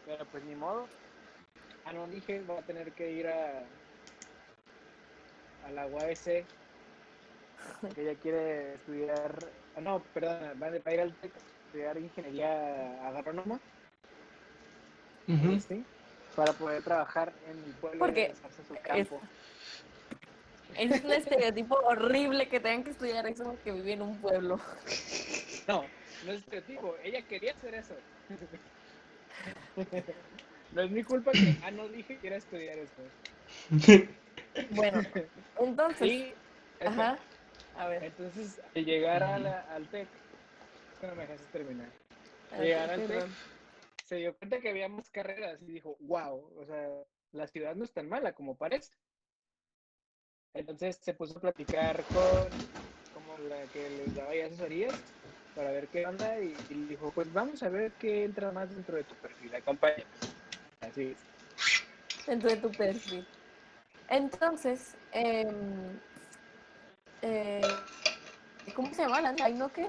Pero 0.05 0.25
pues 0.25 0.43
ni 0.43 0.55
modo. 0.55 0.87
Ah, 1.85 1.93
no, 1.93 2.07
dije, 2.07 2.41
va 2.49 2.59
a 2.59 2.61
tener 2.61 2.91
que 2.93 3.11
ir 3.11 3.27
a, 3.27 3.63
a 5.65 5.71
la 5.71 5.87
UABC. 5.87 6.45
Que 7.93 8.01
ella 8.01 8.15
quiere 8.21 8.73
estudiar. 8.75 9.35
ah, 9.75 9.81
no, 9.81 10.01
perdón, 10.13 10.59
va 10.61 10.67
a 10.67 10.93
ir 10.93 11.01
al 11.01 11.13
TEC 11.15 11.31
a 11.35 11.65
estudiar 11.67 11.97
ingeniería 11.97 13.07
agrónoma. 13.07 13.59
Ujú. 15.27 15.59
¿sí? 15.59 15.83
Para 16.35 16.53
poder 16.53 16.83
trabajar 16.83 17.33
en 17.49 17.57
el 17.63 17.71
pueblo 17.73 17.99
Porque 17.99 18.19
y 18.19 18.23
regresarse 18.23 18.61
a 18.61 18.65
su 18.65 18.75
campo. 18.81 19.21
Es 20.77 21.03
un 21.03 21.11
estereotipo 21.11 21.75
horrible 21.75 22.49
que 22.49 22.59
tengan 22.59 22.83
que 22.83 22.91
estudiar 22.91 23.25
eso 23.27 23.43
porque 23.45 23.71
vive 23.71 23.93
en 23.93 24.01
un 24.01 24.17
pueblo. 24.17 24.59
No, 25.67 25.85
no 26.25 26.33
es 26.33 26.39
estereotipo. 26.41 26.97
Ella 26.99 27.23
quería 27.27 27.53
hacer 27.53 27.75
eso. 27.75 28.03
no 30.71 30.81
es 30.83 30.91
mi 30.91 31.03
culpa 31.03 31.37
que, 31.37 31.55
ah, 31.61 31.71
no 31.71 31.89
dije 31.89 32.19
que 32.19 32.27
era 32.27 32.37
estudiar 32.37 32.77
eso. 32.79 33.13
Bueno, 34.69 35.01
entonces, 35.55 36.11
Y, 36.11 36.35
ajá, 36.83 37.19
a 37.73 37.87
ver, 37.87 38.03
entonces, 38.03 38.59
al 38.73 38.85
llegar 38.85 39.23
a 39.23 39.39
la- 39.39 39.61
al 39.61 39.89
TEC, 39.89 40.23
no 41.01 41.15
me 41.15 41.23
dejaste 41.23 41.47
terminar. 41.49 41.93
Ah, 42.49 42.59
Llegaron 42.61 42.89
al 42.91 43.05
tren, 43.05 43.37
se 44.03 44.17
dio 44.17 44.37
cuenta 44.37 44.61
que 44.61 44.69
había 44.69 44.89
más 44.89 45.09
carreras 45.11 45.61
y 45.63 45.65
dijo, 45.67 45.97
wow, 46.01 46.53
o 46.59 46.65
sea, 46.65 46.89
la 47.31 47.47
ciudad 47.47 47.75
no 47.75 47.83
es 47.85 47.93
tan 47.93 48.09
mala 48.09 48.33
como 48.33 48.57
parece. 48.57 48.93
Entonces 50.53 50.97
se 50.97 51.13
puso 51.13 51.37
a 51.37 51.41
platicar 51.41 52.07
con 52.07 52.73
como 53.11 53.37
la 53.37 53.67
que 53.69 53.89
les 53.89 54.13
daba 54.15 54.35
ya 54.35 54.45
asesorías 54.47 55.15
para 55.55 55.71
ver 55.71 55.87
qué 55.87 56.05
onda 56.05 56.39
y, 56.39 56.53
y 56.69 56.73
dijo, 56.89 57.11
pues 57.15 57.31
vamos 57.33 57.63
a 57.63 57.69
ver 57.69 57.91
qué 57.93 58.25
entra 58.25 58.51
más 58.51 58.69
dentro 58.69 58.95
de 58.97 59.03
tu 59.05 59.15
perfil, 59.15 59.55
acompáñame. 59.55 60.03
Así 60.81 61.15
es. 61.15 62.25
dentro 62.27 62.49
de 62.49 62.57
tu 62.57 62.71
perfil. 62.71 63.25
Entonces, 64.09 64.95
em, 65.11 65.47
eh, 67.21 67.61
¿cómo 68.75 68.93
se 68.93 69.01
llama? 69.03 69.21
la- 69.21 69.35
Ay, 69.43 69.53
no, 69.53 69.71
¿qué? 69.71 69.87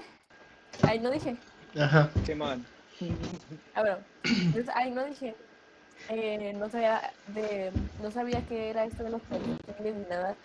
Ay, 0.83 0.99
no 0.99 1.11
dije. 1.11 1.35
Ajá. 1.79 2.09
Simón. 2.25 2.65
Ah, 3.75 3.81
bueno. 3.81 3.97
Entonces, 4.23 4.69
ay, 4.73 4.91
no 4.91 5.05
dije. 5.05 5.35
Eh, 6.09 6.53
no 6.53 6.69
sabía 6.69 7.11
de, 7.27 7.71
no 8.01 8.09
sabía 8.11 8.41
qué 8.47 8.69
era 8.69 8.85
esto 8.85 9.03
de 9.03 9.09
los 9.11 9.21
perfiles 9.23 9.95
ni 9.95 10.05
nada. 10.09 10.35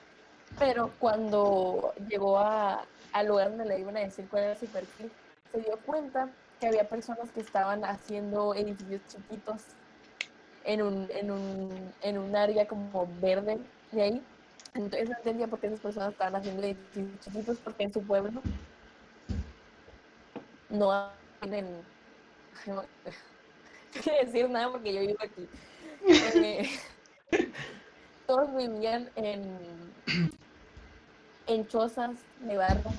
Pero 0.58 0.90
cuando 0.98 1.94
llegó 2.08 2.38
a, 2.38 2.84
al 3.12 3.26
lugar 3.26 3.50
donde 3.50 3.66
le 3.66 3.80
iban 3.80 3.96
a 3.96 4.00
decir 4.00 4.26
cuál 4.28 4.44
era 4.44 4.54
su 4.54 4.66
perfil, 4.66 5.10
se 5.50 5.60
dio 5.60 5.76
cuenta 5.84 6.30
que 6.60 6.68
había 6.68 6.88
personas 6.88 7.30
que 7.30 7.40
estaban 7.40 7.84
haciendo 7.84 8.54
edificios 8.54 9.00
chiquitos 9.08 9.62
en 10.64 10.82
un, 10.82 11.08
en 11.10 11.30
un, 11.30 11.92
en 12.02 12.18
un 12.18 12.36
área 12.36 12.66
como 12.66 13.08
verde 13.20 13.58
de 13.90 14.02
ahí. 14.02 14.22
Entonces 14.74 15.08
no 15.10 15.16
entendía 15.16 15.48
por 15.48 15.58
qué 15.58 15.66
esas 15.66 15.80
personas 15.80 16.12
estaban 16.12 16.36
haciendo 16.36 16.62
edificios 16.62 17.20
chiquitos, 17.20 17.58
porque 17.58 17.84
en 17.84 17.92
su 17.92 18.02
pueblo 18.02 18.40
no 20.70 21.10
tienen 21.40 21.66
no 22.66 22.84
quiero 24.02 24.24
decir 24.24 24.48
nada 24.48 24.70
porque 24.70 24.94
yo 24.94 25.00
vivo 25.00 25.18
aquí. 25.20 25.48
Eh, 26.04 26.68
todos 28.26 28.56
vivían 28.56 29.08
en, 29.14 29.56
en 31.54 31.66
chozas 31.68 32.12
de 32.40 32.56
barro 32.56 32.90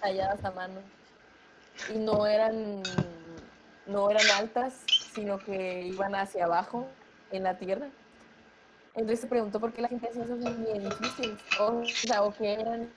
talladas 0.00 0.44
a 0.44 0.50
mano 0.50 0.80
y 1.94 1.98
no 1.98 2.26
eran 2.26 2.82
no 3.86 4.10
eran 4.10 4.26
altas, 4.36 4.74
sino 5.14 5.38
que 5.38 5.82
iban 5.82 6.14
hacia 6.14 6.46
abajo 6.46 6.86
en 7.30 7.42
la 7.42 7.58
tierra. 7.58 7.88
Entonces 8.94 9.20
se 9.20 9.26
preguntó 9.26 9.60
por 9.60 9.72
qué 9.72 9.82
la 9.82 9.88
gente 9.88 10.08
hacía 10.08 10.24
esos 10.24 10.40
edificios, 10.40 11.38
o, 11.60 11.82
o 12.22 12.32
qué 12.32 12.54
eran. 12.54 12.88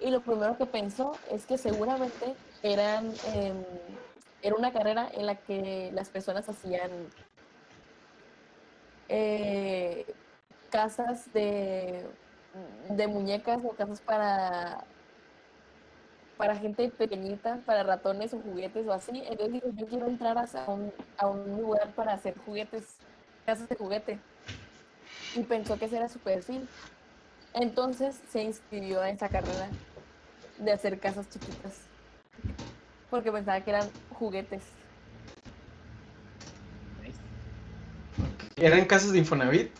Y 0.00 0.10
lo 0.10 0.20
primero 0.20 0.58
que 0.58 0.66
pensó 0.66 1.16
es 1.30 1.46
que 1.46 1.56
seguramente 1.56 2.34
eran 2.62 3.12
em, 3.32 3.64
era 4.42 4.56
una 4.56 4.72
carrera 4.72 5.08
en 5.12 5.26
la 5.26 5.36
que 5.36 5.90
las 5.94 6.08
personas 6.08 6.48
hacían 6.48 6.90
eh, 9.08 10.04
casas 10.70 11.32
de, 11.32 12.04
de 12.88 13.06
muñecas 13.06 13.60
o 13.64 13.70
casas 13.70 14.00
para 14.00 14.84
para 16.36 16.56
gente 16.56 16.88
pequeñita, 16.88 17.60
para 17.64 17.84
ratones 17.84 18.34
o 18.34 18.40
juguetes 18.40 18.86
o 18.86 18.92
así. 18.92 19.22
Entonces 19.26 19.52
dijo, 19.52 19.66
yo 19.76 19.86
quiero 19.86 20.06
entrar 20.06 20.36
a 20.38 20.70
un, 20.70 20.92
a 21.16 21.26
un 21.28 21.60
lugar 21.60 21.92
para 21.92 22.14
hacer 22.14 22.34
juguetes, 22.44 22.96
casas 23.46 23.68
de 23.68 23.76
juguete. 23.76 24.18
Y 25.36 25.44
pensó 25.44 25.78
que 25.78 25.84
ese 25.84 25.98
era 25.98 26.08
su 26.08 26.18
perfil. 26.18 26.66
Entonces 27.54 28.20
se 28.28 28.42
inscribió 28.42 29.00
a 29.02 29.10
esa 29.10 29.28
carrera 29.28 29.68
de 30.58 30.72
hacer 30.72 30.98
casas 30.98 31.28
chiquitas 31.30 31.92
porque 33.12 33.30
pensaba 33.30 33.60
que 33.60 33.68
eran 33.68 33.90
juguetes. 34.18 34.62
¿Eran 38.56 38.86
casas 38.86 39.12
de 39.12 39.18
Infonavit? 39.18 39.70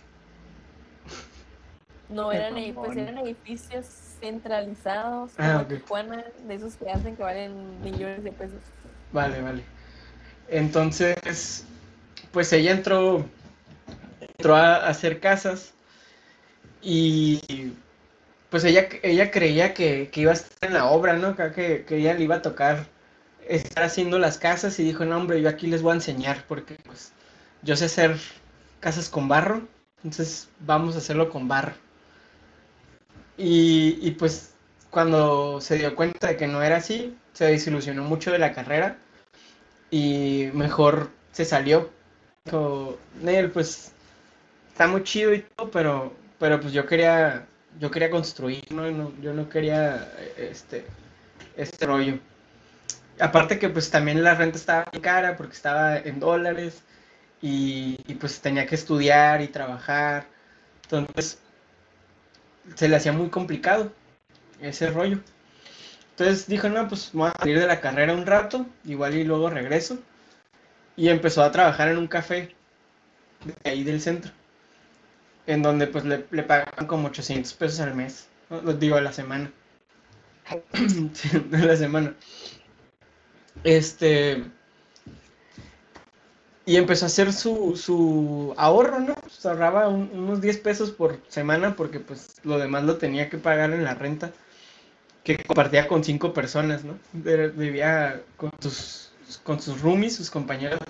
No 2.12 2.32
eran, 2.32 2.54
pues 2.74 2.96
eran 2.96 3.18
edificios 3.18 3.86
centralizados 4.20 5.32
Ah. 5.38 5.64
Tijuana, 5.68 6.24
de 6.46 6.54
esos 6.54 6.76
que 6.76 6.90
hacen 6.90 7.16
que 7.16 7.22
valen 7.22 7.80
millones 7.82 8.22
de 8.22 8.32
pesos. 8.32 8.60
Vale, 9.12 9.40
vale. 9.40 9.62
Entonces, 10.48 11.64
pues 12.30 12.52
ella 12.52 12.72
entró, 12.72 13.24
entró 14.20 14.56
a 14.56 14.86
hacer 14.86 15.20
casas 15.20 15.72
y 16.82 17.72
pues 18.50 18.64
ella, 18.64 18.88
ella 19.02 19.30
creía 19.30 19.72
que, 19.72 20.10
que 20.10 20.20
iba 20.20 20.32
a 20.32 20.34
estar 20.34 20.68
en 20.68 20.74
la 20.74 20.86
obra, 20.86 21.14
¿no? 21.14 21.34
Que, 21.36 21.84
que 21.86 21.96
ella 21.96 22.14
le 22.14 22.24
iba 22.24 22.36
a 22.36 22.42
tocar 22.42 22.86
estar 23.48 23.82
haciendo 23.84 24.18
las 24.18 24.38
casas 24.38 24.78
y 24.78 24.84
dijo, 24.84 25.04
no, 25.04 25.16
hombre, 25.16 25.40
yo 25.40 25.48
aquí 25.48 25.66
les 25.66 25.82
voy 25.82 25.92
a 25.92 25.96
enseñar 25.96 26.44
porque 26.46 26.76
pues 26.84 27.12
yo 27.62 27.76
sé 27.76 27.86
hacer 27.86 28.16
casas 28.80 29.08
con 29.08 29.28
barro, 29.28 29.62
entonces 30.04 30.48
vamos 30.60 30.94
a 30.94 30.98
hacerlo 30.98 31.30
con 31.30 31.48
barro. 31.48 31.72
Y, 33.44 34.12
pues 34.12 34.54
cuando 34.90 35.60
se 35.60 35.76
dio 35.76 35.96
cuenta 35.96 36.28
de 36.28 36.36
que 36.36 36.46
no 36.46 36.62
era 36.62 36.76
así, 36.76 37.18
se 37.32 37.46
desilusionó 37.46 38.04
mucho 38.04 38.30
de 38.30 38.38
la 38.38 38.52
carrera 38.52 38.98
y 39.90 40.48
mejor 40.54 41.10
se 41.32 41.44
salió. 41.44 41.90
Dijo, 42.44 42.98
Nel, 43.20 43.50
pues 43.50 43.90
está 44.70 44.86
muy 44.86 45.02
chido 45.02 45.34
y 45.34 45.40
todo, 45.40 45.72
pero, 45.72 46.12
pero 46.38 46.60
pues 46.60 46.72
yo 46.72 46.86
quería, 46.86 47.46
yo 47.80 47.90
quería 47.90 48.10
construir, 48.10 48.70
¿no? 48.70 49.12
Yo 49.20 49.34
no 49.34 49.48
quería 49.48 50.08
eh, 50.18 50.50
este, 50.52 50.86
este 51.56 51.84
rollo. 51.84 52.20
Aparte 53.18 53.58
que 53.58 53.68
pues 53.70 53.90
también 53.90 54.22
la 54.22 54.36
renta 54.36 54.56
estaba 54.56 54.86
muy 54.92 55.02
cara 55.02 55.36
porque 55.36 55.54
estaba 55.54 55.98
en 55.98 56.20
dólares 56.20 56.82
y, 57.40 57.98
y, 58.06 58.14
pues 58.14 58.40
tenía 58.40 58.66
que 58.66 58.76
estudiar 58.76 59.40
y 59.42 59.48
trabajar. 59.48 60.26
Entonces 60.84 61.41
se 62.74 62.88
le 62.88 62.96
hacía 62.96 63.12
muy 63.12 63.28
complicado 63.28 63.92
ese 64.60 64.90
rollo. 64.90 65.18
Entonces 66.10 66.46
dijo, 66.46 66.68
no, 66.68 66.88
pues 66.88 67.10
voy 67.12 67.28
a 67.28 67.38
salir 67.38 67.58
de 67.58 67.66
la 67.66 67.80
carrera 67.80 68.14
un 68.14 68.26
rato, 68.26 68.66
igual 68.84 69.14
y 69.14 69.24
luego 69.24 69.50
regreso. 69.50 69.98
Y 70.96 71.08
empezó 71.08 71.42
a 71.42 71.52
trabajar 71.52 71.88
en 71.88 71.98
un 71.98 72.06
café 72.06 72.54
de 73.44 73.70
ahí 73.70 73.82
del 73.82 74.00
centro, 74.00 74.30
en 75.46 75.62
donde 75.62 75.86
pues 75.86 76.04
le, 76.04 76.26
le 76.30 76.42
pagaban 76.42 76.86
como 76.86 77.08
800 77.08 77.52
pesos 77.54 77.80
al 77.80 77.94
mes, 77.94 78.28
¿no? 78.50 78.60
Digo, 78.74 78.96
a 78.96 79.00
la 79.00 79.12
semana. 79.12 79.50
A 81.52 81.56
la 81.58 81.76
semana. 81.76 82.14
Este... 83.64 84.44
Y 86.64 86.76
empezó 86.76 87.06
a 87.06 87.08
hacer 87.08 87.32
su, 87.32 87.76
su 87.76 88.54
ahorro, 88.56 89.00
¿no? 89.00 89.14
Se 89.28 89.48
ahorraba 89.48 89.88
un- 89.88 90.10
unos 90.14 90.40
10 90.40 90.58
pesos 90.58 90.90
por 90.92 91.18
semana 91.28 91.74
porque 91.76 91.98
pues 92.00 92.36
lo 92.44 92.58
demás 92.58 92.84
lo 92.84 92.98
tenía 92.98 93.28
que 93.28 93.38
pagar 93.38 93.72
en 93.72 93.84
la 93.84 93.94
renta 93.94 94.32
que 95.24 95.38
compartía 95.38 95.88
con 95.88 96.04
cinco 96.04 96.32
personas, 96.34 96.84
¿no? 96.84 96.98
Vivía 97.12 98.22
con 98.36 98.52
sus, 98.60 99.12
con 99.44 99.60
sus 99.60 99.82
roomies, 99.82 100.16
sus 100.16 100.30
compañeros. 100.30 100.80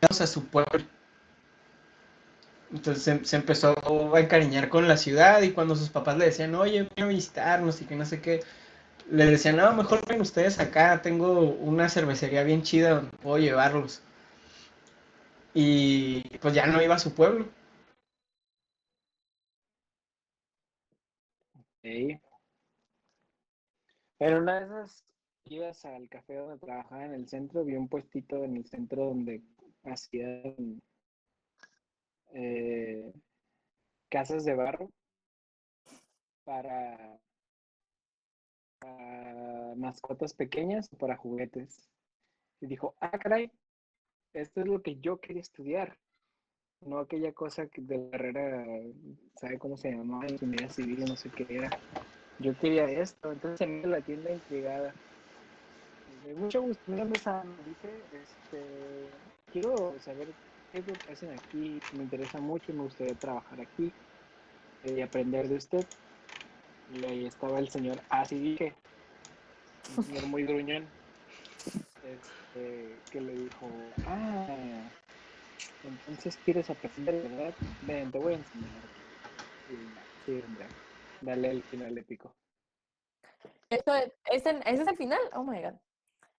A 0.00 0.26
su 0.26 0.46
pueblo. 0.46 0.84
Entonces 2.72 3.28
se, 3.28 3.36
empezó 3.36 3.74
a 4.14 4.20
encariñar 4.20 4.68
con 4.68 4.88
la 4.88 4.96
ciudad 4.96 5.42
y 5.42 5.52
cuando 5.52 5.76
sus 5.76 5.90
papás 5.90 6.16
le 6.16 6.26
decían, 6.26 6.54
oye, 6.54 6.88
ven 6.96 7.04
a 7.04 7.08
visitarnos 7.08 7.82
y 7.82 7.84
que 7.84 7.96
no 7.96 8.06
sé 8.06 8.22
qué, 8.22 8.40
le 9.10 9.26
decían, 9.26 9.56
no, 9.56 9.72
mejor 9.74 10.06
ven 10.06 10.20
ustedes 10.22 10.58
acá, 10.58 11.02
tengo 11.02 11.40
una 11.40 11.88
cervecería 11.88 12.42
bien 12.44 12.62
chida 12.62 12.94
donde 12.94 13.16
puedo 13.18 13.38
llevarlos. 13.38 14.02
Y 15.54 16.22
pues 16.38 16.54
ya 16.54 16.66
no 16.66 16.82
iba 16.82 16.94
a 16.94 16.98
su 16.98 17.14
pueblo. 17.14 17.46
Sí. 21.82 22.18
Pero 24.18 24.38
una 24.38 24.60
de 24.60 24.66
esas 24.66 25.04
ibas 25.44 25.84
al 25.84 26.08
café 26.08 26.36
donde 26.36 26.58
trabajaba 26.58 27.04
en 27.04 27.14
el 27.14 27.28
centro, 27.28 27.64
vi 27.64 27.74
un 27.76 27.88
puestito 27.88 28.44
en 28.44 28.56
el 28.56 28.64
centro 28.66 29.06
donde 29.06 29.42
hacían 29.84 30.80
eh, 32.34 33.12
casas 34.08 34.44
de 34.44 34.54
barro 34.54 34.90
para, 36.44 37.18
mascotas 39.76 40.34
pequeñas 40.34 40.88
o 40.92 40.96
para 40.96 41.16
juguetes. 41.16 41.88
Y 42.60 42.66
dijo, 42.66 42.94
ah, 43.00 43.18
caray, 43.18 43.50
esto 44.32 44.60
es 44.60 44.66
lo 44.66 44.82
que 44.82 44.96
yo 44.96 45.18
quería 45.18 45.40
estudiar. 45.40 45.98
No 46.80 46.98
aquella 46.98 47.32
cosa 47.32 47.68
de 47.76 47.98
la 47.98 48.10
carrera, 48.10 48.64
¿sabe 49.36 49.58
cómo 49.58 49.76
se 49.76 49.92
llamaba? 49.92 50.28
Ingeniería 50.28 50.68
civil, 50.68 51.04
no 51.04 51.16
sé 51.16 51.30
qué 51.30 51.46
era. 51.48 51.70
Yo 52.40 52.58
quería 52.58 52.84
esto, 52.86 53.30
entonces 53.30 53.58
se 53.58 53.66
me 53.66 53.86
la 53.86 54.00
tienda 54.00 54.32
intrigada. 54.32 54.92
de 56.24 56.34
mucho 56.34 56.62
gusto. 56.62 56.82
Mi 56.86 56.96
nombre 56.96 57.18
es 57.20 57.26
Ana, 57.26 57.56
dije, 57.64 58.02
este, 58.12 59.31
quiero 59.52 59.94
saber 60.00 60.28
qué 60.72 60.78
es 60.78 60.86
lo 60.86 60.94
que 60.94 61.12
hacen 61.12 61.30
aquí. 61.32 61.80
Me 61.94 62.04
interesa 62.04 62.38
mucho, 62.40 62.72
me 62.72 62.82
gustaría 62.82 63.14
trabajar 63.14 63.60
aquí 63.60 63.92
y 64.84 65.00
aprender 65.00 65.48
de 65.48 65.56
usted. 65.56 65.86
Y 66.94 67.04
ahí 67.04 67.26
estaba 67.26 67.58
el 67.58 67.68
señor, 67.68 67.98
así 68.10 68.38
dije, 68.38 68.74
un 69.96 70.04
señor 70.04 70.26
muy 70.26 70.44
gruñón, 70.44 70.86
este, 72.04 72.94
que 73.10 73.20
le 73.20 73.32
dijo, 73.32 73.68
ah, 74.06 74.46
entonces 75.84 76.36
quieres 76.44 76.68
aprender, 76.68 77.28
¿verdad? 77.30 77.54
Ven, 77.86 78.10
te 78.10 78.18
voy 78.18 78.34
a 78.34 78.36
enseñar. 78.36 78.68
Y, 79.70 80.26
sí, 80.26 80.42
hombre, 80.46 80.66
dale 81.22 81.50
el 81.50 81.62
final 81.62 81.96
épico. 81.96 82.34
Esto 83.70 83.94
es, 83.94 84.12
¿ese, 84.30 84.50
¿Ese 84.66 84.82
es 84.82 84.88
el 84.88 84.96
final? 84.96 85.20
Oh 85.34 85.44
my 85.44 85.62
god. 85.62 85.74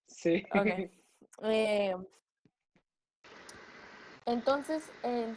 Sí. 0.07 0.43
Ok. 0.51 0.67
Eh, 1.45 1.95
entonces, 4.25 4.83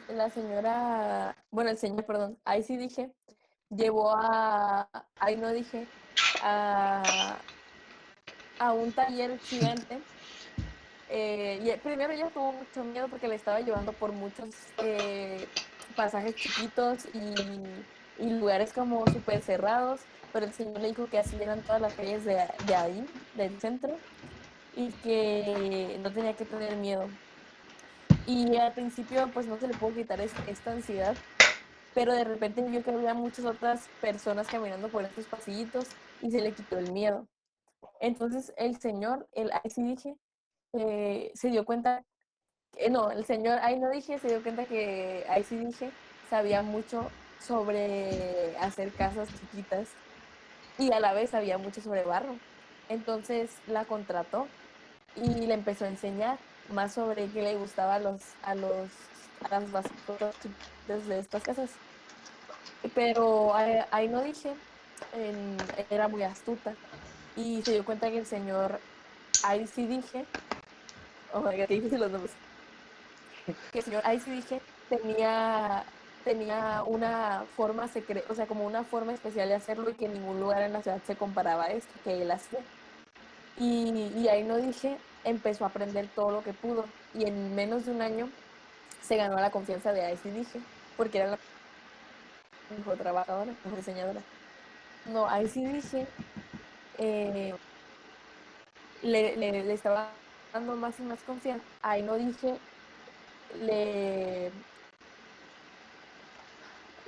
la 0.09 0.30
señora, 0.30 1.37
bueno, 1.51 1.70
el 1.70 1.78
señor, 1.78 2.05
perdón, 2.05 2.39
ahí 2.45 2.62
sí 2.62 2.76
dije, 2.76 3.11
llevó 3.70 4.12
a, 4.14 4.89
ahí 5.18 5.37
no 5.37 5.53
dije, 5.53 5.87
a, 6.43 7.37
a 8.59 8.72
un 8.72 8.93
taller 8.93 9.39
gigante. 9.41 10.01
Eh, 11.09 11.61
y 11.62 11.70
primero 11.78 12.12
ella 12.12 12.30
tuvo 12.30 12.53
mucho 12.53 12.82
miedo 12.84 13.09
porque 13.09 13.28
le 13.28 13.37
estaba 13.37 13.61
llevando 13.61 13.93
por 13.93 14.12
muchos 14.12 14.49
eh, 14.78 15.47
pasajes 15.95 16.34
chiquitos 16.34 17.07
y, 17.14 17.34
y 18.18 18.30
lugares 18.30 18.72
como 18.72 19.07
súper 19.07 19.41
cerrados, 19.43 20.01
pero 20.32 20.47
el 20.47 20.53
señor 20.53 20.80
le 20.80 20.89
dijo 20.89 21.07
que 21.09 21.18
así 21.18 21.37
eran 21.41 21.62
todas 21.62 21.80
las 21.80 21.95
calles 21.95 22.24
de, 22.24 22.45
de 22.66 22.74
ahí, 22.74 23.07
del 23.34 23.61
centro, 23.61 23.97
y 24.74 24.91
que 24.93 25.99
no 26.03 26.12
tenía 26.12 26.34
que 26.34 26.45
tener 26.45 26.76
miedo. 26.76 27.09
Y 28.27 28.57
al 28.57 28.72
principio 28.72 29.29
pues 29.33 29.47
no 29.47 29.59
se 29.59 29.68
le 29.68 29.74
pudo 29.74 29.95
quitar 29.95 30.20
es- 30.20 30.33
esta 30.49 30.72
ansiedad, 30.72 31.16
pero 31.95 32.12
de 32.12 32.24
repente 32.24 32.62
vio 32.62 32.83
que 32.83 32.91
había 32.91 33.14
muchas 33.14 33.45
otras 33.45 33.89
personas 34.01 34.49
caminando 34.49 34.89
por 34.89 35.05
estos 35.05 35.27
pasillitos 35.27 35.87
y 36.22 36.31
se 36.31 36.41
le 36.41 36.53
quitó 36.53 36.79
el 36.79 36.93
miedo. 36.93 37.27
Entonces 38.01 38.53
el 38.57 38.79
señor, 38.81 39.29
el 39.33 39.51
ahí 39.53 39.70
sí 39.70 39.83
dije, 39.83 40.16
eh, 40.72 41.31
se 41.35 41.51
dio 41.51 41.64
cuenta, 41.64 42.05
eh, 42.77 42.91
no, 42.91 43.11
el 43.11 43.24
señor 43.24 43.59
ahí 43.62 43.79
no 43.79 43.89
dije, 43.91 44.18
se 44.18 44.29
dio 44.29 44.43
cuenta 44.43 44.64
que 44.64 45.24
ahí 45.29 45.45
sí 45.45 45.57
dije, 45.57 45.91
sabía 46.29 46.62
mucho 46.62 47.09
sobre 47.41 48.57
hacer 48.59 48.93
casas 48.93 49.29
chiquitas 49.29 49.89
y 50.79 50.93
a 50.93 51.01
la 51.01 51.12
vez 51.14 51.31
sabía 51.31 51.59
mucho 51.59 51.81
sobre 51.81 52.03
barro. 52.03 52.37
Entonces 52.89 53.51
la 53.68 53.85
contrató 53.85 54.49
y 55.14 55.47
le 55.47 55.55
empezó 55.55 55.85
a 55.85 55.89
enseñar 55.89 56.39
más 56.71 56.95
sobre 56.95 57.27
qué 57.31 57.43
le 57.43 57.55
gustaba 57.57 57.97
a 57.97 57.99
los 57.99 58.21
a 58.43 58.55
los 58.55 58.89
a 59.45 59.49
las 59.49 59.69
mascotas 59.71 60.35
chiquitas 60.41 61.07
de 61.09 61.19
estas 61.19 61.43
casas. 61.43 61.71
Pero 62.95 63.55
ahí, 63.55 63.79
ahí 63.91 64.09
no 64.09 64.23
dije, 64.23 64.55
en- 65.14 65.57
era 65.91 66.09
muy 66.09 66.23
astuta 66.23 66.75
y 67.37 67.62
se 67.62 67.73
dio 67.73 67.85
cuenta 67.85 68.11
que 68.11 68.19
el 68.19 68.27
señor 68.27 68.81
ahí 69.43 69.67
sí 69.67 69.87
dije, 69.87 70.25
oh 71.33 71.41
my 71.41 71.57
god, 71.57 71.67
qué 71.67 71.75
difícil 71.75 72.01
los 72.01 72.11
nombres, 72.11 72.33
que 73.73 73.79
el 73.79 73.85
señor 73.85 74.03
ahí 74.05 74.21
sí 74.21 74.31
dije 74.31 74.61
tenía 74.89 75.85
tenía 76.25 76.83
una 76.85 77.45
forma 77.57 77.87
secreta, 77.87 78.33
o 78.33 78.35
sea, 78.35 78.47
como 78.47 78.67
una 78.67 78.83
forma 78.83 79.12
especial 79.12 79.49
de 79.49 79.55
hacerlo 79.55 79.91
y 79.91 79.95
que 79.95 80.07
en 80.07 80.14
ningún 80.14 80.41
lugar 80.41 80.62
en 80.62 80.73
la 80.73 80.83
ciudad 80.83 81.01
se 81.07 81.14
comparaba 81.17 81.64
a 81.64 81.69
esto 81.71 81.93
que 82.03 82.21
él 82.23 82.31
hacía. 82.33 82.59
Y, 83.59 84.29
ahí 84.29 84.45
no 84.45 84.57
dije, 84.59 84.99
empezó 85.25 85.65
a 85.65 85.69
aprender 85.69 86.09
todo 86.15 86.31
lo 86.31 86.43
que 86.43 86.53
pudo. 86.53 86.85
Y 87.15 87.25
en 87.27 87.55
menos 87.55 87.87
de 87.87 87.93
un 87.93 88.03
año 88.03 88.29
se 89.03 89.17
ganó 89.17 89.37
la 89.37 89.51
confianza 89.51 89.93
de 89.93 90.05
ahí 90.05 90.19
sí 90.23 90.31
dije, 90.31 90.61
porque 90.97 91.19
era 91.19 91.29
la 91.33 91.39
mejor 92.79 92.97
trabajadora, 92.99 93.53
mejor 93.65 93.77
diseñadora. 93.77 94.21
No, 95.07 95.29
ahí 95.29 95.49
sí 95.49 95.65
dije, 95.67 96.07
eh, 96.99 97.55
le, 99.03 99.37
le- 99.37 99.65
le 99.65 99.73
estaba 99.75 100.11
dando 100.53 100.77
más 100.77 100.99
y 101.01 101.03
más 101.03 101.21
confianza. 101.23 101.65
Ahí 101.83 102.03
no 102.03 102.15
dije, 102.17 102.59
le, 103.61 104.51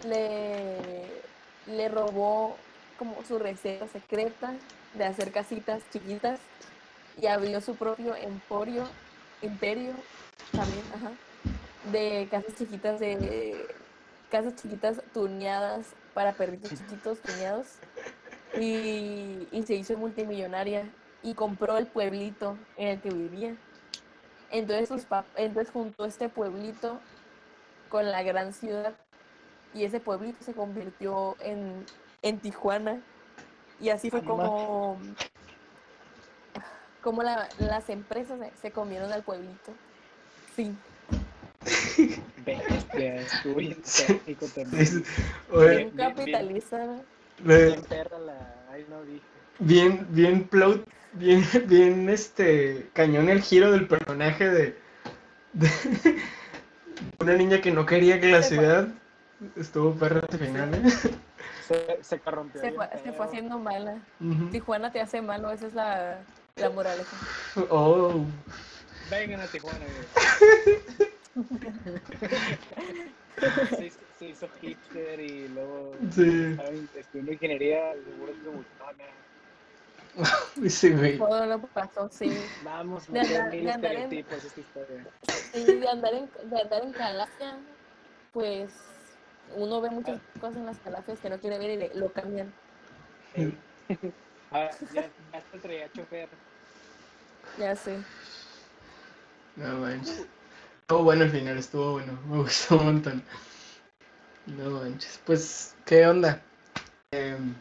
le, 0.05 1.23
le 1.67 1.89
robó 1.89 2.57
como 2.99 3.23
su 3.25 3.39
receta 3.39 3.87
secreta 3.89 4.55
de 4.95 5.05
hacer 5.05 5.31
casitas 5.33 5.83
chiquitas 5.91 6.41
y 7.21 7.27
abrió 7.27 7.61
su 7.61 7.77
propio 7.77 8.15
emporio, 8.17 8.85
imperio 9.43 9.93
también, 10.53 10.83
de 11.93 12.29
casas 12.31 12.55
chiquitas 12.57 13.01
de 13.01 13.67
casas 14.31 14.57
chiquitas 14.57 15.01
tuneadas 15.15 15.87
para 16.15 16.33
perritos 16.33 16.71
chiquitos 16.71 17.21
tuneados 17.21 17.67
y, 18.59 19.47
y 19.53 19.63
se 19.65 19.75
hizo 19.75 19.97
multimillonaria 19.97 20.91
y 21.23 21.35
compró 21.35 21.79
el 21.79 21.87
pueblito 21.87 22.57
en 22.77 22.89
el 22.89 23.01
que 23.01 23.11
vivía. 23.11 23.57
Entonces, 24.51 24.89
sus 24.89 25.07
entonces 25.37 25.73
juntó 25.73 26.05
este 26.05 26.29
pueblito 26.29 27.01
con 27.89 28.11
la 28.11 28.23
gran 28.23 28.53
ciudad 28.53 28.95
y 29.75 29.85
ese 29.85 30.01
pueblito 30.01 30.43
se 30.43 30.55
convirtió 30.55 31.37
en, 31.41 31.85
en 32.23 32.39
Tijuana 32.39 33.01
y 33.81 33.91
así 33.91 34.11
fue 34.11 34.23
como, 34.25 34.99
como 37.03 37.23
la- 37.23 37.49
las 37.61 37.89
empresas 37.89 38.39
se, 38.41 38.51
se 38.63 38.71
comieron 38.73 39.13
al 39.13 39.23
pueblito. 39.23 39.73
Sí. 40.57 40.73
Bestia, 42.45 43.17
estuvo 43.17 43.57
bien 43.57 43.77
también. 44.55 45.05
Oye, 45.53 45.69
Bien, 45.69 45.91
bien, 45.97 45.97
capitalista. 45.97 46.87
le- 47.45 47.67
Bien 47.67 47.83
perra 47.83 48.19
la, 48.19 48.37
ahí 48.73 48.85
no 48.91 49.03
dije. 49.05 49.23
bien, 49.61 50.07
bien 50.11 50.45
plot, 50.45 50.85
bien, 51.13 51.45
bien 51.67 52.09
este 52.09 52.89
cañón 52.95 53.29
el 53.29 53.43
giro 53.43 53.71
del 53.71 53.87
personaje 53.87 54.49
de, 54.51 54.77
de 55.53 55.69
una 57.21 57.35
niña 57.35 57.61
que 57.61 57.71
no 57.71 57.87
quería 57.87 58.21
que 58.21 58.29
la 58.29 58.43
ciudad 58.43 58.89
estuvo 59.57 59.93
perra 59.95 60.23
ese 60.29 60.39
final, 60.39 60.75
¿eh? 60.75 60.83
Se, 61.69 61.99
se 62.03 62.19
corrompió. 62.19 62.61
Se 62.61 62.71
bien 62.71 62.77
fue, 62.77 62.99
se 63.03 63.13
fue 63.13 63.27
haciendo 63.27 63.59
mala. 63.59 63.99
Ujú. 64.21 64.49
Tijuana 64.51 64.91
te 64.91 65.01
hace 65.01 65.21
malo, 65.21 65.51
esa 65.51 65.67
es 65.67 65.75
la, 65.75 66.19
la 66.57 66.71
moraleja. 66.71 67.17
Oh, 67.71 68.25
Vengan 69.11 69.41
a 69.41 69.47
Tijuana, 69.47 69.79
güey. 69.79 70.79
se, 74.19 74.27
hizo, 74.27 74.49
hipster 74.61 75.21
y 75.21 75.49
luego 75.49 75.93
sí, 76.13 76.57
estudiando 76.97 77.33
ingeniería, 77.33 77.93
seguro 78.05 78.33
que 78.33 78.49
gustona. 78.51 79.05
sí, 80.69 80.91
güey. 80.91 81.19
Todo 81.19 81.47
lo 81.47 81.61
pasó, 81.69 82.09
sí. 82.11 82.37
Vamos 82.65 83.07
De 83.13 83.21
andar- 83.21 83.51
mil 83.53 83.65
de 83.65 83.71
andar 83.73 83.93
en- 83.93 84.13
esta 84.13 84.61
historia. 84.61 85.07
Y 85.55 85.65
de 85.65 85.89
andar 85.89 86.15
en, 86.15 86.29
de 86.51 86.61
andar 86.61 86.83
en 86.83 86.93
Calafia, 86.93 87.59
pues 88.33 88.71
uno 89.57 89.81
ve 89.81 89.91
muchas 89.91 90.21
cosas 90.41 90.57
en 90.57 90.67
las 90.67 90.79
calafias 90.79 91.19
que 91.21 91.31
no 91.31 91.39
quiere 91.39 91.59
ver 91.59 91.71
y 91.71 91.77
le- 91.77 91.95
lo 91.95 92.13
cambian. 92.13 92.53
Ah, 94.51 94.71
ya, 94.95 95.03
ya 95.03 95.41
te 95.53 95.59
traía 95.59 95.93
chofer. 95.93 96.27
Ya 97.59 97.77
sé. 97.77 97.99
No 99.57 99.75
manches. 99.81 100.25
Estuvo 100.81 101.03
bueno 101.05 101.25
el 101.25 101.31
final, 101.31 101.59
estuvo 101.59 101.93
bueno. 101.93 102.19
Me 102.31 102.39
gustó 102.39 102.79
un 102.79 102.85
montón. 102.87 103.23
No 104.47 104.71
manches. 104.71 105.21
Pues, 105.27 105.75
¿qué 105.85 106.07
onda? 106.07 106.41
Em, 107.11 107.55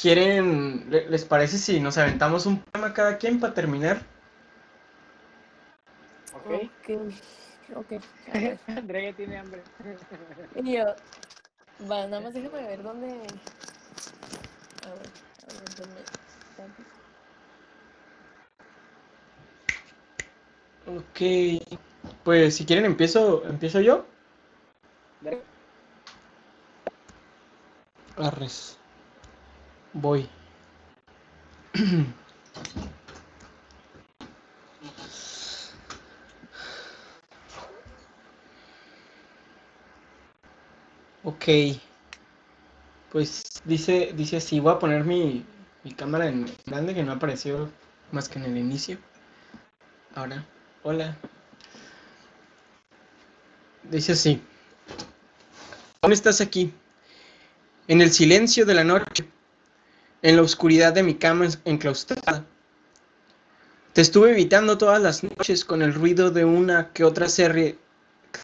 ¿Quieren, 0.00 0.86
le- 0.90 1.08
les 1.08 1.24
parece 1.24 1.58
si 1.58 1.80
nos 1.80 1.96
aventamos 1.96 2.44
un 2.46 2.60
poema 2.60 2.92
cada 2.92 3.18
quien 3.18 3.40
para 3.40 3.54
terminar? 3.54 4.02
¿Ok? 6.34 6.50
Ok. 6.50 6.90
Ok. 7.74 7.92
Andrea 8.68 9.10
ya 9.10 9.16
tiene 9.16 9.38
hambre. 9.38 9.62
Y 10.56 10.76
yo, 10.76 10.84
va, 11.90 12.06
nada 12.06 12.20
más 12.20 12.34
déjame 12.34 12.62
ver 12.62 12.82
dónde. 12.82 13.08
A 13.08 14.90
ver, 14.94 15.08
a 15.42 15.52
ver, 15.52 15.70
dónde. 15.76 16.00
Ok. 20.86 21.20
Pues 22.24 22.56
si 22.56 22.64
quieren 22.64 22.84
empiezo, 22.84 23.44
empiezo 23.46 23.80
yo. 23.80 24.04
Arres. 28.16 28.76
Voy. 29.92 30.28
Ok. 41.26 41.44
Pues 43.10 43.42
dice, 43.64 44.12
dice 44.14 44.36
así, 44.36 44.60
voy 44.60 44.72
a 44.72 44.78
poner 44.78 45.02
mi, 45.04 45.44
mi 45.82 45.92
cámara 45.92 46.28
en 46.28 46.46
grande 46.66 46.94
que 46.94 47.02
no 47.02 47.10
apareció 47.10 47.68
más 48.12 48.28
que 48.28 48.38
en 48.38 48.44
el 48.44 48.56
inicio. 48.56 48.96
Ahora, 50.14 50.46
hola. 50.84 51.16
Dice 53.90 54.12
así. 54.12 54.40
¿Dónde 56.00 56.14
estás 56.14 56.40
aquí? 56.40 56.72
En 57.88 58.02
el 58.02 58.12
silencio 58.12 58.64
de 58.64 58.74
la 58.74 58.84
noche, 58.84 59.28
en 60.22 60.36
la 60.36 60.42
oscuridad 60.42 60.92
de 60.92 61.02
mi 61.02 61.16
cama 61.16 61.48
enclaustrada. 61.64 62.44
Te 63.94 64.00
estuve 64.00 64.30
evitando 64.30 64.78
todas 64.78 65.02
las 65.02 65.24
noches 65.24 65.64
con 65.64 65.82
el 65.82 65.92
ruido 65.92 66.30
de 66.30 66.44
una 66.44 66.92
que 66.92 67.02
otra 67.02 67.28
serie, 67.28 67.76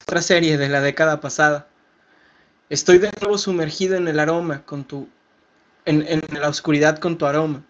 otra 0.02 0.20
serie 0.20 0.58
de 0.58 0.68
la 0.68 0.80
década 0.80 1.20
pasada. 1.20 1.68
Estoy 2.72 2.96
de 2.96 3.12
nuevo 3.20 3.36
sumergido 3.36 3.96
en 3.96 4.08
el 4.08 4.18
aroma 4.18 4.64
con 4.64 4.84
tu 4.84 5.06
en, 5.84 6.06
en 6.08 6.22
la 6.40 6.48
oscuridad 6.48 6.98
con 6.98 7.18
tu 7.18 7.26
aroma. 7.26 7.62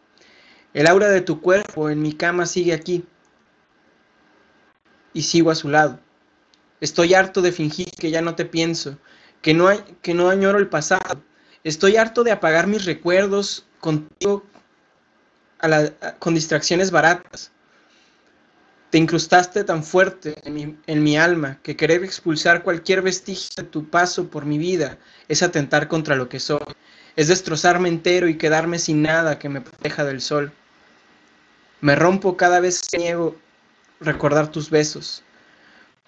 El 0.74 0.86
aura 0.86 1.08
de 1.08 1.20
tu 1.20 1.40
cuerpo 1.40 1.90
en 1.90 2.00
mi 2.00 2.12
cama 2.12 2.46
sigue 2.46 2.72
aquí. 2.72 3.04
Y 5.12 5.22
sigo 5.22 5.50
a 5.50 5.56
su 5.56 5.68
lado. 5.68 5.98
Estoy 6.80 7.14
harto 7.14 7.42
de 7.42 7.50
fingir 7.50 7.90
que 7.90 8.12
ya 8.12 8.22
no 8.22 8.36
te 8.36 8.44
pienso, 8.44 8.96
que 9.40 9.54
no, 9.54 9.66
hay, 9.66 9.80
que 10.02 10.14
no 10.14 10.30
añoro 10.30 10.60
el 10.60 10.68
pasado. 10.68 11.20
Estoy 11.64 11.96
harto 11.96 12.22
de 12.22 12.30
apagar 12.30 12.68
mis 12.68 12.84
recuerdos 12.84 13.66
contigo 13.80 14.44
a 15.58 15.66
la, 15.66 15.90
con 16.20 16.36
distracciones 16.36 16.92
baratas. 16.92 17.50
Te 18.92 18.98
incrustaste 18.98 19.64
tan 19.64 19.82
fuerte 19.82 20.34
en 20.44 21.02
mi, 21.02 21.16
alma 21.16 21.58
que 21.62 21.76
querer 21.76 22.04
expulsar 22.04 22.62
cualquier 22.62 23.00
vestigio 23.00 23.48
de 23.56 23.62
tu 23.62 23.88
paso 23.88 24.28
por 24.28 24.44
mi 24.44 24.58
vida 24.58 24.98
es 25.28 25.42
atentar 25.42 25.88
contra 25.88 26.14
lo 26.14 26.28
que 26.28 26.38
soy 26.38 26.60
es 27.16 27.28
destrozarme 27.28 27.88
entero 27.88 28.28
y 28.28 28.36
quedarme 28.36 28.78
sin 28.78 29.00
nada 29.00 29.38
que 29.38 29.48
me 29.48 29.62
proteja 29.62 30.04
del 30.04 30.20
sol. 30.20 30.52
Me 31.80 31.96
rompo 31.96 32.36
cada 32.36 32.60
vez 32.60 32.82
que 32.86 32.98
niego 32.98 33.34
recordar 33.98 34.48
tus 34.48 34.68
besos. 34.68 35.22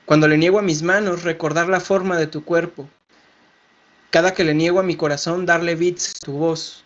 Cuando 0.05 0.29
le 0.29 0.37
niego 0.37 0.59
a 0.59 0.63
mis 0.63 0.83
manos 0.83 1.23
recordar 1.23 1.69
la 1.69 1.81
forma 1.81 2.19
de 2.19 2.27
tu 2.27 2.45
cuerpo. 2.45 2.87
Cada 4.11 4.35
que 4.35 4.45
le 4.45 4.53
niego 4.53 4.79
a 4.79 4.83
mi 4.83 4.95
corazón 4.95 5.47
darle 5.47 5.75
beats 5.75 6.11
a 6.11 6.27
tu 6.27 6.33
voz. 6.33 6.85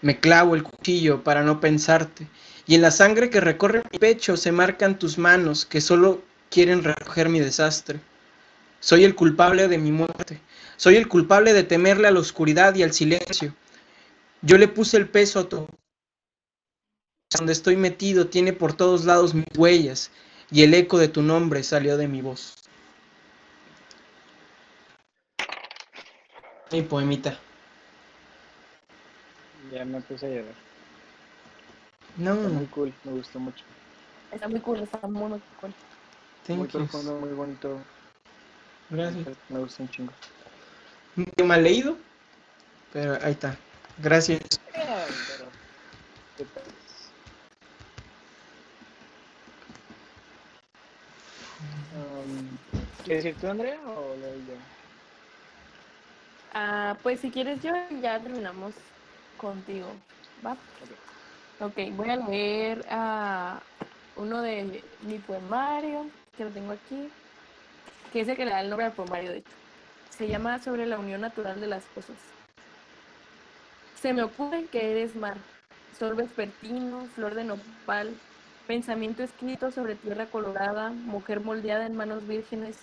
Me 0.00 0.18
clavo 0.18 0.54
el 0.54 0.62
cuchillo 0.62 1.22
para 1.22 1.42
no 1.42 1.60
pensarte. 1.60 2.26
Y 2.72 2.74
en 2.74 2.80
la 2.80 2.90
sangre 2.90 3.28
que 3.28 3.42
recorre 3.42 3.82
mi 3.92 3.98
pecho 3.98 4.34
se 4.34 4.50
marcan 4.50 4.98
tus 4.98 5.18
manos 5.18 5.66
que 5.66 5.82
solo 5.82 6.22
quieren 6.48 6.82
recoger 6.82 7.28
mi 7.28 7.38
desastre. 7.38 8.00
Soy 8.80 9.04
el 9.04 9.14
culpable 9.14 9.68
de 9.68 9.76
mi 9.76 9.92
muerte. 9.92 10.40
Soy 10.78 10.96
el 10.96 11.06
culpable 11.06 11.52
de 11.52 11.64
temerle 11.64 12.08
a 12.08 12.10
la 12.10 12.20
oscuridad 12.20 12.74
y 12.74 12.82
al 12.82 12.94
silencio. 12.94 13.54
Yo 14.40 14.56
le 14.56 14.68
puse 14.68 14.96
el 14.96 15.06
peso 15.06 15.40
a 15.40 15.50
todo. 15.50 15.68
Donde 17.36 17.52
estoy 17.52 17.76
metido 17.76 18.28
tiene 18.28 18.54
por 18.54 18.72
todos 18.72 19.04
lados 19.04 19.34
mis 19.34 19.44
huellas 19.54 20.10
y 20.50 20.62
el 20.62 20.72
eco 20.72 20.96
de 20.96 21.08
tu 21.08 21.20
nombre 21.20 21.62
salió 21.64 21.98
de 21.98 22.08
mi 22.08 22.22
voz. 22.22 22.54
Mi 26.70 26.80
poemita. 26.80 27.38
Ya 29.70 29.84
me 29.84 30.00
puse 30.00 30.24
a 30.24 30.28
llorar. 30.30 30.61
No. 32.16 32.34
Está 32.34 32.48
muy 32.48 32.66
cool, 32.66 32.92
me 33.04 33.12
gustó 33.12 33.38
mucho. 33.38 33.64
Está 34.30 34.48
muy 34.48 34.60
cool, 34.60 34.80
está 34.80 35.06
muy, 35.06 35.28
muy 35.30 35.40
cool. 35.60 35.74
Thank 36.46 36.58
muy 36.58 36.68
you. 36.68 36.78
profundo, 36.78 37.18
muy 37.20 37.30
bonito. 37.30 37.80
Gracias. 38.90 39.36
Me 39.48 39.58
gusta 39.58 39.82
un 39.82 39.88
chingo. 39.88 40.12
Medio 41.16 41.46
mal 41.46 41.62
leído, 41.62 41.96
pero 42.92 43.18
ahí 43.22 43.32
está. 43.32 43.56
Gracias. 43.98 44.40
Pero, 44.72 45.46
¿qué 46.36 46.44
tal? 46.44 46.64
Um, 51.94 52.48
¿Quieres 53.04 53.24
decir 53.24 53.40
tú, 53.40 53.48
Andrea, 53.48 53.78
o 53.86 54.16
lo 54.16 54.34
yo? 54.34 54.54
Ah, 56.54 56.96
pues 57.02 57.20
si 57.20 57.30
quieres 57.30 57.62
yo 57.62 57.72
ya 58.02 58.20
terminamos 58.20 58.74
contigo. 59.38 59.88
¿Va? 60.44 60.56
Ok, 61.62 61.78
voy 61.92 62.10
a 62.10 62.16
leer 62.16 62.84
ah, 62.90 63.60
uno 64.16 64.42
de 64.42 64.82
mi 65.02 65.18
poemario, 65.20 66.10
que 66.36 66.42
lo 66.44 66.50
tengo 66.50 66.72
aquí, 66.72 67.08
que 68.12 68.22
es 68.22 68.26
el 68.26 68.36
que 68.36 68.44
le 68.44 68.50
da 68.50 68.62
el 68.62 68.68
nombre 68.68 68.86
al 68.86 68.92
poemario, 68.92 69.30
de 69.30 69.38
hecho. 69.38 69.50
Se 70.10 70.26
llama 70.26 70.58
Sobre 70.58 70.86
la 70.86 70.98
unión 70.98 71.20
natural 71.20 71.60
de 71.60 71.68
las 71.68 71.84
cosas. 71.94 72.16
Se 73.94 74.12
me 74.12 74.24
ocurre 74.24 74.64
que 74.72 74.90
eres 74.90 75.14
mar, 75.14 75.36
sol 75.96 76.16
vespertino, 76.16 77.06
flor 77.14 77.36
de 77.36 77.44
nopal, 77.44 78.12
pensamiento 78.66 79.22
escrito 79.22 79.70
sobre 79.70 79.94
tierra 79.94 80.26
colorada, 80.26 80.90
mujer 80.90 81.38
moldeada 81.38 81.86
en 81.86 81.94
manos 81.94 82.26
vírgenes, 82.26 82.76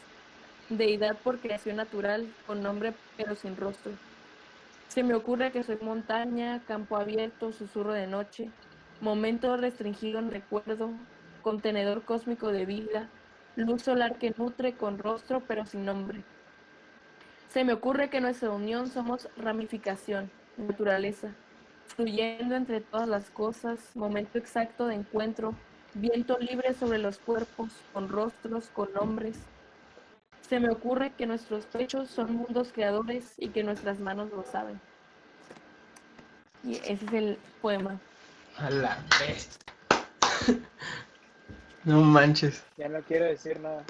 deidad 0.70 1.18
por 1.18 1.40
creación 1.40 1.76
natural, 1.76 2.34
con 2.48 2.64
nombre 2.64 2.94
pero 3.18 3.36
sin 3.36 3.58
rostro. 3.58 3.92
Se 4.88 5.04
me 5.04 5.16
ocurre 5.16 5.52
que 5.52 5.64
soy 5.64 5.78
montaña, 5.82 6.64
campo 6.66 6.96
abierto, 6.96 7.52
susurro 7.52 7.92
de 7.92 8.08
noche, 8.08 8.50
momento 9.02 9.56
restringido 9.58 10.20
en 10.20 10.32
recuerdo, 10.32 10.92
contenedor 11.42 12.04
cósmico 12.04 12.52
de 12.52 12.66
vida, 12.66 13.10
luz 13.56 13.84
solar 13.84 14.18
que 14.18 14.34
nutre 14.38 14.74
con 14.74 14.98
rostro 14.98 15.42
pero 15.48 15.66
sin 15.66 15.86
nombre. 15.86 16.24
Se 17.50 17.64
me 17.64 17.74
ocurre 17.74 18.10
que 18.10 18.22
nuestra 18.22 18.52
unión 18.52 18.88
somos 18.88 19.28
ramificación, 19.36 20.30
naturaleza, 20.58 21.30
fluyendo 21.88 22.56
entre 22.56 22.82
todas 22.82 23.08
las 23.08 23.30
cosas, 23.30 23.96
momento 23.96 24.38
exacto 24.38 24.86
de 24.88 24.96
encuentro, 24.96 25.56
viento 25.96 26.38
libre 26.38 26.74
sobre 26.74 27.00
los 27.00 27.18
cuerpos, 27.18 27.70
con 27.94 28.10
rostros, 28.10 28.70
con 28.70 28.94
nombres. 28.94 29.38
Se 30.48 30.60
me 30.60 30.70
ocurre 30.70 31.12
que 31.12 31.26
nuestros 31.26 31.66
pechos 31.66 32.10
son 32.10 32.34
mundos 32.34 32.72
creadores 32.72 33.34
y 33.38 33.50
que 33.50 33.64
nuestras 33.64 34.00
manos 34.00 34.30
lo 34.32 34.44
saben. 34.44 34.80
Y 36.64 36.76
ese 36.76 37.06
es 37.06 37.14
el 37.14 37.38
poema. 37.62 38.00
A 38.62 38.70
la 38.70 38.98
vez. 39.20 39.58
No 41.86 42.02
manches. 42.02 42.64
Ya 42.78 42.90
no 42.90 43.02
quiero 43.04 43.26
decir 43.26 43.60
nada. 43.60 43.86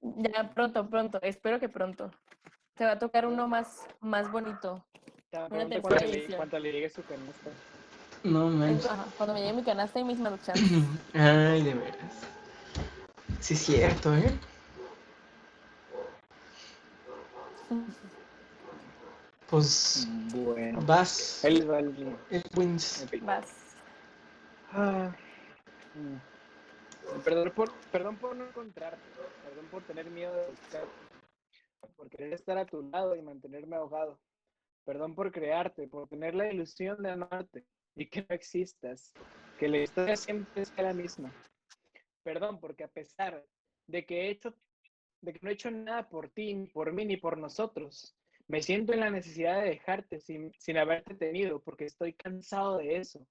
Ya 0.00 0.50
pronto, 0.52 0.88
pronto, 0.90 1.20
espero 1.22 1.60
que 1.60 1.68
pronto. 1.68 2.10
Te 2.74 2.84
va 2.84 2.92
a 2.92 2.98
tocar 2.98 3.24
uno 3.26 3.46
más, 3.46 3.86
más 4.00 4.30
bonito. 4.32 4.84
Una 5.32 5.48
cuando 5.80 6.04
le, 6.06 6.36
cuando 6.36 6.58
le 6.58 6.72
llegue 6.72 6.90
su 6.90 7.04
canasta. 7.04 7.50
No 8.24 8.48
manches. 8.48 8.90
Ajá, 8.90 9.06
cuando 9.16 9.34
me 9.34 9.40
llegue 9.40 9.52
mi 9.52 9.62
canasta 9.62 10.00
y 10.00 10.04
mis 10.04 10.18
maruchan. 10.18 10.56
Ay, 11.14 11.62
de 11.62 11.74
veras. 11.74 12.41
Sí, 13.42 13.54
es 13.54 13.60
cierto, 13.60 14.14
¿eh? 14.14 14.30
Pues 19.50 20.06
Bueno. 20.32 20.80
vas. 20.82 21.44
Él 21.44 21.68
va 21.68 21.80
el... 21.80 22.16
Wins. 22.56 23.04
Vas. 23.20 23.74
Ah, 24.70 25.12
mm. 25.94 27.22
Perdón 27.24 27.52
por, 27.56 27.72
perdón 27.90 28.16
por 28.16 28.36
no 28.36 28.46
encontrarte, 28.46 29.02
perdón 29.44 29.68
por 29.68 29.82
tener 29.84 30.08
miedo 30.08 30.34
de 30.36 30.46
buscarte, 30.46 30.88
por 31.96 32.08
querer 32.08 32.34
estar 32.34 32.56
a 32.58 32.64
tu 32.64 32.80
lado 32.90 33.16
y 33.16 33.22
mantenerme 33.22 33.74
ahogado. 33.74 34.20
Perdón 34.84 35.16
por 35.16 35.32
crearte, 35.32 35.88
por 35.88 36.08
tener 36.08 36.36
la 36.36 36.50
ilusión 36.52 37.02
de 37.02 37.10
amarte 37.10 37.64
y 37.96 38.06
que 38.06 38.20
no 38.22 38.36
existas, 38.36 39.12
que 39.58 39.68
la 39.68 39.78
historia 39.78 40.16
siempre 40.16 40.64
sea 40.64 40.84
la 40.84 40.94
misma. 40.94 41.34
Perdón 42.22 42.60
porque 42.60 42.84
a 42.84 42.88
pesar 42.88 43.44
de 43.86 44.06
que 44.06 44.22
he 44.22 44.30
hecho, 44.30 44.54
de 45.20 45.32
que 45.32 45.40
no 45.42 45.50
he 45.50 45.54
hecho 45.54 45.70
nada 45.70 46.08
por 46.08 46.30
ti, 46.30 46.54
ni 46.54 46.66
por 46.68 46.92
mí, 46.92 47.04
ni 47.04 47.16
por 47.16 47.38
nosotros, 47.38 48.16
me 48.48 48.62
siento 48.62 48.92
en 48.92 49.00
la 49.00 49.10
necesidad 49.10 49.62
de 49.62 49.70
dejarte 49.70 50.20
sin, 50.20 50.52
sin 50.58 50.76
haberte 50.76 51.14
tenido, 51.14 51.60
porque 51.60 51.86
estoy 51.86 52.12
cansado 52.12 52.78
de 52.78 52.96
eso. 52.96 53.26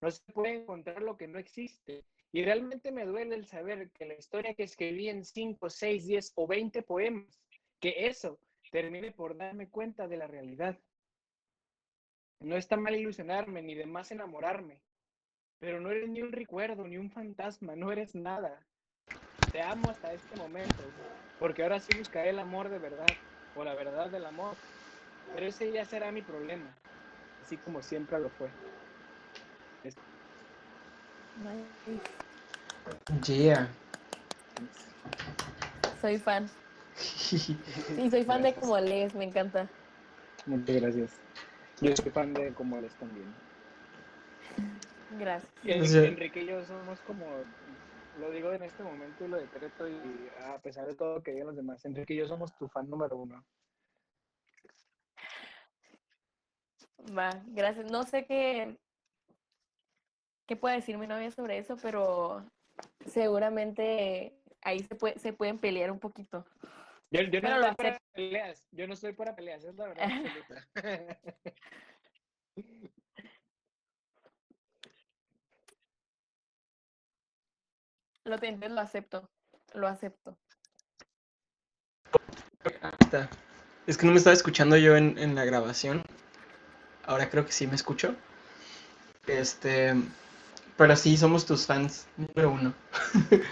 No 0.00 0.10
se 0.10 0.32
puede 0.32 0.54
encontrar 0.54 1.02
lo 1.02 1.16
que 1.16 1.28
no 1.28 1.38
existe. 1.38 2.04
Y 2.32 2.44
realmente 2.44 2.90
me 2.90 3.06
duele 3.06 3.36
el 3.36 3.46
saber 3.46 3.90
que 3.92 4.06
la 4.06 4.14
historia 4.14 4.54
que 4.54 4.64
escribí 4.64 5.08
en 5.08 5.24
5, 5.24 5.70
6, 5.70 6.06
10 6.06 6.32
o 6.34 6.46
20 6.46 6.82
poemas, 6.82 7.40
que 7.80 8.06
eso 8.06 8.40
termine 8.70 9.12
por 9.12 9.36
darme 9.36 9.68
cuenta 9.68 10.08
de 10.08 10.16
la 10.16 10.26
realidad. 10.26 10.78
No 12.40 12.56
está 12.56 12.76
mal 12.76 12.96
ilusionarme 12.96 13.62
ni 13.62 13.74
de 13.74 13.86
más 13.86 14.10
enamorarme, 14.10 14.80
pero 15.60 15.80
no 15.80 15.90
eres 15.90 16.08
ni 16.08 16.22
un 16.22 16.32
recuerdo, 16.32 16.86
ni 16.86 16.96
un 16.96 17.10
fantasma, 17.10 17.76
no 17.76 17.92
eres 17.92 18.14
nada. 18.14 18.60
Te 19.52 19.62
amo 19.62 19.90
hasta 19.90 20.12
este 20.12 20.36
momento, 20.36 20.82
porque 21.38 21.62
ahora 21.62 21.80
sí 21.80 21.92
buscaré 21.94 22.30
el 22.30 22.38
amor 22.38 22.68
de 22.68 22.78
verdad, 22.78 23.16
o 23.54 23.64
la 23.64 23.74
verdad 23.74 24.10
del 24.10 24.26
amor, 24.26 24.56
pero 25.32 25.46
ese 25.46 25.70
ya 25.72 25.84
será 25.84 26.12
mi 26.12 26.22
problema, 26.22 26.76
así 27.40 27.58
como 27.58 27.82
siempre 27.82 28.18
lo 28.18 28.30
fue. 28.30 28.50
Nice. 31.36 32.00
Yeah. 33.26 33.68
Soy 36.00 36.18
fan. 36.18 36.48
Y 37.96 38.10
soy 38.10 38.24
fan 38.24 38.42
de 38.42 38.54
como 38.54 38.78
lees, 38.78 39.14
me 39.14 39.24
encanta. 39.24 39.68
Muchas 40.46 40.76
gracias. 40.76 41.20
Yo 41.80 41.96
soy 41.96 42.12
fan 42.12 42.34
de 42.34 42.52
como 42.54 42.76
eres 42.78 42.96
también. 42.96 43.34
Gracias. 45.18 45.52
Y 45.62 45.72
en- 45.72 45.82
O 45.82 45.86
sea- 45.86 46.04
Enrique 46.04 46.42
y 46.42 46.46
yo 46.46 46.64
somos 46.64 47.00
como, 47.00 47.24
lo 48.18 48.30
digo 48.30 48.52
en 48.52 48.62
este 48.62 48.82
momento 48.82 49.24
y 49.24 49.28
lo 49.28 49.36
decreto 49.38 49.88
y 49.88 50.28
a 50.44 50.58
pesar 50.60 50.86
de 50.86 50.94
todo 50.94 51.22
que 51.22 51.32
digan 51.32 51.48
los 51.48 51.56
demás, 51.56 51.84
Enrique 51.84 52.14
y 52.14 52.18
yo 52.18 52.26
somos 52.26 52.56
tu 52.56 52.68
fan 52.68 52.88
número 52.88 53.16
uno. 53.16 53.44
Va, 57.16 57.30
gracias. 57.48 57.90
No 57.90 58.02
sé 58.04 58.24
qué, 58.24 58.76
qué 60.46 60.56
puede 60.56 60.76
decir 60.76 60.96
mi 60.98 61.06
novia 61.06 61.30
sobre 61.30 61.58
eso, 61.58 61.76
pero 61.82 62.44
seguramente 63.06 64.38
ahí 64.62 64.80
se, 64.80 64.94
puede, 64.94 65.18
se 65.18 65.32
pueden 65.32 65.58
pelear 65.58 65.90
un 65.90 65.98
poquito. 66.00 66.46
Yo, 67.10 67.20
yo 67.22 67.40
no 67.40 67.48
estoy 67.48 67.74
para 67.76 68.00
peleas, 68.12 68.66
yo 68.72 68.86
no 68.86 68.94
estoy 68.94 69.12
para 69.12 69.36
peleas, 69.36 69.64
es 69.64 69.74
la 69.76 69.88
verdad 69.88 70.08
absoluta. 70.10 70.68
Lo 78.24 78.38
tenté, 78.38 78.68
lo 78.68 78.80
acepto. 78.80 79.28
Lo 79.74 79.86
acepto. 79.86 80.36
Ahí 82.82 82.92
está. 83.00 83.28
Es 83.86 83.98
que 83.98 84.06
no 84.06 84.12
me 84.12 84.18
estaba 84.18 84.34
escuchando 84.34 84.76
yo 84.76 84.96
en, 84.96 85.18
en 85.18 85.34
la 85.34 85.44
grabación. 85.44 86.02
Ahora 87.04 87.28
creo 87.28 87.44
que 87.44 87.52
sí 87.52 87.66
me 87.66 87.74
escucho. 87.74 88.14
Este. 89.26 89.94
Pero 90.76 90.96
sí, 90.96 91.16
somos 91.16 91.44
tus 91.46 91.66
fans 91.66 92.06
número 92.16 92.50
uno. 92.50 92.74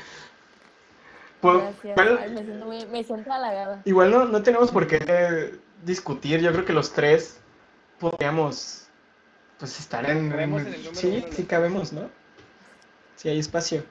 Gracias. 1.42 1.94
¿cuál- 1.94 2.18
Ay, 2.18 2.30
me, 2.30 2.44
siento 2.44 2.66
muy- 2.66 2.86
me 2.86 3.04
siento 3.04 3.32
halagada. 3.32 3.82
Igual 3.84 4.10
no, 4.10 4.24
no 4.26 4.42
tenemos 4.42 4.70
por 4.70 4.86
qué 4.86 5.58
discutir. 5.84 6.40
Yo 6.40 6.52
creo 6.52 6.64
que 6.64 6.72
los 6.72 6.92
tres 6.92 7.40
podríamos 7.98 8.86
pues 9.58 9.78
estar 9.78 10.08
en. 10.08 10.32
El 10.32 10.94
sí, 10.94 11.24
sí 11.30 11.44
cabemos, 11.44 11.92
¿no? 11.92 12.08
Sí 13.16 13.28
hay 13.28 13.38
espacio. 13.38 13.84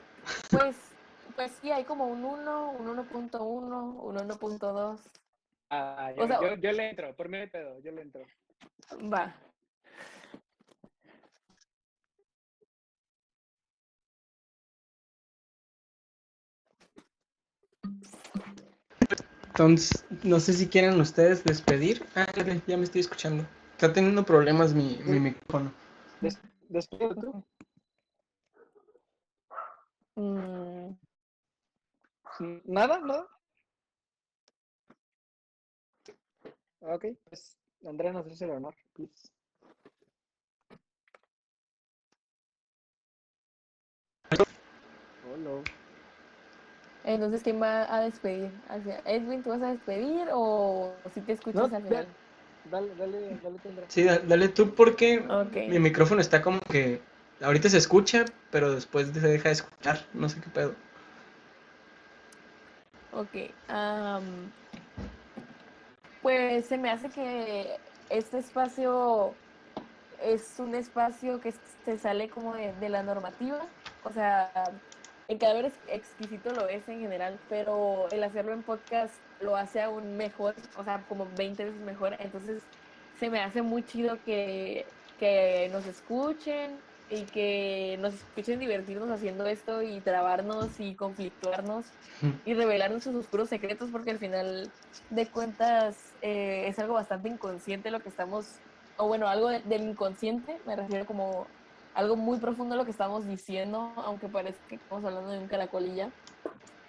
Pues, 0.49 0.76
pues 1.36 1.51
sí, 1.61 1.72
hay 1.72 1.84
como 1.84 2.07
un 2.07 2.24
1, 2.24 2.72
un 2.72 2.88
1.1, 2.88 4.01
un 4.01 4.15
1.2. 4.17 4.99
Ah, 5.69 6.11
O 6.15 6.22
yo, 6.22 6.28
sea, 6.28 6.41
yo, 6.41 6.55
yo 6.55 6.72
le 6.74 6.89
entro, 6.89 7.15
por 7.15 7.30
mí 7.30 7.38
de 7.38 7.47
pedo, 7.47 7.80
yo 7.80 7.91
le 7.91 8.01
entro. 8.01 8.22
Va. 9.11 9.34
Entonces, 19.47 20.05
no 20.24 20.39
sé 20.39 20.53
si 20.53 20.67
quieren 20.67 20.99
ustedes 20.99 21.43
despedir. 21.43 22.05
Ah, 22.15 22.26
ya, 22.67 22.78
me 22.78 22.84
estoy 22.84 23.01
escuchando. 23.01 23.45
Está 23.74 23.91
teniendo 23.91 24.24
problemas 24.24 24.74
mi, 24.74 24.99
mi 25.05 25.19
micrófono. 25.19 25.74
Después 26.69 26.88
tú. 27.19 27.43
Mm, 30.22 30.95
¿Nada? 32.65 32.99
¿Nada? 32.99 33.28
Ok, 36.82 37.05
pues 37.28 37.57
Andrea 37.86 38.13
nos 38.13 38.28
hace 38.28 38.45
el 38.45 38.51
honor, 38.51 38.76
please. 38.93 39.30
Hola. 45.24 45.63
Entonces, 47.03 47.41
¿quién 47.41 47.59
va 47.59 47.93
a 47.93 48.01
despedir? 48.01 48.53
Edwin, 49.05 49.41
¿tú 49.41 49.49
vas 49.49 49.61
a 49.63 49.72
despedir 49.72 50.28
o 50.34 51.01
si 51.13 51.22
te 51.22 51.34
escuchas 51.34 51.72
No, 51.72 51.76
al 51.78 51.84
final? 51.84 52.15
Dale, 52.63 52.95
dale, 52.95 53.39
dale, 53.41 53.59
Andrea. 53.65 53.89
Sí, 53.89 54.03
da- 54.03 54.19
dale 54.19 54.49
tú 54.49 54.76
porque 54.76 55.17
Ok. 55.17 55.55
mi 55.67 55.80
micrófono 55.80 56.22
está 56.22 56.43
como 56.43 56.59
que 56.61 57.01
ahorita 57.42 57.70
se 57.70 57.78
escucha, 57.78 58.26
pero 58.52 58.74
después 58.74 59.08
se 59.08 59.20
deja 59.20 59.50
de 59.50 59.54
escuchar. 59.54 60.06
No 60.14 60.30
sé 60.30 60.39
qué 60.42 60.50
pedo. 60.50 60.76
Ok. 63.14 63.52
am, 63.68 64.52
pues 66.22 66.66
se 66.66 66.78
me 66.78 66.89
hace 66.89 67.10
que 67.10 67.78
este 68.10 68.38
espacio 68.38 69.34
es 70.24 70.60
un 70.60 70.76
espacio 70.76 71.42
que 71.42 71.54
se 71.86 71.98
sale 71.98 72.30
como 72.30 72.54
de, 72.54 72.89
la 72.89 73.04
normativa. 73.04 73.66
O 74.04 74.12
sea, 74.14 74.52
el 75.28 75.38
cadáver 75.38 75.66
es 75.66 75.74
exquisito 75.88 76.54
lo 76.54 76.68
es 76.68 76.88
en 76.88 77.02
general, 77.02 77.39
pero 77.50 78.08
el 78.12 78.24
hacerlo 78.24 78.54
en 78.54 78.64
podcast 78.64 79.14
lo 79.42 79.56
hace 79.56 79.82
aún 79.82 80.16
mejor, 80.18 80.56
o 80.78 80.84
sea, 80.84 81.04
como 81.10 81.28
20 81.38 81.66
veces 81.66 81.82
mejor. 81.82 82.16
Entonces 82.20 82.62
se 83.20 83.30
me 83.30 83.39
hace 83.42 83.62
muy 83.62 83.84
chido 83.84 84.18
que, 84.24 84.86
que 85.20 85.70
nos 85.72 85.86
escuchen 85.86 86.80
y 87.12 87.30
que 87.30 87.97
nos 87.99 88.16
escuchen 88.16 88.59
divertirnos 88.59 89.09
haciendo 89.12 89.45
esto 89.45 89.82
y 89.84 90.01
trabarnos 90.01 90.80
y 90.80 90.95
conflictuarnos 90.95 91.97
y 92.45 92.53
revelar 92.53 92.91
nuestros 92.91 93.16
oscuros 93.16 93.49
secretos 93.49 93.91
porque 93.91 94.12
al 94.12 94.20
final 94.20 94.74
de 95.09 95.32
cuentas 95.32 96.18
eh, 96.22 96.68
es 96.68 96.80
algo 96.80 96.93
bastante 96.95 97.30
inconsciente 97.30 97.91
lo 97.91 98.01
que 98.01 98.09
estamos, 98.09 98.64
o 98.97 99.07
bueno, 99.07 99.28
algo 99.28 99.49
de- 99.49 99.62
del 99.62 99.84
inconsciente, 99.84 100.62
me 100.66 100.76
refiero 100.76 101.05
como 101.05 101.51
algo 101.93 102.16
muy 102.16 102.39
profundo 102.39 102.76
lo 102.78 102.86
que 102.86 102.91
estamos 102.91 103.28
diciendo, 103.28 103.93
aunque 103.97 104.30
parezca 104.30 104.66
que 104.68 104.76
estamos 104.78 105.03
hablando 105.05 105.30
de 105.32 105.39
un 105.39 105.47
caracolilla. 105.47 106.14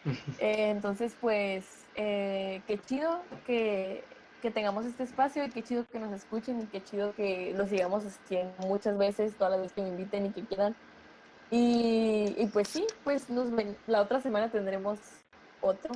Eh, 0.38 0.70
entonces, 0.70 1.16
pues, 1.20 1.90
eh, 1.94 2.64
qué 2.66 2.80
chido 2.80 3.28
que, 3.44 4.21
que 4.42 4.50
tengamos 4.50 4.84
este 4.84 5.04
espacio 5.04 5.44
y 5.44 5.50
qué 5.50 5.62
chido 5.62 5.86
que 5.86 6.00
nos 6.00 6.12
escuchen 6.12 6.60
y 6.60 6.66
qué 6.66 6.82
chido 6.82 7.14
que 7.14 7.54
lo 7.56 7.66
sigamos 7.66 8.04
haciendo 8.04 8.52
muchas 8.66 8.98
veces, 8.98 9.34
todas 9.36 9.52
las 9.52 9.60
veces 9.60 9.72
que 9.72 9.82
me 9.82 9.88
inviten 9.88 10.26
y 10.26 10.30
que 10.30 10.44
quieran. 10.44 10.74
Y, 11.50 12.34
y 12.36 12.46
pues 12.52 12.68
sí, 12.68 12.84
pues 13.04 13.30
nos 13.30 13.50
ven- 13.52 13.76
la 13.86 14.02
otra 14.02 14.20
semana 14.20 14.50
tendremos 14.50 14.98
otro 15.60 15.92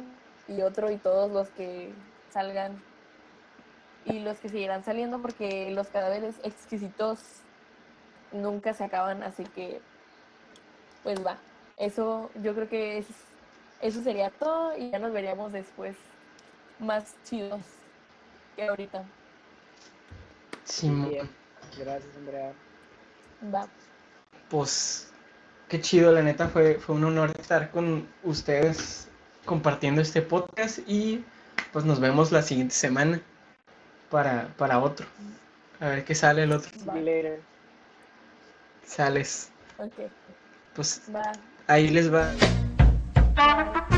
y 0.49 0.63
otro 0.63 0.91
y 0.93 0.97
todos 0.97 1.31
los 1.31 1.49
que 1.51 1.93
salgan 2.31 2.81
y 4.05 4.21
los 4.21 4.39
que 4.39 4.49
seguirán 4.49 4.85
saliendo 4.85 5.21
porque 5.21 5.71
los 5.73 5.89
cadáveres 5.89 6.37
exquisitos 6.45 7.19
nunca 8.33 8.75
se 8.75 8.85
acaban, 8.85 9.23
así 9.25 9.43
que 9.43 9.81
pues 11.03 11.25
va. 11.27 11.37
Eso 11.79 12.31
yo 12.43 12.55
creo 12.55 12.69
que 12.69 12.99
es, 12.99 13.07
eso 13.81 14.03
sería 14.03 14.31
todo 14.31 14.77
y 14.79 14.91
ya 14.91 14.99
nos 15.01 15.13
veríamos 15.13 15.53
después 15.53 15.97
más 16.79 17.17
chidos 17.25 17.61
que 18.57 18.67
ahorita. 18.67 19.05
Simón. 20.65 21.11
Bien. 21.11 21.31
Gracias, 21.79 22.17
Andrea. 22.17 22.53
Va. 23.55 23.69
Pues 24.49 25.13
qué 25.69 25.81
chido, 25.81 26.13
la 26.13 26.23
neta 26.23 26.49
fue, 26.49 26.77
fue 26.77 26.95
un 26.95 27.05
honor 27.05 27.33
estar 27.39 27.71
con 27.71 28.09
ustedes 28.23 29.09
compartiendo 29.45 30.01
este 30.01 30.23
podcast 30.23 30.79
y 30.87 31.25
pues 31.73 31.85
nos 31.85 32.01
vemos 32.01 32.33
la 32.33 32.43
siguiente 32.43 32.75
semana 32.75 33.21
para, 34.11 34.49
para 34.57 34.79
otro. 34.79 35.07
A 35.81 35.89
ver 35.89 36.05
qué 36.05 36.15
sale 36.15 36.45
el 36.45 36.53
otro. 36.53 36.71
Sales. 38.85 39.51
Ok. 39.79 39.93
Pues 40.75 41.03
Va. 41.15 41.33
ahí 41.67 41.89
les 41.89 42.13
va. 42.13 42.31
Bye. 43.35 43.96